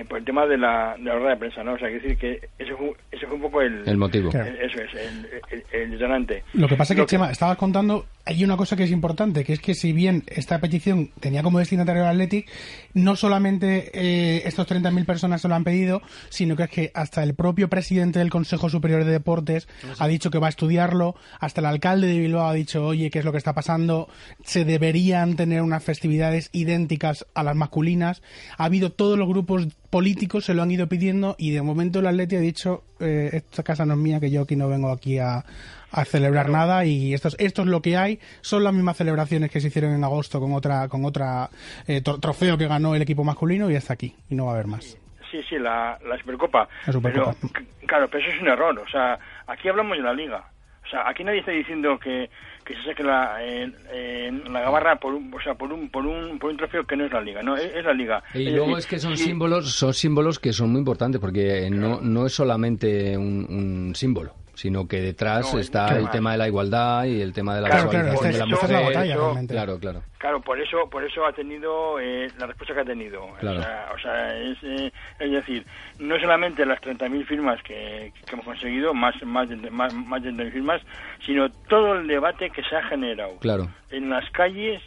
[0.00, 1.74] eh, por el tema de la, de la rueda de prensa, ¿no?
[1.74, 3.82] O sea, quiero decir que ese fue, ese fue un poco el...
[3.86, 4.30] El motivo.
[4.32, 6.44] el- eso es, el, el, el detonante.
[6.54, 9.44] Lo que pasa es que, Lo Chema, estabas contando, hay una cosa que es importante,
[9.44, 12.48] que es que si bien esta petición tenía como destinatario al Athletic,
[12.94, 17.22] no solamente eh, estos 30.000 personas se lo han pedido, sino que es que hasta
[17.22, 21.60] el propio presidente del Consejo Superior de Deportes ha dicho que va a estudiarlo, hasta
[21.60, 24.08] el alcalde de Bilbao ha dicho, oye, ¿qué es lo que está pasando?
[24.44, 28.22] Se deberían tener unas festividades idénticas a las masculinas.
[28.56, 32.06] Ha habido todos los grupos políticos se lo han ido pidiendo y de momento el
[32.06, 35.18] Atleti ha dicho eh, esta casa no es mía que yo aquí no vengo aquí
[35.18, 35.44] a,
[35.90, 39.50] a celebrar nada y esto es, esto es lo que hay son las mismas celebraciones
[39.50, 41.50] que se hicieron en agosto con otra con otra
[41.86, 44.54] eh, tro- trofeo que ganó el equipo masculino y hasta aquí y no va a
[44.54, 44.96] haber más
[45.30, 46.68] Sí, sí, la, la Supercopa.
[46.86, 47.34] La Supercopa.
[47.40, 48.78] Pero, claro, pero eso es un error.
[48.78, 50.44] O sea, aquí hablamos de la Liga.
[50.84, 52.28] O sea, aquí nadie está diciendo que,
[52.64, 56.06] que se saque la, eh, eh, la gabarra por un, o sea, por un, por
[56.06, 57.42] un, por un trofeo que no es la Liga.
[57.42, 58.22] No, es, es la Liga.
[58.34, 61.20] Y Es luego decir, es que son sí, símbolos, son símbolos que son muy importantes
[61.20, 66.12] porque no, no es solamente un, un símbolo, sino que detrás No, está el más.
[66.12, 68.38] tema de la igualdad y el tema de la Claro, claro, de la esta es-
[68.40, 68.52] mujer.
[68.54, 69.54] esta es la batalla, realmente.
[69.54, 70.02] Claro, claro.
[70.18, 73.26] Claro, por eso, por eso ha tenido eh, la respuesta que ha tenido.
[73.40, 73.58] Claro.
[73.58, 75.66] O sea, o sea, es, eh, es decir,
[75.98, 80.30] no solamente las 30.000 firmas que, que hemos conseguido, más, más, de, más, más de
[80.30, 80.82] 30.000 firmas,
[81.26, 83.68] sino todo el debate que se ha generado Claro.
[83.90, 84.80] en las calles,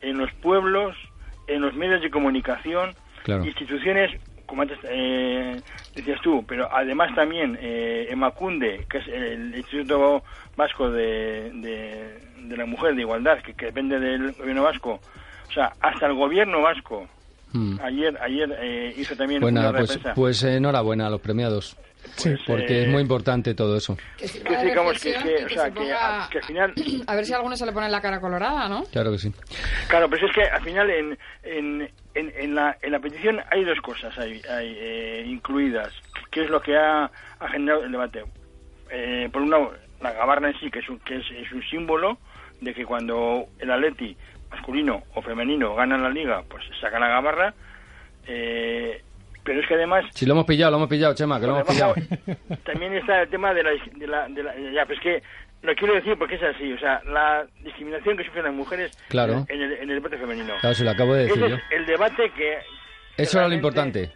[0.00, 0.96] en los pueblos,
[1.48, 3.44] en los medios de comunicación, Claro.
[3.44, 4.10] instituciones,
[4.46, 5.60] como antes eh,
[5.94, 10.22] decías tú, pero además también eh, Emacunde, que es el Instituto
[10.56, 15.00] Vasco de, de, de la Mujer de Igualdad, que, que depende del gobierno vasco,
[15.48, 17.06] o sea, hasta el gobierno vasco,
[17.54, 17.78] Mm.
[17.82, 21.76] ayer ayer eh, hizo también Bueno, una pues, pues enhorabuena a los premiados.
[22.22, 23.96] Pues, porque eh, es muy importante todo eso.
[24.18, 26.74] Que o sea, se ponga- al final
[27.06, 28.84] A ver si a alguno se le pone la cara colorada, ¿no?
[28.92, 29.32] Claro que sí.
[29.88, 33.64] Claro, pero es que al final en, en, en, en la, en la petición hay
[33.64, 35.92] dos cosas hay, hay, eh, incluidas,
[36.30, 37.10] que es lo que ha,
[37.40, 38.24] ha generado el debate.
[38.90, 41.62] Eh, por un lado, la gabarra en sí, que es un, que es, es un
[41.62, 42.18] símbolo
[42.60, 44.16] de que cuando el atleti
[44.50, 47.54] masculino o femenino gana la liga, pues saca la gabarra.
[48.26, 49.02] Eh,
[49.44, 51.68] pero es que además Si lo hemos pillado, lo hemos pillado, Chema, que lo hemos
[51.68, 51.94] pillado.
[52.64, 55.22] también está el tema de la, de la, de la- ya, pues que
[55.62, 59.44] lo quiero decir porque es así, o sea, la discriminación que sufren las mujeres Claro.
[59.48, 60.54] en, el, en el deporte femenino.
[60.60, 61.56] Claro, se lo acabo de decir Ese yo.
[61.56, 62.58] es el debate que,
[63.16, 64.10] Eso era lo importante.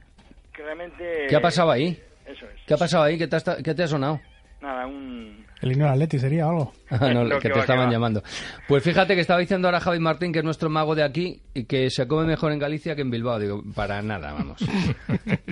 [0.53, 1.27] que realmente...
[1.29, 1.99] ¿Qué ha pasado ahí?
[2.27, 2.61] Eso es.
[2.67, 3.17] ¿Qué ha pasado ahí?
[3.17, 4.21] ¿Qué te, ha esta- qué te ha sonado?
[4.61, 5.46] Nada, un...
[5.63, 8.23] el himno del Atleti sería algo Ah, no, No, que que te va, estaban llamando.
[8.69, 11.65] Pues fíjate que estaba diciendo ahora Javi Martín, que es nuestro mago de aquí, y
[11.65, 13.39] que se come mejor en Galicia que en Bilbao.
[13.39, 14.59] Digo, para nada, vamos.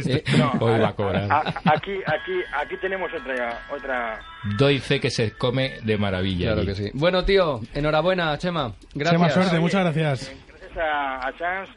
[0.06, 0.22] Eh,
[0.60, 1.32] Hoy va a cobrar.
[1.32, 4.20] A- aquí, aquí, aquí tenemos otra, otra...
[4.58, 6.46] Doy fe que se come de maravilla.
[6.48, 6.68] Claro allí.
[6.68, 6.90] que sí.
[6.94, 8.74] Bueno, tío, enhorabuena, Chema.
[8.94, 9.12] Gracias.
[9.20, 11.72] Chema, suerte muchas gracias Gracias a, a Chance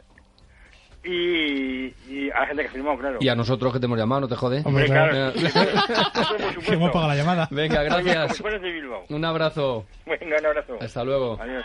[1.08, 3.18] y, y a la gente que firmó, claro.
[3.22, 4.62] Y a nosotros que te hemos llamado, no te jode.
[4.66, 5.30] Hombre, claro.
[5.30, 5.34] Eh,
[6.66, 8.42] que hemos pagado la llamada Venga, gracias.
[9.10, 9.86] Un abrazo.
[10.06, 10.78] Venga, un abrazo.
[10.82, 11.38] Hasta luego.
[11.42, 11.64] Adiós.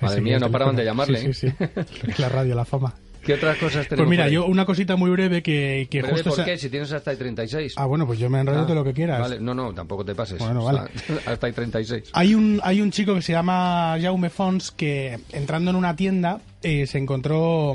[0.00, 1.18] Madre Sí, mía, no paraban de llamarle.
[1.18, 2.22] sí, sí, sí.
[2.22, 4.06] la radio la fama ¿Qué otras cosas tenemos?
[4.06, 6.56] pues mira yo una cosita muy breve que, que Breve, justo ¿Por qué?
[6.56, 7.74] Si tienes hasta el 36.
[7.76, 10.02] ah bueno pues yo me enrollo Ah, de lo que quieras Vale, no, no, tampoco
[10.06, 10.38] te pases.
[10.38, 10.90] Bueno, O sea, vale.
[11.26, 12.10] hasta el 36.
[12.14, 16.40] Hay un, hay un chico que se llama Jaume Fons que entrando en una tienda
[16.62, 17.74] eh, se encontró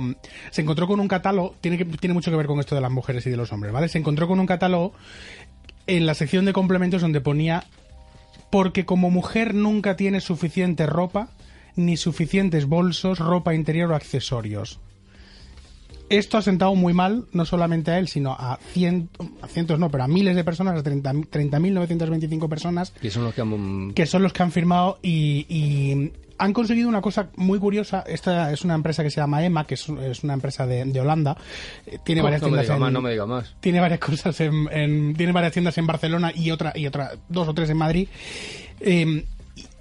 [0.51, 2.91] se encontró con un catálogo, tiene, que, tiene mucho que ver con esto de las
[2.91, 3.87] mujeres y de los hombres, ¿vale?
[3.89, 4.93] Se encontró con un catálogo
[5.87, 7.63] en la sección de complementos donde ponía
[8.49, 11.29] porque como mujer nunca tienes suficiente ropa
[11.75, 14.79] ni suficientes bolsos, ropa interior o accesorios.
[16.07, 19.09] Esto ha sentado muy mal, no solamente a él, sino a, cien-
[19.41, 23.33] a cientos, no, pero a miles de personas, a 30 30.925 personas Que son los
[23.33, 23.91] que han...
[23.93, 28.03] que son los que han firmado y, y han conseguido una cosa muy curiosa.
[28.07, 30.99] Esta es una empresa que se llama EMA, que es, es una empresa de, de
[31.01, 31.37] Holanda.
[31.85, 33.55] Eh, Tiene No, varias no me tiendas diga en, más, no me diga más.
[33.59, 37.47] tiene varias cosas en, en- tiene varias tiendas en Barcelona y otra y otra dos
[37.47, 38.07] o tres en Madrid.
[38.79, 39.25] Eh,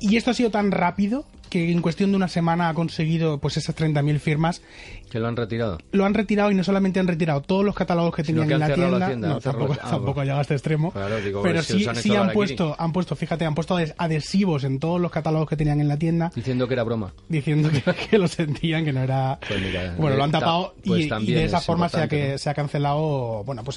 [0.01, 1.24] y esto ha sido tan rápido
[1.55, 4.60] que en cuestión de una semana ha conseguido pues esas 30.000 firmas.
[5.09, 5.78] Que lo han retirado.
[5.93, 8.64] Lo han retirado y no solamente han retirado todos los catálogos que Sino tenían que
[8.64, 8.98] en la tienda.
[8.98, 10.90] la tienda, no, han cerrado tampoco, ah, tampoco ha llegado a este extremo.
[10.90, 14.64] Claro, digo, pero si sí, han sí han puesto, han puesto, fíjate, han puesto adhesivos
[14.64, 17.12] en todos los catálogos que tenían en la tienda Diciendo que era broma.
[17.28, 19.39] diciendo que, que lo sentían, que no era...
[19.47, 21.89] Pues mira, Bueno, lo han eh, ta- tapado y- pues y, de esa es forma
[21.89, 22.39] se ha, que, ¿no?
[22.39, 23.76] se ha cancelado, bueno, pues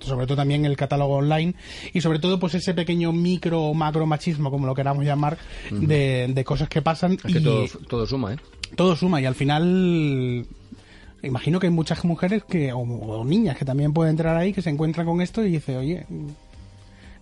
[0.00, 1.54] sobre todo también el catálogo online
[1.94, 5.38] y sobre todo pues ese pequeño micro o macro machismo, como lo queramos llamar,
[5.70, 8.36] de cosas que pasan Es que y todo, todo suma, ¿eh?
[8.76, 10.46] todo suma y al final
[11.22, 14.62] imagino que hay muchas mujeres que o, o niñas que también pueden entrar ahí que
[14.62, 16.06] se encuentran con esto y dice, oye,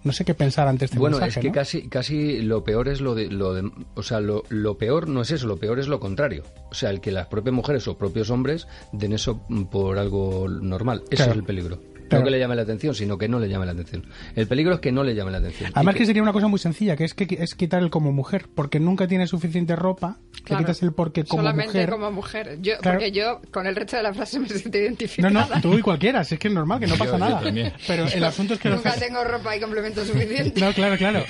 [0.04, 1.54] no sé qué pensar ante este bueno, mensaje, es que ¿no?
[1.54, 5.22] casi, casi lo peor es lo de, lo de, o sea, lo, lo peor no
[5.22, 6.42] es eso, lo peor es lo contrario.
[6.70, 9.40] O sea, el que las propias mujeres o propios hombres den eso
[9.70, 11.02] por algo normal.
[11.06, 11.32] Ese Claro.
[11.32, 11.78] es el peligro.
[12.12, 12.22] Claro.
[12.22, 14.04] No que le llame la atención, sino que no le llame la atención.
[14.36, 15.70] El peligro es que no le llame la atención.
[15.74, 18.46] Además que sería una cosa muy sencilla, que es que es quitar el como mujer,
[18.54, 20.64] porque nunca tienes suficiente ropa, te Claro.
[20.64, 21.90] quitas el porque como Solamente mujer.
[21.90, 22.58] como mujer.
[22.60, 22.98] Yo, Claro.
[22.98, 25.48] Porque yo con el resto de la frase me siento No, identificada.
[25.54, 27.40] no, tú y cualquiera, si es que es normal, que no Yo- pasa yo nada.
[27.40, 27.72] también.
[27.86, 28.68] Pero el asunto es que...
[28.70, 30.60] Nunca tengo ropa y complemento suficiente.
[30.60, 31.24] No, claro, claro.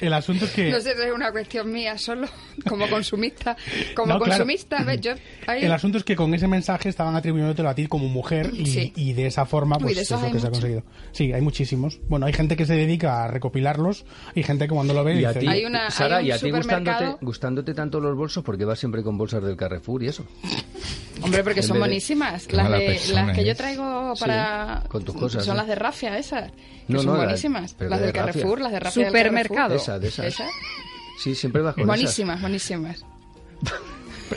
[0.00, 0.70] El asunto es que...
[0.70, 2.28] No sé si es una cuestión mía solo,
[2.68, 3.56] como consumista.
[3.94, 4.32] Como No, claro.
[4.32, 5.00] consumista, ¿ves?
[5.00, 5.12] Yo
[5.46, 8.66] ahí- El asunto es que con ese mensaje estaban atribuyéndotelo a ti como mujer y,
[8.66, 8.92] Sí.
[8.96, 10.82] y de esa forma pues de es esos lo hay que se ha conseguido.
[11.12, 12.00] Sí, hay muchísimos.
[12.08, 14.04] Bueno, hay gente que se dedica a recopilarlos
[14.34, 15.40] y gente que cuando lo ve Y a dice...
[15.40, 18.64] ti, Hay una- Sara, hay un y a ti gustándote, gustándote tanto los bolsos porque
[18.64, 20.24] vas siempre con bolsas del Carrefour y eso.
[21.22, 22.50] Hombre, porque son buenísimas.
[22.52, 24.80] Las, de, las que yo traigo para...
[24.82, 25.58] Sí, con tus cosas, Son ¿eh?
[25.58, 26.50] las de Rafia, esas.
[26.52, 27.74] Que No, son no, la- buenísimas.
[27.74, 28.32] pero las de del Rafia.
[28.32, 29.74] Carrefour, las de Rafia Supermercado.
[29.74, 30.26] Esa, de esas.
[30.26, 30.50] Esas.
[31.18, 31.86] Sí, siempre vas con esas.
[31.88, 33.04] Buenísimas, buenísimas.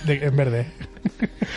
[0.06, 0.68] De- en verde.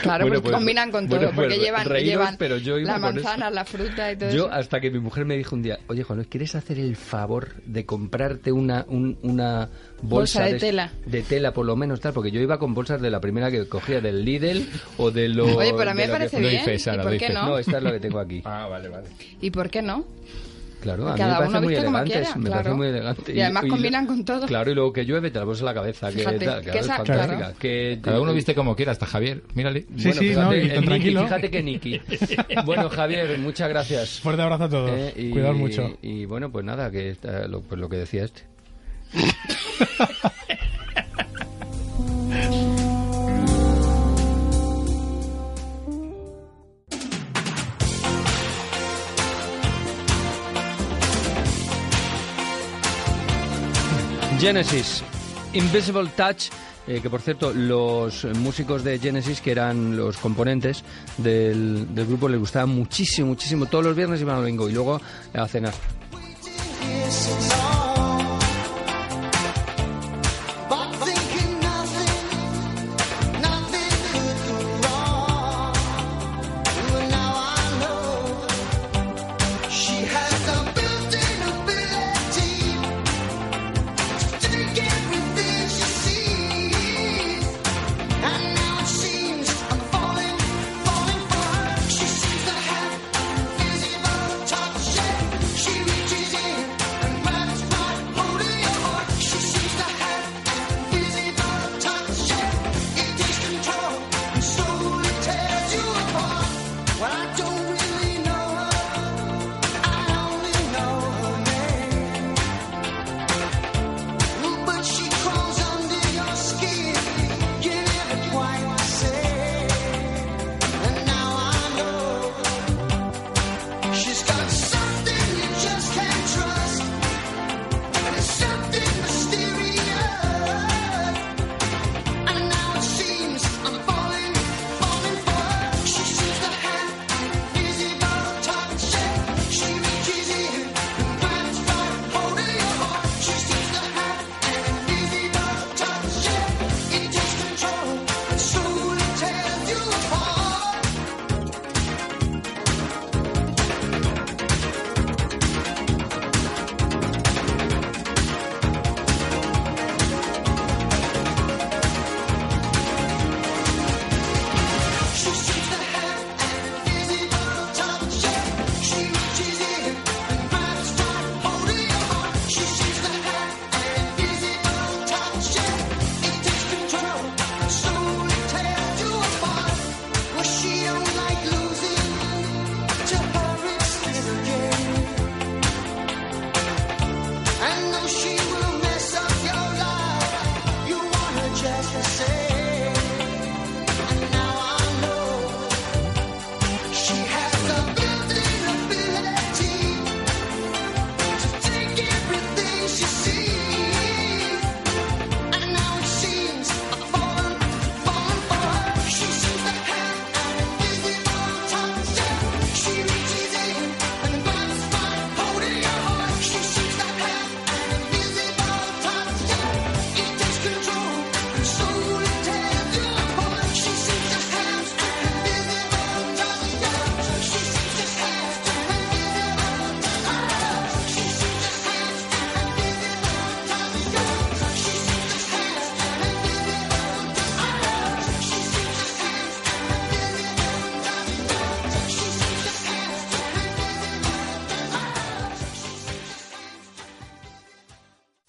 [0.03, 2.79] Claro, Bueno, porque pues- combinan con todo, bueno, pues porque llevan, reíros, llevan pero yo
[2.79, 4.53] la manzana, la fruta y todo Yo, eso.
[4.53, 7.85] hasta que mi mujer me dijo un día, oye Juan ¿quieres hacer el favor de
[7.87, 9.69] comprarte una, un- una
[10.03, 10.93] bolsa, Bolsa de tela?
[11.07, 13.67] De tela, por lo menos, tal, porque yo iba con bolsas de la primera que
[13.69, 15.45] cogía del Lidl o de lo.
[15.57, 16.65] Oye, pero a mí de me lo que parece fuera.
[16.65, 17.47] bien, Sara, ¿y por qué no?
[17.47, 18.43] No, esta es la que tengo aquí.
[18.45, 19.09] Ah, vale, vale.
[19.41, 20.05] ¿Y por qué no?
[20.83, 22.63] Claro, a mí me parece uno muy viste como elegantes, quiera, me claro.
[22.63, 23.33] parece muy elegante.
[23.35, 24.47] Y además combinan con todo.
[24.47, 26.65] Claro, y luego que llueve te la pones en la cabeza, que, Fíjate, tal, que
[26.65, 27.37] claro, es esa- fantástica.
[27.37, 27.55] claro.
[27.59, 29.43] Que, Cada uno viste como quiera, hasta Javier.
[29.55, 29.83] Mírale.
[29.83, 31.23] Sí, bueno, sí, fíjate, no, y el tan Niki, tranquilo.
[31.23, 32.01] fíjate que Niki.
[32.67, 34.21] Bueno, Javier, muchas gracias.
[34.21, 34.91] Fuerte abrazo a todos.
[34.93, 35.97] Eh, y, Cuidaos mucho.
[36.03, 38.43] Y bueno, pues nada, que está lo, pues lo que decía este.
[54.43, 55.05] Genesis,
[55.53, 56.51] Invisible Touch,
[56.89, 60.83] eh, que por cierto, los músicos de Genesis, que eran los componentes
[61.17, 63.67] del, grupo, les gustaba muchísimo, muchísimo.
[63.67, 65.01] Todos los viernes iban al bingo y luego
[65.33, 65.75] a cenar.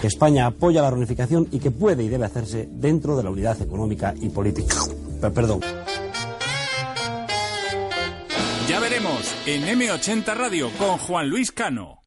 [0.04, 3.62] Que España apoya la reunificación y que puede y debe hacerse dentro de la unidad
[3.62, 4.76] económica y política.
[5.22, 5.62] Per- Perdón.
[8.68, 12.02] Ya veremos en M80 Radio con Juan Luis Cano.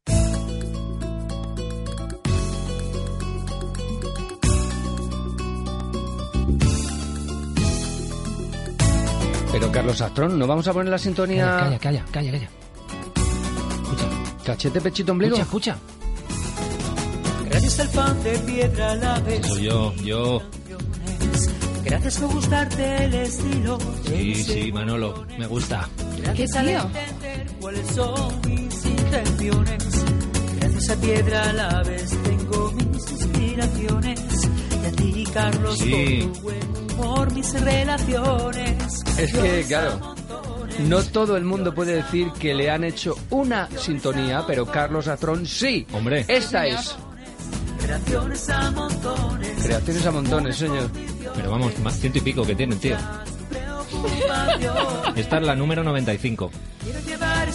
[9.52, 11.56] Pero Carlos Astrón, ¿no vamos a poner la sintonía?
[11.58, 12.48] Calla, calla, calla, calla.
[14.44, 15.36] Cachete, pechito, ombligo.
[15.36, 16.05] Escucha, escucha.
[17.66, 19.44] Gracias al pan de piedra la vez.
[19.44, 20.42] Soy yo, yo.
[21.82, 23.78] Gracias por gustarte el estilo.
[24.06, 25.88] Sí, sí, Manolo, me gusta.
[26.22, 30.04] Gracias ¿Qué entender cuáles son mis intenciones.
[30.60, 34.20] Gracias a piedra a la vez tengo mis inspiraciones.
[34.70, 36.20] Y a ti, Carlos, Sí.
[36.22, 39.04] por tu buen humor, mis relaciones.
[39.18, 40.14] Es que, claro,
[40.86, 45.46] no todo el mundo puede decir que le han hecho una sintonía, pero Carlos Astrón
[45.46, 45.84] sí.
[45.92, 46.24] Hombre.
[46.28, 46.94] Esta es.
[47.86, 49.62] Creaciones a montones.
[49.64, 50.90] Creaciones a montones, señor.
[51.36, 52.96] Pero vamos, más ciento y pico que tienen, tío.
[55.14, 56.50] Esta es la número 95.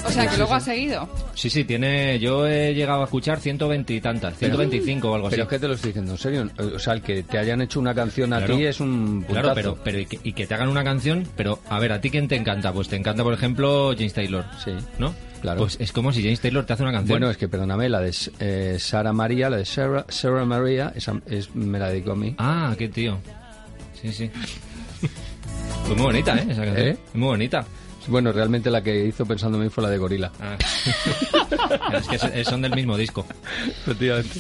[0.06, 1.10] O sea, que luego ha seguido.
[1.36, 2.18] Sí, sí, tiene.
[2.20, 5.36] Yo he llegado a escuchar 120 y tantas, 125 o algo así.
[5.36, 6.50] Pero es que te lo estoy diciendo en serio.
[6.76, 8.56] O sea, el que te hayan hecho una canción a Claro.
[8.56, 9.42] ti es un puntazo.
[9.42, 12.00] Claro, pero, pero y, que, y que te hagan una canción, pero a ver, ¿a
[12.02, 12.72] ti quién te encanta?
[12.74, 14.46] Pues te encanta, por ejemplo, James Taylor.
[14.64, 14.72] Sí.
[14.98, 15.14] ¿No?
[15.42, 15.62] Claro.
[15.62, 17.20] Pues es como si James Taylor te hace una canción.
[17.20, 21.20] Bueno, es que perdóname, la de eh, Sara María, la de Sarah, Sarah María, esa
[21.26, 22.36] es, me la dedicó a mí.
[22.38, 23.18] Ah, qué tío.
[24.00, 24.30] Sí, sí.
[25.88, 26.46] Pues muy bonita, ¿eh?
[26.50, 26.88] Esa canción.
[26.88, 26.98] ¿Eh?
[27.14, 27.66] Muy bonita.
[28.08, 30.32] Bueno, realmente la que hizo pensando en mí fue la de Gorila.
[30.40, 30.58] Ah.
[31.94, 33.26] es que son del mismo disco.
[33.68, 34.40] Efectivamente.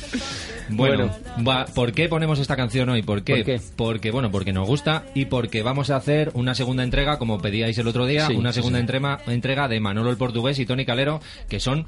[0.70, 1.12] Bueno,
[1.48, 3.02] va, ¿por qué ponemos esta canción hoy?
[3.04, 3.36] ¿Por qué?
[3.38, 3.62] ¿Por qué?
[3.76, 7.78] Porque, bueno, porque nos gusta y porque vamos a hacer una segunda entrega, como pedíais
[7.78, 8.82] el otro día, Sí, una segunda sí.
[8.82, 11.20] entrega, entrega de Manolo el Portugués y Tony Calero,
[11.50, 11.86] que son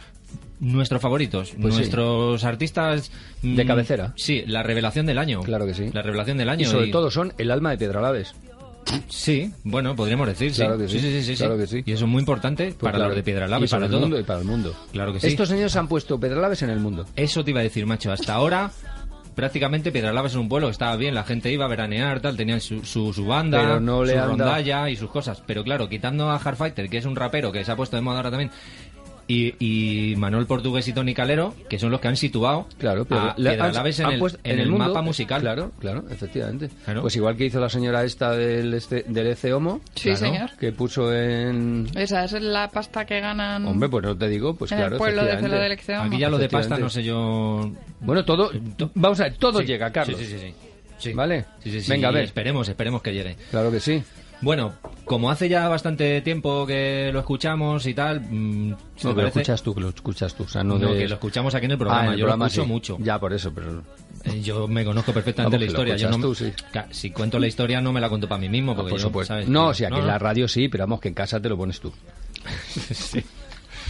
[0.59, 1.79] nuestros favoritos, Pues sí.
[1.79, 3.11] nuestros artistas...
[3.41, 4.13] mm, De cabecera.
[4.15, 5.41] Sí, la revelación del año.
[5.41, 5.89] Claro que sí.
[5.93, 6.61] La revelación del año.
[6.63, 8.33] Y sobre todo son el alma de Piedralaves.
[9.09, 10.57] Sí, bueno, podríamos decir, sí.
[10.61, 11.61] Claro que sí, sí, sí, sí, claro sí.
[11.61, 11.83] que sí.
[11.85, 13.09] Y eso es muy importante Pues para claro.
[13.09, 14.01] los de Piedralava y para para el todo.
[14.01, 14.75] mundo y para el mundo.
[14.91, 15.27] Claro que sí.
[15.27, 17.05] Estos señores han puesto Pedralaves en el mundo.
[17.15, 18.11] Eso te iba a decir, macho.
[18.11, 18.71] Hasta ahora,
[19.35, 22.61] prácticamente Piedralava es un pueblo que estaba bien, la gente iba a veranear, tal, tenían
[22.61, 25.41] su, su, su banda, Pero no le su dado- rondalla y sus cosas.
[25.45, 28.17] Pero claro, quitando a Hardfighter, que es un rapero que se ha puesto de moda
[28.17, 28.51] ahora también,
[29.27, 29.55] y,
[30.11, 33.35] y Manuel Portugués y Tony Calero, que son los que han situado Claro, pero a
[33.37, 35.41] le- han- en han el, puesto en el mundo, mapa musical.
[35.41, 36.69] Claro, claro, efectivamente.
[36.85, 37.01] Claro.
[37.01, 39.81] Pues igual que hizo la señora esta del, este, del EC Homo.
[39.95, 40.49] Sí, claro, señor.
[40.59, 41.87] Que puso en...
[41.95, 44.97] Esa es la pasta que ganan Hombre, pues no te digo, pues en claro, el
[44.99, 45.31] pueblo de.
[45.33, 47.71] Aquí ya lo de pasta no sé yo...
[48.01, 48.51] Bueno, todo...
[48.95, 50.19] Vamos a ver, todo Sí, llega, Carlos.
[50.19, 50.39] Sí, sí, sí.
[50.39, 50.53] sí.
[50.99, 51.13] Sí.
[51.13, 51.45] ¿Vale?
[51.61, 51.91] Sí, sí, sí.
[51.91, 52.23] Venga, a ver.
[52.25, 53.35] Esperemos, esperemos que llegue.
[53.51, 54.01] Claro que sí.
[54.43, 54.73] Bueno,
[55.05, 59.27] como hace ya bastante tiempo que lo escuchamos y tal, mm, si No, que lo
[59.29, 60.43] escuchas tú, que lo escuchas tú.
[60.43, 62.01] O sea, no, No, de- que lo escuchamos aquí en el programa.
[62.01, 62.69] Ah, en el Yo programa lo escucho sí.
[62.71, 62.97] mucho.
[62.99, 63.81] Ya, por eso, pero...
[64.25, 65.95] Eh, Yo me conozco perfectamente Vamos, la historia.
[65.97, 66.51] Yo no, tú, sí.
[66.91, 68.71] Si cuento la historia no me la cuento para mí mismo.
[68.73, 69.25] Ah, Porque por yo.
[69.25, 69.47] ¿sabes?
[69.49, 71.57] No, o sea, que en la radio sí, pero vamos, que en casa te lo
[71.57, 71.91] pones tú.
[72.93, 73.23] Sí.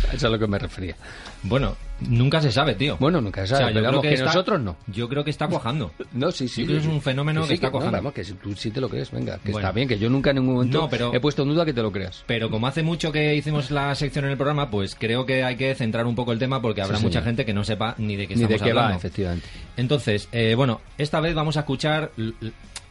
[0.08, 0.96] Eso es a lo que me refería.
[1.44, 2.98] Bueno, nunca se sabe, tío.
[3.00, 4.76] Bueno, nunca se O sabe, sea, yo creo que, está- nosotros no.
[4.88, 5.92] Yo creo que está cuajando.
[6.14, 6.62] No, sí, sí.
[6.62, 7.98] Yo creo que es un fenómeno que, sí, está no, cuajando.
[7.98, 9.38] vamos, que si tú sí te lo crees, venga.
[9.40, 9.68] Que Bueno.
[9.68, 11.74] está bien, que yo nunca en ningún momento No, pero- he puesto en duda que
[11.74, 12.24] te lo creas.
[12.28, 15.56] Pero como hace mucho que hicimos la sección en el programa, pues creo que hay
[15.56, 17.26] que centrar un poco el tema porque habrá Sí, mucha señor.
[17.26, 18.98] gente que no sepa ni de qué Ni de estamos qué va, hablando.
[19.00, 19.48] efectivamente.
[19.78, 22.12] Entonces, eh, bueno, esta vez vamos a escuchar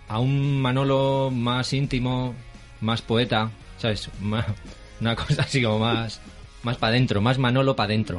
[0.08, 2.34] a un Manolo más íntimo,
[2.80, 4.10] más poeta, ¿sabes?
[5.00, 6.20] Una cosa así como más,
[6.62, 8.18] más para adentro, más Manolo para adentro.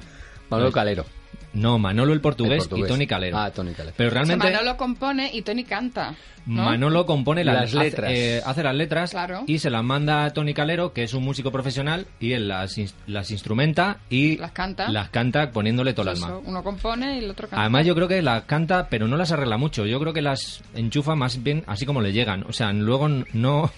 [0.50, 1.06] Manolo Calero.
[1.54, 2.86] No, Manolo el portugués, El portugués.
[2.86, 3.38] y Tony Calero.
[3.38, 3.94] Ah, Tony Calero.
[3.96, 6.16] Pero O sea, realmente Manolo compone y Tony canta.
[6.48, 6.64] ¿no?
[6.66, 8.10] Manolo compone las, Las letras.
[8.12, 9.44] Hace, eh, hace las letras Claro.
[9.46, 12.76] y se las manda a Tony Calero, que es un músico profesional, y él las,
[13.06, 14.90] las instrumenta y Las canta.
[14.90, 16.40] las canta poniéndole todo el alma.
[16.44, 17.62] Uno compone y el otro canta.
[17.62, 19.86] Además yo creo que las canta, pero no las arregla mucho.
[19.86, 22.44] Yo creo que las enchufa más bien así como le llegan.
[22.50, 23.72] O sea, luego no...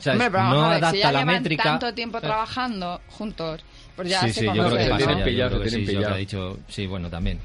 [0.00, 0.20] ¿sabes?
[0.20, 1.62] Hombre, no ver, adapta si ya la métrica.
[1.62, 3.62] tanto tiempo trabajando juntos,
[3.96, 5.94] pues ya sí, se sí, yo creo que pasa yo pillado, creo que tienen sí,
[5.94, 7.38] yo que ha dicho, sí, bueno, también.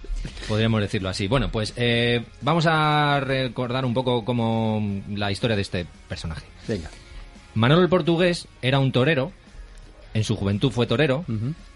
[0.47, 1.27] Podríamos decirlo así.
[1.27, 6.45] Bueno, pues eh, vamos a recordar un poco como la historia de este personaje.
[6.67, 6.89] Venga.
[7.55, 9.31] Manolo el Portugués era un torero,
[10.13, 11.25] en su juventud fue torero,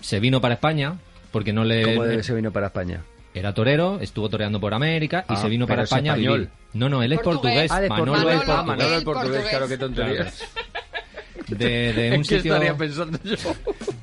[0.02, 0.96] se vino para España
[1.32, 1.84] porque no le...
[1.84, 3.02] ¿Cómo debe se vino para España?
[3.40, 6.40] Era torero, estuvo toreando por América y Ah, se vino para es España a español.
[6.40, 6.52] vivir.
[6.74, 7.70] No, no, él es Portugués.
[7.70, 7.72] portugués.
[7.72, 8.36] Ah, Manolo, portugués.
[8.36, 8.66] es Ah, portugués.
[8.78, 10.28] Manolo el portugués, claro, qué tontería.
[11.48, 13.36] De, de un ¿En qué sitio estaría pensando yo?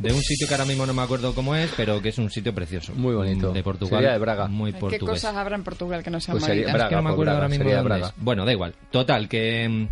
[0.01, 2.29] de un sitio que ahora mismo no me acuerdo cómo es, pero que es un
[2.29, 2.93] sitio precioso.
[2.97, 3.53] Muy bonito.
[3.53, 4.01] De Portugal.
[4.01, 4.49] Sería de Braga.
[4.49, 5.09] Muy ¿Qué portugués.
[5.09, 6.49] cosas habrá en Portugal que no sean Pues?
[6.51, 8.15] Es que no me Braga, acuerdo Braga, ahora mismo sería de dónde Braga.
[8.17, 8.23] es.
[8.25, 8.75] Bueno, da igual.
[8.91, 9.87] Total, que,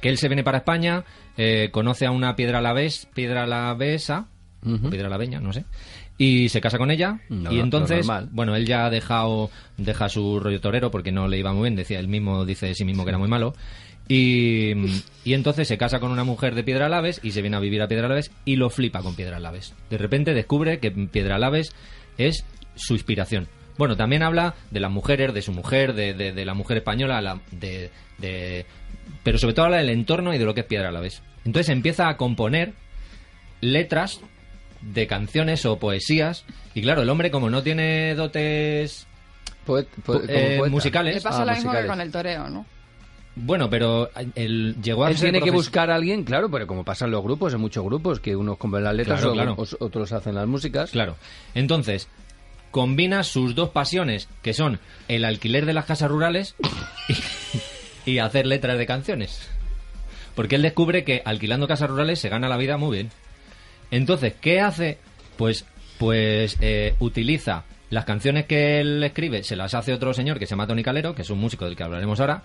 [0.00, 1.04] que él se viene para España,
[1.36, 4.26] eh, conoce a una piedra alavés, piedra alavesa,
[4.66, 4.88] Ujú.
[4.88, 5.64] o piedra alaveña, no sé,
[6.22, 10.38] y se casa con ella No, y entonces bueno él ya ha dejado deja su
[10.38, 13.04] rollo torero porque no le iba muy bien decía él mismo dice de sí mismo
[13.04, 13.54] que era muy malo
[14.06, 14.72] y,
[15.24, 17.88] y entonces se casa con una mujer de Piedralaves y se viene a vivir a
[17.88, 21.72] Piedralaves y lo flipa con Piedralaves de repente descubre que Piedralaves
[22.18, 22.44] es
[22.74, 23.48] su inspiración.
[23.78, 27.22] Bueno también habla de las mujeres de su mujer de, de- de la mujer española
[27.22, 28.66] la- de, de-
[29.22, 32.16] pero sobre todo habla del entorno y de lo que es Piedralaves entonces empieza a
[32.18, 32.74] componer
[33.62, 34.20] letras
[34.82, 36.44] de canciones o poesías.
[36.74, 39.06] Y claro, el hombre, como no tiene dotes
[39.66, 41.14] Poet- po- eh, musicales.
[41.16, 42.66] Le pasa Ah, lo mismo que con el toreo, ¿no?
[43.36, 46.84] Bueno, pero él llegó a Él ser tiene que buscar a alguien, claro, pero como
[46.84, 49.54] pasan los grupos, en muchos grupos, que unos compran las letras, Claro, o- claro.
[49.56, 50.90] o- otros hacen las músicas.
[50.90, 51.16] Claro.
[51.54, 52.08] Entonces,
[52.70, 56.54] combina sus dos pasiones, que son el alquiler de las casas rurales
[58.04, 59.48] y, y hacer letras de canciones.
[60.34, 63.10] Porque él descubre que alquilando casas rurales se gana la vida muy bien.
[63.90, 64.98] Entonces, ¿qué hace?
[65.36, 65.64] Pues,
[65.98, 70.50] pues eh, utiliza las canciones que él escribe, se las hace otro señor que se
[70.50, 72.42] llama Tony Calero, que es un músico del que hablaremos ahora,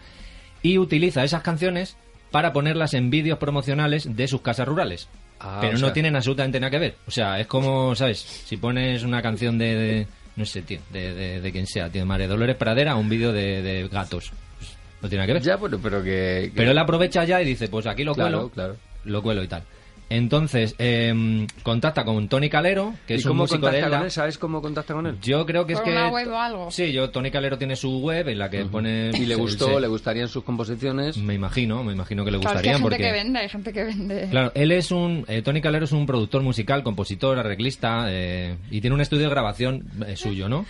[0.63, 1.97] y utiliza esas canciones
[2.31, 5.07] para ponerlas en vídeos promocionales de sus casas rurales.
[5.39, 6.95] Ah, pero no sea- tienen absolutamente nada que ver.
[7.07, 8.17] O sea, es como, ¿sabes?
[8.19, 12.01] Si pones una canción de, de- no sé, tío, de, de, de quien sea, tío,
[12.01, 14.31] de María Dolores Pradera, un vídeo de, de gatos.
[14.57, 15.41] Pues, no tiene nada que ver.
[15.43, 16.45] Ya, bueno, pero que...
[16.45, 18.77] que- Pero él aprovecha ya y dice, pues aquí lo Claro, cuelo, claro.
[19.03, 19.63] lo cuelo y tal.
[20.10, 23.98] Entonces, em, contacta con Tony Calero, que ¿Y es un cómo músico de contacta Elda.
[23.98, 24.11] con él?
[24.11, 25.18] ¿Sabes cómo contacta con él?
[25.22, 25.91] Yo creo que es ¿Por que...
[25.91, 26.72] una web o algo?
[26.72, 29.10] Sí, yo, Tony Calero tiene su web en la que pone...
[29.14, 31.18] Y le gustó, le gustarían sus composiciones.
[31.18, 33.03] Me imagino, me imagino que le Claro, es que hay gustarían gente porque...
[33.03, 34.27] que vende, hay gente que vende.
[34.30, 35.26] Claro, él es un.
[35.27, 39.30] eh, Tony Calero es un productor musical, compositor, arreglista eh, y tiene un estudio de
[39.30, 40.65] grabación eh, suyo, ¿no?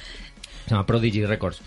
[0.66, 1.62] Se llama Prodigy Records.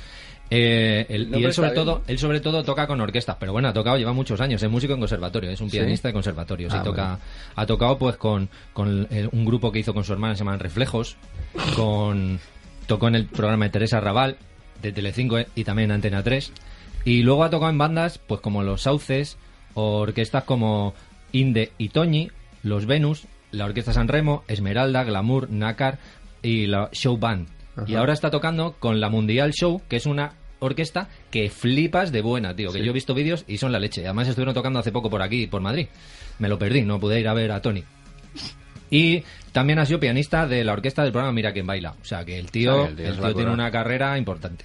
[0.51, 1.85] Eh, él- No, y él sobre bien.
[1.85, 4.71] todo, él sobre todo toca con orquestas, pero bueno, ha tocado, lleva muchos años, es
[4.71, 5.77] músico en conservatorio, es un ¿Sí?
[5.77, 7.19] pianista de conservatorio, sí, Ah, toca, bueno.
[7.57, 10.59] ha tocado pues con, con el- un grupo que hizo con su hermana, se llaman
[10.61, 11.17] Reflejos,
[11.77, 12.41] con,
[12.87, 14.37] tocó en el programa de Teresa Raval,
[14.81, 16.53] de Telecinco eh, y también en Antena 3,
[17.05, 19.37] y luego ha tocado en bandas pues como Los Sauces,
[19.75, 20.95] o orquestas como
[21.33, 22.31] Inde y Toñi,
[22.63, 25.99] Los Venus, la Orquesta San Remo, Esmeralda, Glamour, Nácar
[26.43, 27.49] y la Show Band.
[27.87, 32.21] Y ahora está tocando con la Mundial Show, que es una orquesta que flipas de
[32.23, 32.73] buena, tío.
[32.73, 32.85] Que Sí.
[32.85, 34.05] yo he visto vídeos y son la leche.
[34.05, 35.87] Además estuvieron tocando hace poco por aquí, por Madrid.
[36.39, 37.85] Me lo perdí, no pude ir a ver a Tony.
[38.91, 39.23] Y
[39.53, 41.95] también ha sido pianista de la orquesta del programa Mira quién baila.
[42.01, 43.51] O sea que el tío, O sea, que el tío el se tío la tiene
[43.53, 44.65] una carrera importante.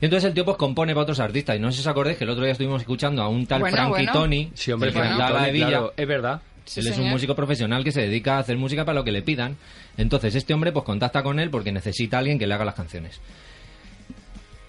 [0.00, 1.56] Y entonces el tío pues compone para otros artistas.
[1.56, 3.60] Y no sé si os acordáis que el otro día estuvimos escuchando a un tal
[3.60, 4.12] Bueno, Frankie bueno.
[4.12, 4.50] Tony.
[4.54, 5.68] Sí, hombre, que la Tony, de Villa.
[5.68, 6.42] claro, es verdad.
[6.66, 9.12] Sí, él es un músico profesional que se dedica a hacer música para lo que
[9.12, 9.56] le pidan.
[9.96, 12.74] Entonces este hombre pues contacta con él porque necesita a alguien que le haga las
[12.74, 13.20] canciones.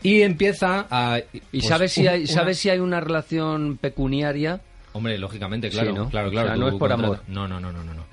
[0.06, 1.19] Y empieza a...
[1.34, 4.61] ¿Y pues, sabes si, hay, una- sabes si hay una relación pecuniaria?
[4.94, 6.10] Hombre, lógicamente, Sí, claro, ¿no?
[6.10, 6.48] claro, claro.
[6.48, 7.22] O sea, no es por amor.
[7.27, 8.03] No, no, no, no, no, no.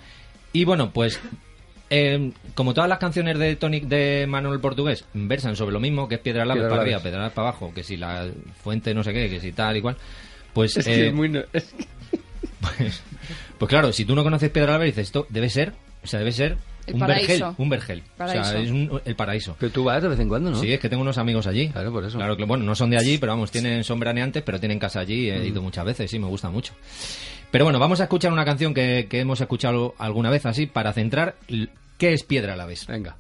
[0.55, 1.21] Y bueno, pues
[1.91, 6.15] eh, como todas las canciones de Tony de Manuel Portugués versan sobre lo mismo, que
[6.17, 8.27] es piedra lava para arriba, piedra para abajo, que si la
[8.63, 9.97] fuente no sé qué, que si tal y cual,
[10.55, 11.29] pues Es que eh, es muy...
[11.29, 11.75] no- es-
[12.61, 13.03] pues,
[13.59, 16.33] pues claro, si tú no conoces piedra lava dices esto debe ser, o sea, debe
[16.33, 16.57] ser
[16.87, 17.29] El un paraíso.
[17.29, 19.57] vergel, un vergel, o sea, es un- el paraíso.
[19.59, 20.59] Pero tú vas de vez en cuando, ¿no?
[20.61, 21.69] Sí, es que tengo unos amigos allí.
[21.69, 22.19] Claro, por eso.
[22.19, 25.01] Claro que, bueno, no son de allí, pero vamos, tienen, son veraneantes, pero tienen casa
[25.01, 25.31] allí.
[25.31, 25.47] He Mm.
[25.47, 26.73] ido muchas veces, sí, me gusta mucho.
[27.51, 30.93] Pero bueno, vamos a escuchar una canción que, que hemos escuchado alguna vez así para
[30.93, 31.37] centrar
[31.99, 32.87] qué es Piedra a la vez.
[32.87, 33.17] Venga.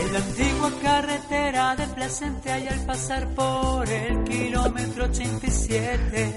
[0.00, 6.36] En la antigua carretera de Plasencia y al pasar por el kilómetro 87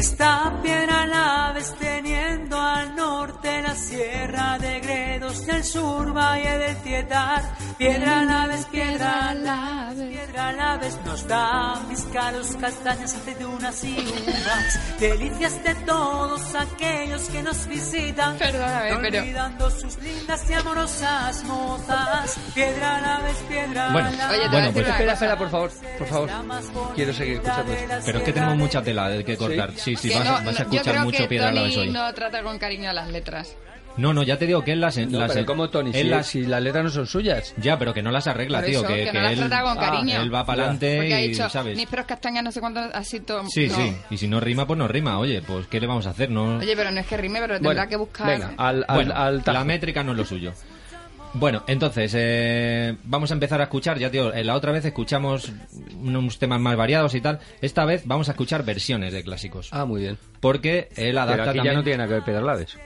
[0.00, 6.76] está Piedra Laves teniendo al norte la sierra de Gredos y al sur Valle del
[6.78, 7.42] Tietar.
[7.76, 14.98] Piedra Laves, Piedra Laves, Piedra Laves nos da pescados, castañas, aceitunas y uvas.
[15.00, 18.38] Delicias de todos aquellos que nos visitan.
[18.38, 22.38] Perdóname, no pero- olvidando sus lindas y amorosas mozas.
[22.54, 24.36] Piedra Laves, Piedra Bueno, Laves.
[24.38, 26.30] Oye, a bueno, pues Espera, espera, por favor, por favor.
[26.94, 27.96] Quiero seguir escuchando esto.
[28.06, 29.72] Pero es que tenemos mucha tela de que cortar.
[29.76, 31.48] Sí, sí, Que vas, no- a- vas a no, yo escuchar creo mucho que Piedra
[31.48, 31.90] a Tony hoy.
[31.90, 33.56] no trata con cariño las letras.
[33.96, 34.96] No, no, ya te digo que él las...
[34.98, 35.90] No, las pero ¿cómo Tony?
[35.90, 37.52] él Si, las- si las letras no son suyas.
[37.56, 38.78] Ya, pero que no las arregla, tío.
[38.78, 40.22] eso, que, que que no las él, trata con cariño.
[40.22, 41.76] él va para adelante Porque ha y, dicho, ¿sabes?
[41.76, 43.42] mis peros castañas, no sé cuánto, así todo.
[43.48, 43.74] Sí, no.
[43.74, 43.96] sí.
[44.10, 45.18] Y si no rima, pues no rima.
[45.18, 46.30] Oye, pues ¿qué le vamos a hacer?
[46.30, 46.58] No...
[46.58, 48.26] Oye, pero no es que rime, pero Bueno, tendrá que buscar.
[48.28, 50.52] Venga, al, al, Bueno, al la métrica no es lo suyo.
[51.32, 55.52] Bueno, entonces, eh, vamos a empezar a escuchar, ya tío, eh, la otra vez escuchamos
[56.02, 59.84] unos temas más variados y tal, esta vez vamos a escuchar versiones de clásicos, Ah,
[59.84, 60.18] muy bien.
[60.40, 62.76] porque él adapta Pero aquí también, ya no tiene nada que ver Pedralaves.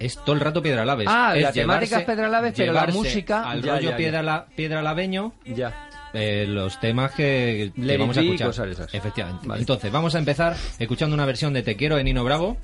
[0.00, 1.06] es todo el rato Piedra Laves.
[1.08, 3.96] Ah, es la temática es Piedra Laves, pero la música- al Ya, rollo ya, ya.
[3.96, 5.88] Piedra, la, Piedra Laveño, Ya.
[6.12, 8.48] eh, los temas que, que vamos a escuchar.
[8.48, 8.92] cosas esas.
[8.94, 9.46] Efectivamente.
[9.46, 9.60] Vale.
[9.60, 12.56] Entonces, vamos a empezar escuchando una versión de Te quiero de Nino Bravo,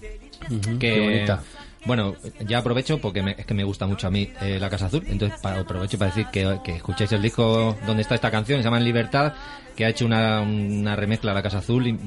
[0.48, 1.43] que qué bonita.
[1.89, 2.15] Bueno,
[2.47, 5.02] ya aprovecho porque me- es que me gusta mucho a mí eh, La Casa Azul,
[5.09, 8.65] entonces pa- aprovecho para decir que, que escuchéis el disco donde está esta canción, se
[8.65, 9.32] llama En Libertad,
[9.74, 11.98] que ha hecho una, una remezcla a La Casa Azul im-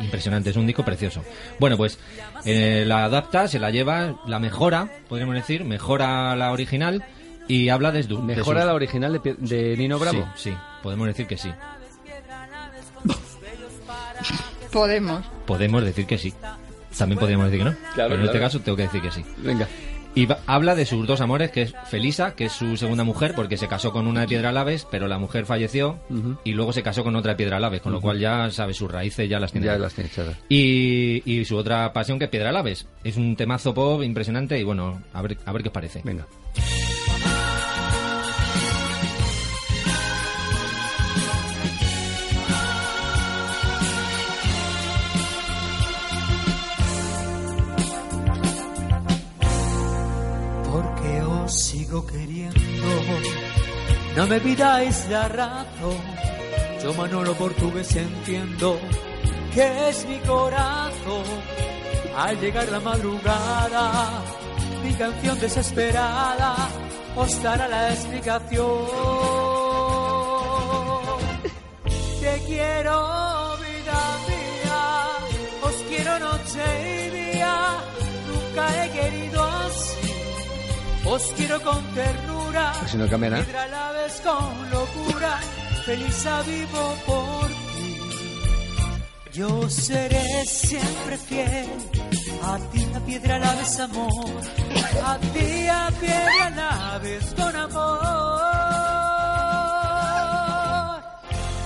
[0.00, 1.22] impresionante, es un disco precioso.
[1.60, 1.98] Bueno, pues
[2.46, 7.04] eh, la adapta, se la lleva, la mejora, podríamos decir, mejora la original
[7.48, 8.14] y habla desde...
[8.16, 10.26] de ¿Mejora sus- la original de, de Nino Bravo?
[10.36, 11.52] Sí, sí, podemos decir que sí.
[14.72, 15.24] Podemos.
[15.46, 16.32] Podemos decir que sí.
[16.98, 17.76] También podríamos decir que no.
[17.94, 19.24] Claro, pero en este caso tengo que decir que sí.
[19.38, 19.66] Venga.
[20.14, 23.34] Y va- habla de sus dos amores, que es Felisa, que es su segunda mujer,
[23.36, 25.98] porque se casó con una de Piedra Laves, pero la mujer falleció
[26.44, 28.90] y luego se casó con otra de Piedra Laves, con lo cual ya sabe sus
[28.90, 29.66] raíces, ya las tiene.
[29.66, 30.36] Ya las tiene echadas.
[30.48, 32.86] Y, y su otra pasión que es Piedra Laves.
[33.04, 36.00] Es un temazo pop impresionante y bueno, a ver, a ver qué os parece.
[36.02, 36.26] Venga.
[51.88, 52.58] Sigo queriendo.
[54.16, 55.96] No me pidáis la razón,
[56.82, 58.78] yo Manolo portugués entiendo
[59.54, 61.24] que es mi corazón.
[62.16, 64.22] Al llegar la madrugada,
[64.84, 66.56] mi canción desesperada
[67.16, 68.86] os dará la explicación.
[72.20, 74.80] Te quiero, vida mía,
[75.62, 77.54] os quiero noche y día,
[78.28, 79.37] nunca he querido.
[81.10, 83.44] Os quiero con ternura, si no cambia nada.
[83.44, 85.32] piedra a la vez con locura,
[85.86, 87.88] feliz a vivo por ti.
[89.32, 91.68] Yo seré siempre fiel,
[92.42, 94.40] a ti a piedra la vez amor,
[95.10, 98.38] a ti a piedra la vez con amor.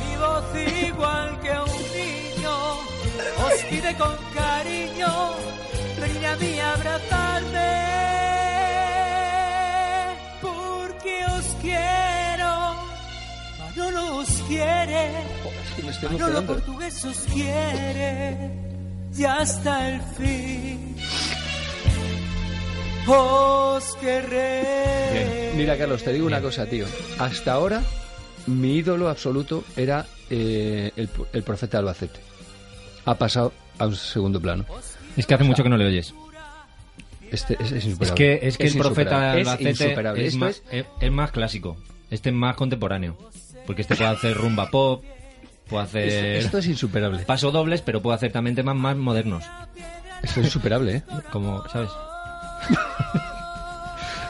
[0.01, 0.45] Mi voz
[0.87, 2.55] igual que un niño,
[3.47, 5.13] os pide con cariño,
[6.01, 7.71] venid a mí a abrazarme,
[11.63, 12.75] quiero,
[13.59, 15.11] Manolo os quiere,
[15.83, 16.55] me estoy Manolo emocionando.
[16.55, 18.51] portugués os quiere,
[19.17, 20.97] y hasta el fin
[23.07, 25.53] os querré.
[25.57, 26.87] Mira, Carlos, te digo una cosa, tío.
[27.19, 27.83] Hasta ahora,
[28.47, 32.21] mi ídolo absoluto era eh, el, el profeta Albacete.
[33.05, 34.65] Ha pasado a un segundo plano.
[35.17, 36.15] Es que hace mucho que no le oyes.
[37.33, 38.35] Este es, es insuperable.
[38.35, 40.27] Es que, es que el profeta Albacete insuperable.
[40.27, 41.77] es, más, es- es más clásico.
[42.11, 43.17] Este es más contemporáneo.
[43.67, 45.03] Porque este puede hacer rumba pop,
[45.69, 46.09] puede hacer...
[46.09, 47.19] Esto- esto es insuperable.
[47.25, 49.45] Paso dobles, pero puede hacer también temas más modernos.
[50.23, 51.03] Esto es insuperable, ¿eh?
[51.33, 51.91] Como, ¿sabes?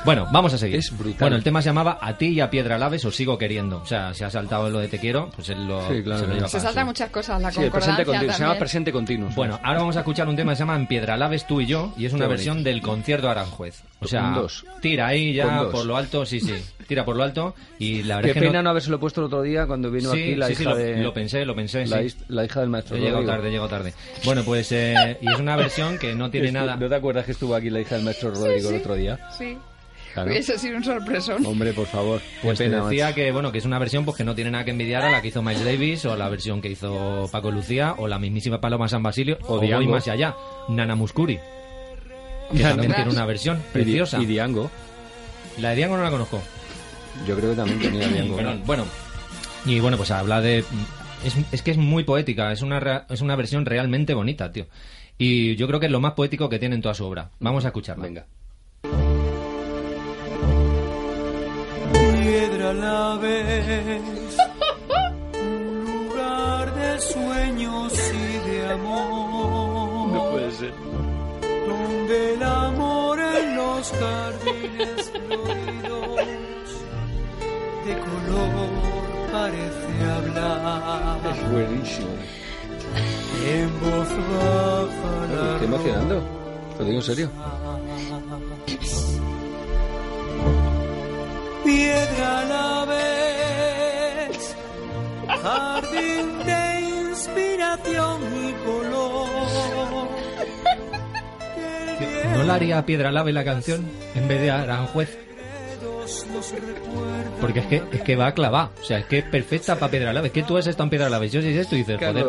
[0.05, 0.77] Bueno, vamos a seguir.
[0.81, 1.17] Es brutal.
[1.21, 3.79] Bueno, el tema se llamaba A ti y a Piedra Laves os sigo queriendo.
[3.83, 6.27] O sea, se ha saltado lo de te quiero, pues él lo, Sí, claro, se
[6.27, 8.35] lo lleva Se saltan muchas cosas, la Sí, concordancia presente continuo.
[8.35, 9.29] Se llama presente continuo.
[9.37, 11.67] Bueno, ahora vamos a escuchar un tema que se llama En Piedra Laves tú y
[11.67, 12.71] yo, y es una Qué versión bonito.
[12.71, 13.83] del concierto Aranjuez.
[14.01, 14.67] O sea, dos.
[14.81, 16.53] tira ahí ya por lo alto, sí, sí,
[16.89, 19.21] tira por lo alto, y la verdad Qué es que pena no- no habérselo puesto
[19.21, 20.97] el otro día cuando vino Sí, aquí la sí, sí, hija lo- de...
[21.01, 23.25] lo pensé, lo pensé, La, la hija del maestro Rodrigo.
[23.25, 23.95] tarde, llegado tarde.
[24.25, 26.75] Bueno, pues, eh, y es una versión que no tiene Estu- nada...
[26.77, 28.75] ¿No te acuerdas que estuvo aquí la hija del maestro Rodrigo sí.
[28.75, 29.21] el otro día?
[29.39, 29.57] Sí.
[30.13, 30.31] Claro.
[30.31, 31.45] Hubiese sido un sorpresón.
[31.47, 32.21] Hombre, por favor.
[32.43, 34.71] Pues te decía que bueno que es una versión pues que no tiene nada que
[34.73, 38.09] envidiar a la que hizo Miles Davis o la versión que hizo Paco Lucía o
[38.09, 39.91] la mismísima Paloma San Basilio o, voy Diango.
[39.91, 40.37] más allá
[40.69, 41.39] Nana Muscuri
[42.53, 44.71] que Nana también tiene una versión preciosa Y Diango.
[45.59, 46.43] la de Diango no la conozco
[47.27, 48.37] Yo creo que también tenía Diango.
[48.67, 48.85] Bueno
[49.65, 50.59] y bueno pues habla de
[51.25, 54.67] es, es que es muy poética es una es una versión realmente bonita tío
[55.19, 57.65] y yo creo que es lo más poético que tiene en toda su obra vamos
[57.65, 58.27] a escucharla venga
[62.23, 64.37] piedra a la vez,
[65.41, 70.13] un lugar de sueños y de amor.
[70.13, 70.75] No puede ser.
[71.69, 76.17] Donde el amor en los jardines floridos
[77.87, 78.69] de color
[79.33, 81.19] parece hablar.
[81.33, 82.09] Es buenísimo.
[83.47, 86.23] En voz baja estoy emocionando.
[86.79, 87.31] Lo digo en serio.
[91.65, 94.57] Piedra a la vez,
[95.43, 96.81] jardín de
[97.11, 99.29] inspiración y color.
[102.37, 105.19] ¿No la haría Piedra Lave la canción en vez de Aranjuez?
[107.41, 108.71] Porque es que, es que va a clavar.
[108.81, 110.29] O sea, es que es perfecta para Piedra Lave.
[110.29, 111.29] Es que tú has estado en Piedra Lave.
[111.29, 112.27] Yo si es esto y dices, joder.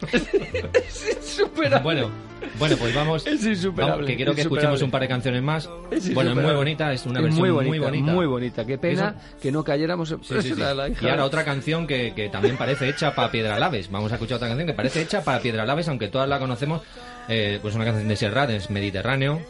[0.10, 1.82] Carlos, insuperable.
[1.82, 2.10] Bueno,
[2.58, 3.26] bueno, pues vamos.
[3.26, 5.68] Es insuperable, vamos, que quiero que escuchemos un par de canciones más.
[5.90, 8.64] Es bueno, es muy bonita, es una Es versión muy muy bonita, muy bonita.
[8.66, 10.08] Qué pena que no cayéramos.
[10.08, 10.54] Sí, sí, sí.
[10.56, 13.90] La- la hija Y ahora otra canción que, que también parece hecha para Piedra Laves.
[13.90, 16.82] Vamos a escuchar otra canción que parece hecha para Piedra Laves, aunque todas la conocemos.
[17.28, 19.40] Eh, pues una canción de Serrat, es Mediterráneo.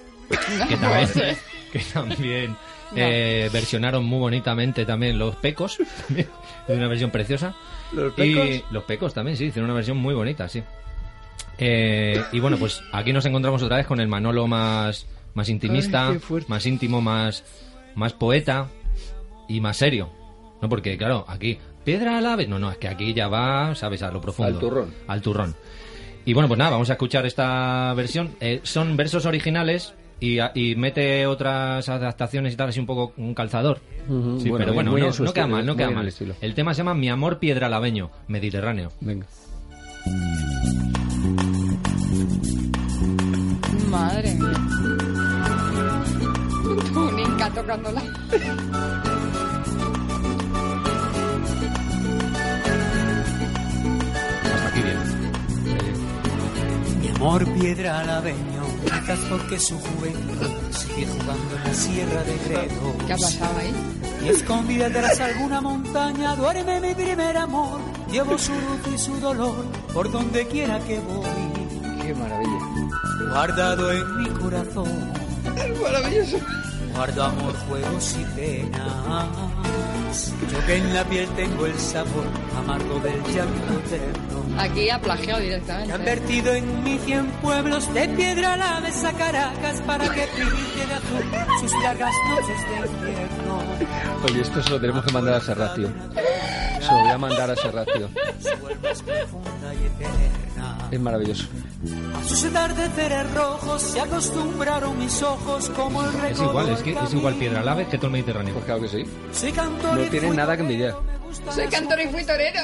[0.69, 1.37] Que también,
[1.73, 2.57] que también
[2.97, 5.79] eh, versionaron muy bonitamente también los Pecos.
[6.17, 6.27] Es
[6.77, 7.55] una versión preciosa.
[7.93, 8.73] ¿Los Y Pecos?
[8.73, 10.63] los Pecos también, sí, hicieron una versión muy bonita, sí.
[11.59, 16.09] Eh, y bueno, pues aquí nos encontramos otra vez con el Manolo más, más intimista,
[16.09, 17.45] Ay, más íntimo, más,
[17.95, 18.69] más poeta
[19.49, 20.11] y más serio.
[20.63, 20.69] ¿No?
[20.69, 22.47] Porque, claro, aquí, piedra al ave.
[22.47, 24.03] No, no, es que aquí ya va, ¿sabes?
[24.03, 24.53] A lo profundo.
[24.53, 24.95] Al turrón.
[25.07, 25.55] Al turrón.
[26.25, 28.37] Y bueno, pues nada, vamos a escuchar esta versión.
[28.41, 33.81] Eh, son versos originales y, mete otras adaptaciones y tal, así un poco un calzador.
[34.07, 36.13] Sí, bueno, pero bueno, muy no, queda mal, no queda el mal.
[36.41, 38.93] El tema se llama Mi amor piedralabeño, Mediterráneo.
[39.01, 39.27] Venga.
[43.89, 44.53] Madre mía.
[46.93, 48.03] Tunica tocándola.
[54.45, 54.99] Hasta aquí bien.
[57.01, 63.07] Mi amor piedra alabeño, quizás porque su juventud sigue jugando en la sierra de Gredo.
[63.07, 63.75] ¿Qué ha pasado ahí?
[64.25, 67.81] Y escondida tras alguna montaña duerme mi primer amor.
[68.11, 72.03] Llevo su luz y su dolor por donde quiera que voy.
[72.03, 72.59] Qué maravilla.
[73.31, 75.13] Guardado en mi corazón.
[75.83, 76.39] Maravilloso.
[76.95, 79.29] Guardo amor, juegos y penas.
[80.53, 82.27] Yo que en la piel tengo el sabor
[82.59, 84.41] amargo del llanto eterno.
[84.59, 85.99] Aquí ha plagiado Que han directamente.
[86.05, 90.95] vertido en mí cien pueblos de piedra la mesa a Caracas para que pinte de
[90.95, 91.25] azul
[91.61, 93.40] sus largas noches de invierno.
[94.25, 95.89] Oye, esto se lo tenemos que mandar a Serrat, tío.
[96.81, 98.09] Se lo voy a mandar a Serrat, tío.
[98.09, 100.89] Profunda y eterna.
[100.91, 101.45] Es maravilloso.
[102.19, 107.15] A sus atardeceres rojos se acostumbraron mis ojos como el Es igual, es que es
[107.15, 108.55] igual Piedralaves que todo el Mediterráneo.
[108.55, 109.05] Pues claro que sí.
[109.33, 110.95] Soy cantor No tiene nada que envidiar.
[111.51, 112.61] Soy cantor y fui torero.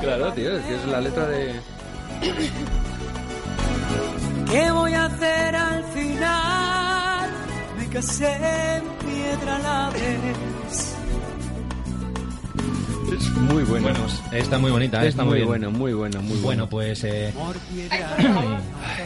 [0.00, 1.60] Claro, tío, es que es la letra de...
[4.50, 6.63] ¿Qué voy a hacer al final?
[7.96, 10.18] En piedra la vez.
[13.16, 13.88] Es muy bueno.
[13.88, 15.48] Bueno, está muy bonita, eh, es está muy muy bien.
[15.48, 16.42] bueno, muy bueno, muy bueno.
[16.42, 17.32] Bueno, pues eh,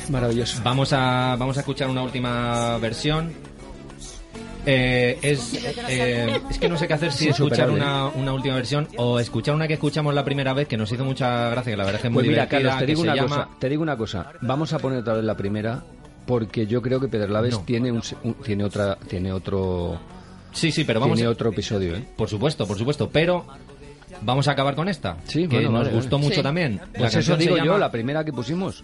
[0.09, 0.62] Maravilloso.
[0.65, 3.31] vamos a vamos a escuchar una última versión.
[4.65, 5.52] Eh, es,
[5.89, 9.19] eh, es que no sé qué hacer si Sí, escuchar una, una última versión o
[9.20, 11.97] escuchar una que escuchamos la primera vez que nos hizo mucha gracia, que la verdad
[11.97, 13.48] es que es muy Pues mira, divertida, Carlos, te que digo se una llama- cosa,
[13.59, 14.32] te digo una cosa.
[14.40, 15.82] Vamos a poner otra vez la primera
[16.28, 17.60] porque yo creo que Pedrolaves No.
[17.62, 19.98] tiene un, se- un- tiene otra tiene otro
[20.52, 22.05] Sí, sí, pero vamos tiene a- otro episodio, ¿eh?
[22.16, 23.46] Por supuesto, por supuesto, pero
[24.22, 25.16] vamos a acabar con esta.
[25.24, 26.24] Sí, que bueno, nos vale, gustó vale.
[26.26, 26.42] mucho Sí.
[26.42, 26.80] también.
[26.92, 28.82] La Pues eso digo yo, la primera que pusimos.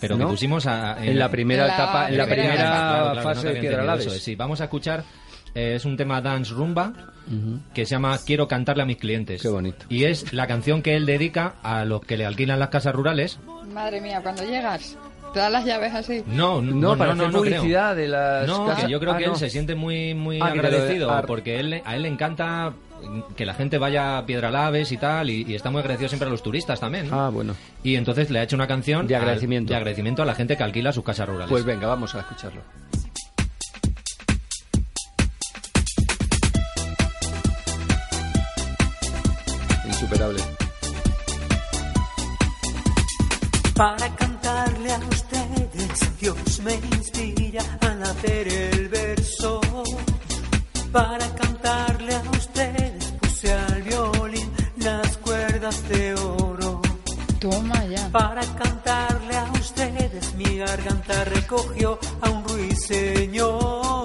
[0.00, 0.26] pero ¿no?
[0.26, 3.14] que pusimos a- En la primera la etapa, en la primera primera etapa, Claro, claro,
[3.28, 4.22] no fase de Piedralaves.
[4.22, 5.04] Sí, vamos a escuchar
[5.54, 6.92] eh, es un tema dance rumba
[7.74, 9.42] que se llama Quiero cantarle a mis clientes.
[9.42, 9.84] Qué bonito.
[9.88, 13.38] Y es la canción que él dedica a los que le alquilan las casas rurales.
[13.74, 14.96] Madre mía, cuando llegas,
[15.32, 16.22] te dan las llaves así.
[16.26, 17.56] No, no, No, para no, hacer no creo.
[17.60, 18.84] publicidad de las No, casas.
[18.84, 19.32] que yo creo Ah, que no.
[19.32, 21.22] él se siente muy muy Ah, agradecido ah.
[21.26, 22.72] porque él, a él le encanta
[23.36, 26.32] que la gente vaya a Piedralaves y tal y, y está muy agradecido siempre a
[26.32, 27.08] los turistas también.
[27.08, 27.20] ¿no?
[27.20, 27.54] Ah, bueno.
[27.84, 29.70] Y entonces le ha hecho una canción De al- agradecimiento.
[29.70, 31.48] de agradecimiento a la gente que alquila sus casas rurales.
[31.48, 32.60] Pues venga, vamos a escucharlo.
[39.86, 40.42] Insuperable.
[43.74, 44.08] Para
[44.68, 49.60] cantarle a ustedes, Dios me inspira al hacer el verso.
[50.92, 56.80] Para cantarle a ustedes, puse al violín las cuerdas de oro.
[57.40, 58.08] Toma ya.
[58.10, 64.04] Para cantarle a ustedes, mi garganta recogió a un ruiseñor.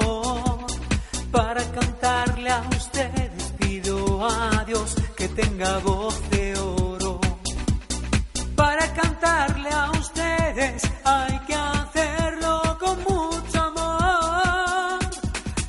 [1.32, 6.83] Para cantarle a ustedes, pido a Dios que tenga voz de oro.
[8.64, 15.00] Para cantarle a ustedes hay que hacerlo con mucho amor.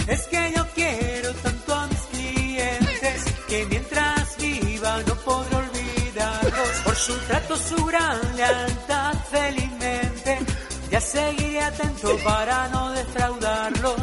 [0.07, 6.69] Es que yo quiero tanto a mis clientes que mientras viva no podré olvidarlos.
[6.85, 10.39] Por su trato, su gran lealtad, felizmente
[10.89, 14.03] ya seguiré atento para no defraudarlos.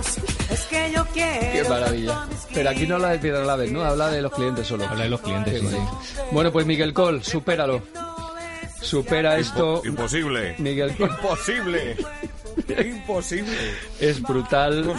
[0.49, 2.25] Es que yo quiero Qué tanto a maravilla.
[2.25, 3.85] mis Pero aquí no habla de Piedralaves, ¿no?
[3.85, 4.85] Habla de los clientes solo.
[4.85, 5.77] Habla de los clientes, sí.
[6.31, 7.81] Bueno, pues Miguel Col, supéralo.
[8.81, 9.81] Supera esto.
[9.85, 10.55] Imposible.
[10.57, 10.93] Miguel.
[10.99, 11.95] Imposible.
[12.83, 13.55] Imposible.
[13.99, 14.85] Es brutal.
[14.85, 14.95] No-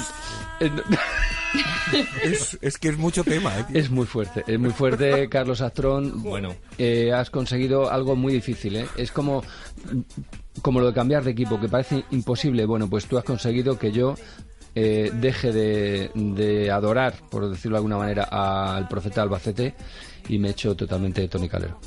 [2.23, 3.65] es, es que es mucho tema, ¿eh?
[3.75, 6.23] Es muy fuerte, es muy fuerte, Carlos Astrón.
[6.23, 8.87] Bueno, eh, has conseguido algo muy difícil, ¿eh?
[8.97, 9.43] Es como,
[10.63, 12.65] como lo de cambiar de equipo, que parece imposible.
[12.65, 14.15] Bueno, pues tú has conseguido que yo
[14.75, 19.75] eh, deje de, de adorar, por decirlo de alguna manera, al profeta Albacete
[20.29, 21.79] y me echo totalmente de Tony Calero.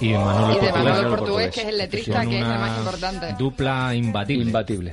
[0.00, 0.84] Y de Manolo Y de Portugués.
[0.94, 3.34] Manuel Portugués, que es el letrista, que es el más importante.
[3.38, 4.44] Dupla imbatible.
[4.44, 4.92] Imbatible.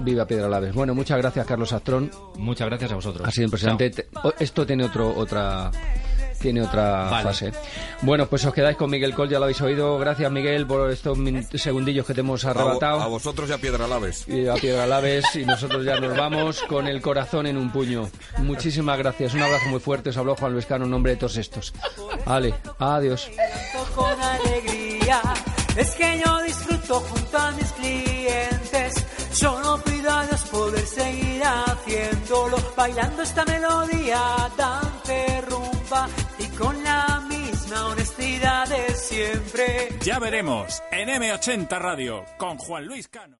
[0.00, 0.74] Viva Piedra Laves.
[0.74, 2.10] Bueno, muchas gracias, Carlos Astrón.
[2.38, 3.28] Muchas gracias a vosotros.
[3.28, 3.90] Ha sido impresionante.
[3.90, 5.70] Te- o- Esto tiene otro, otra
[6.44, 7.24] tiene otra Vale.
[7.24, 7.52] fase.
[8.02, 9.98] Bueno, pues os quedáis con Miguel Col, ya lo habéis oído.
[9.98, 13.00] Gracias, Miguel, por estos min- segundillos que te hemos A, arrebatado.
[13.00, 14.28] a vosotros y a Piedra Laves.
[14.28, 18.10] Y a Piedra Laves y nosotros ya nos vamos con el corazón en un puño.
[18.38, 19.32] Muchísimas gracias.
[19.32, 20.10] Un abrazo muy fuerte.
[20.10, 21.72] Os habló Juan Luis Cano en nombre de todos estos.
[22.26, 23.30] Vale, adiós.
[23.94, 25.22] con alegría.
[25.76, 28.63] Es que yo disfruto junto a mis clientes.
[29.34, 34.20] Solo a Dios poder seguir haciéndolo, bailando esta melodía
[34.56, 34.84] tan
[35.48, 36.08] rumba
[36.38, 39.88] y con la misma honestidad de siempre.
[40.02, 43.32] Ya veremos en M80 Radio con Juan Luis Cano.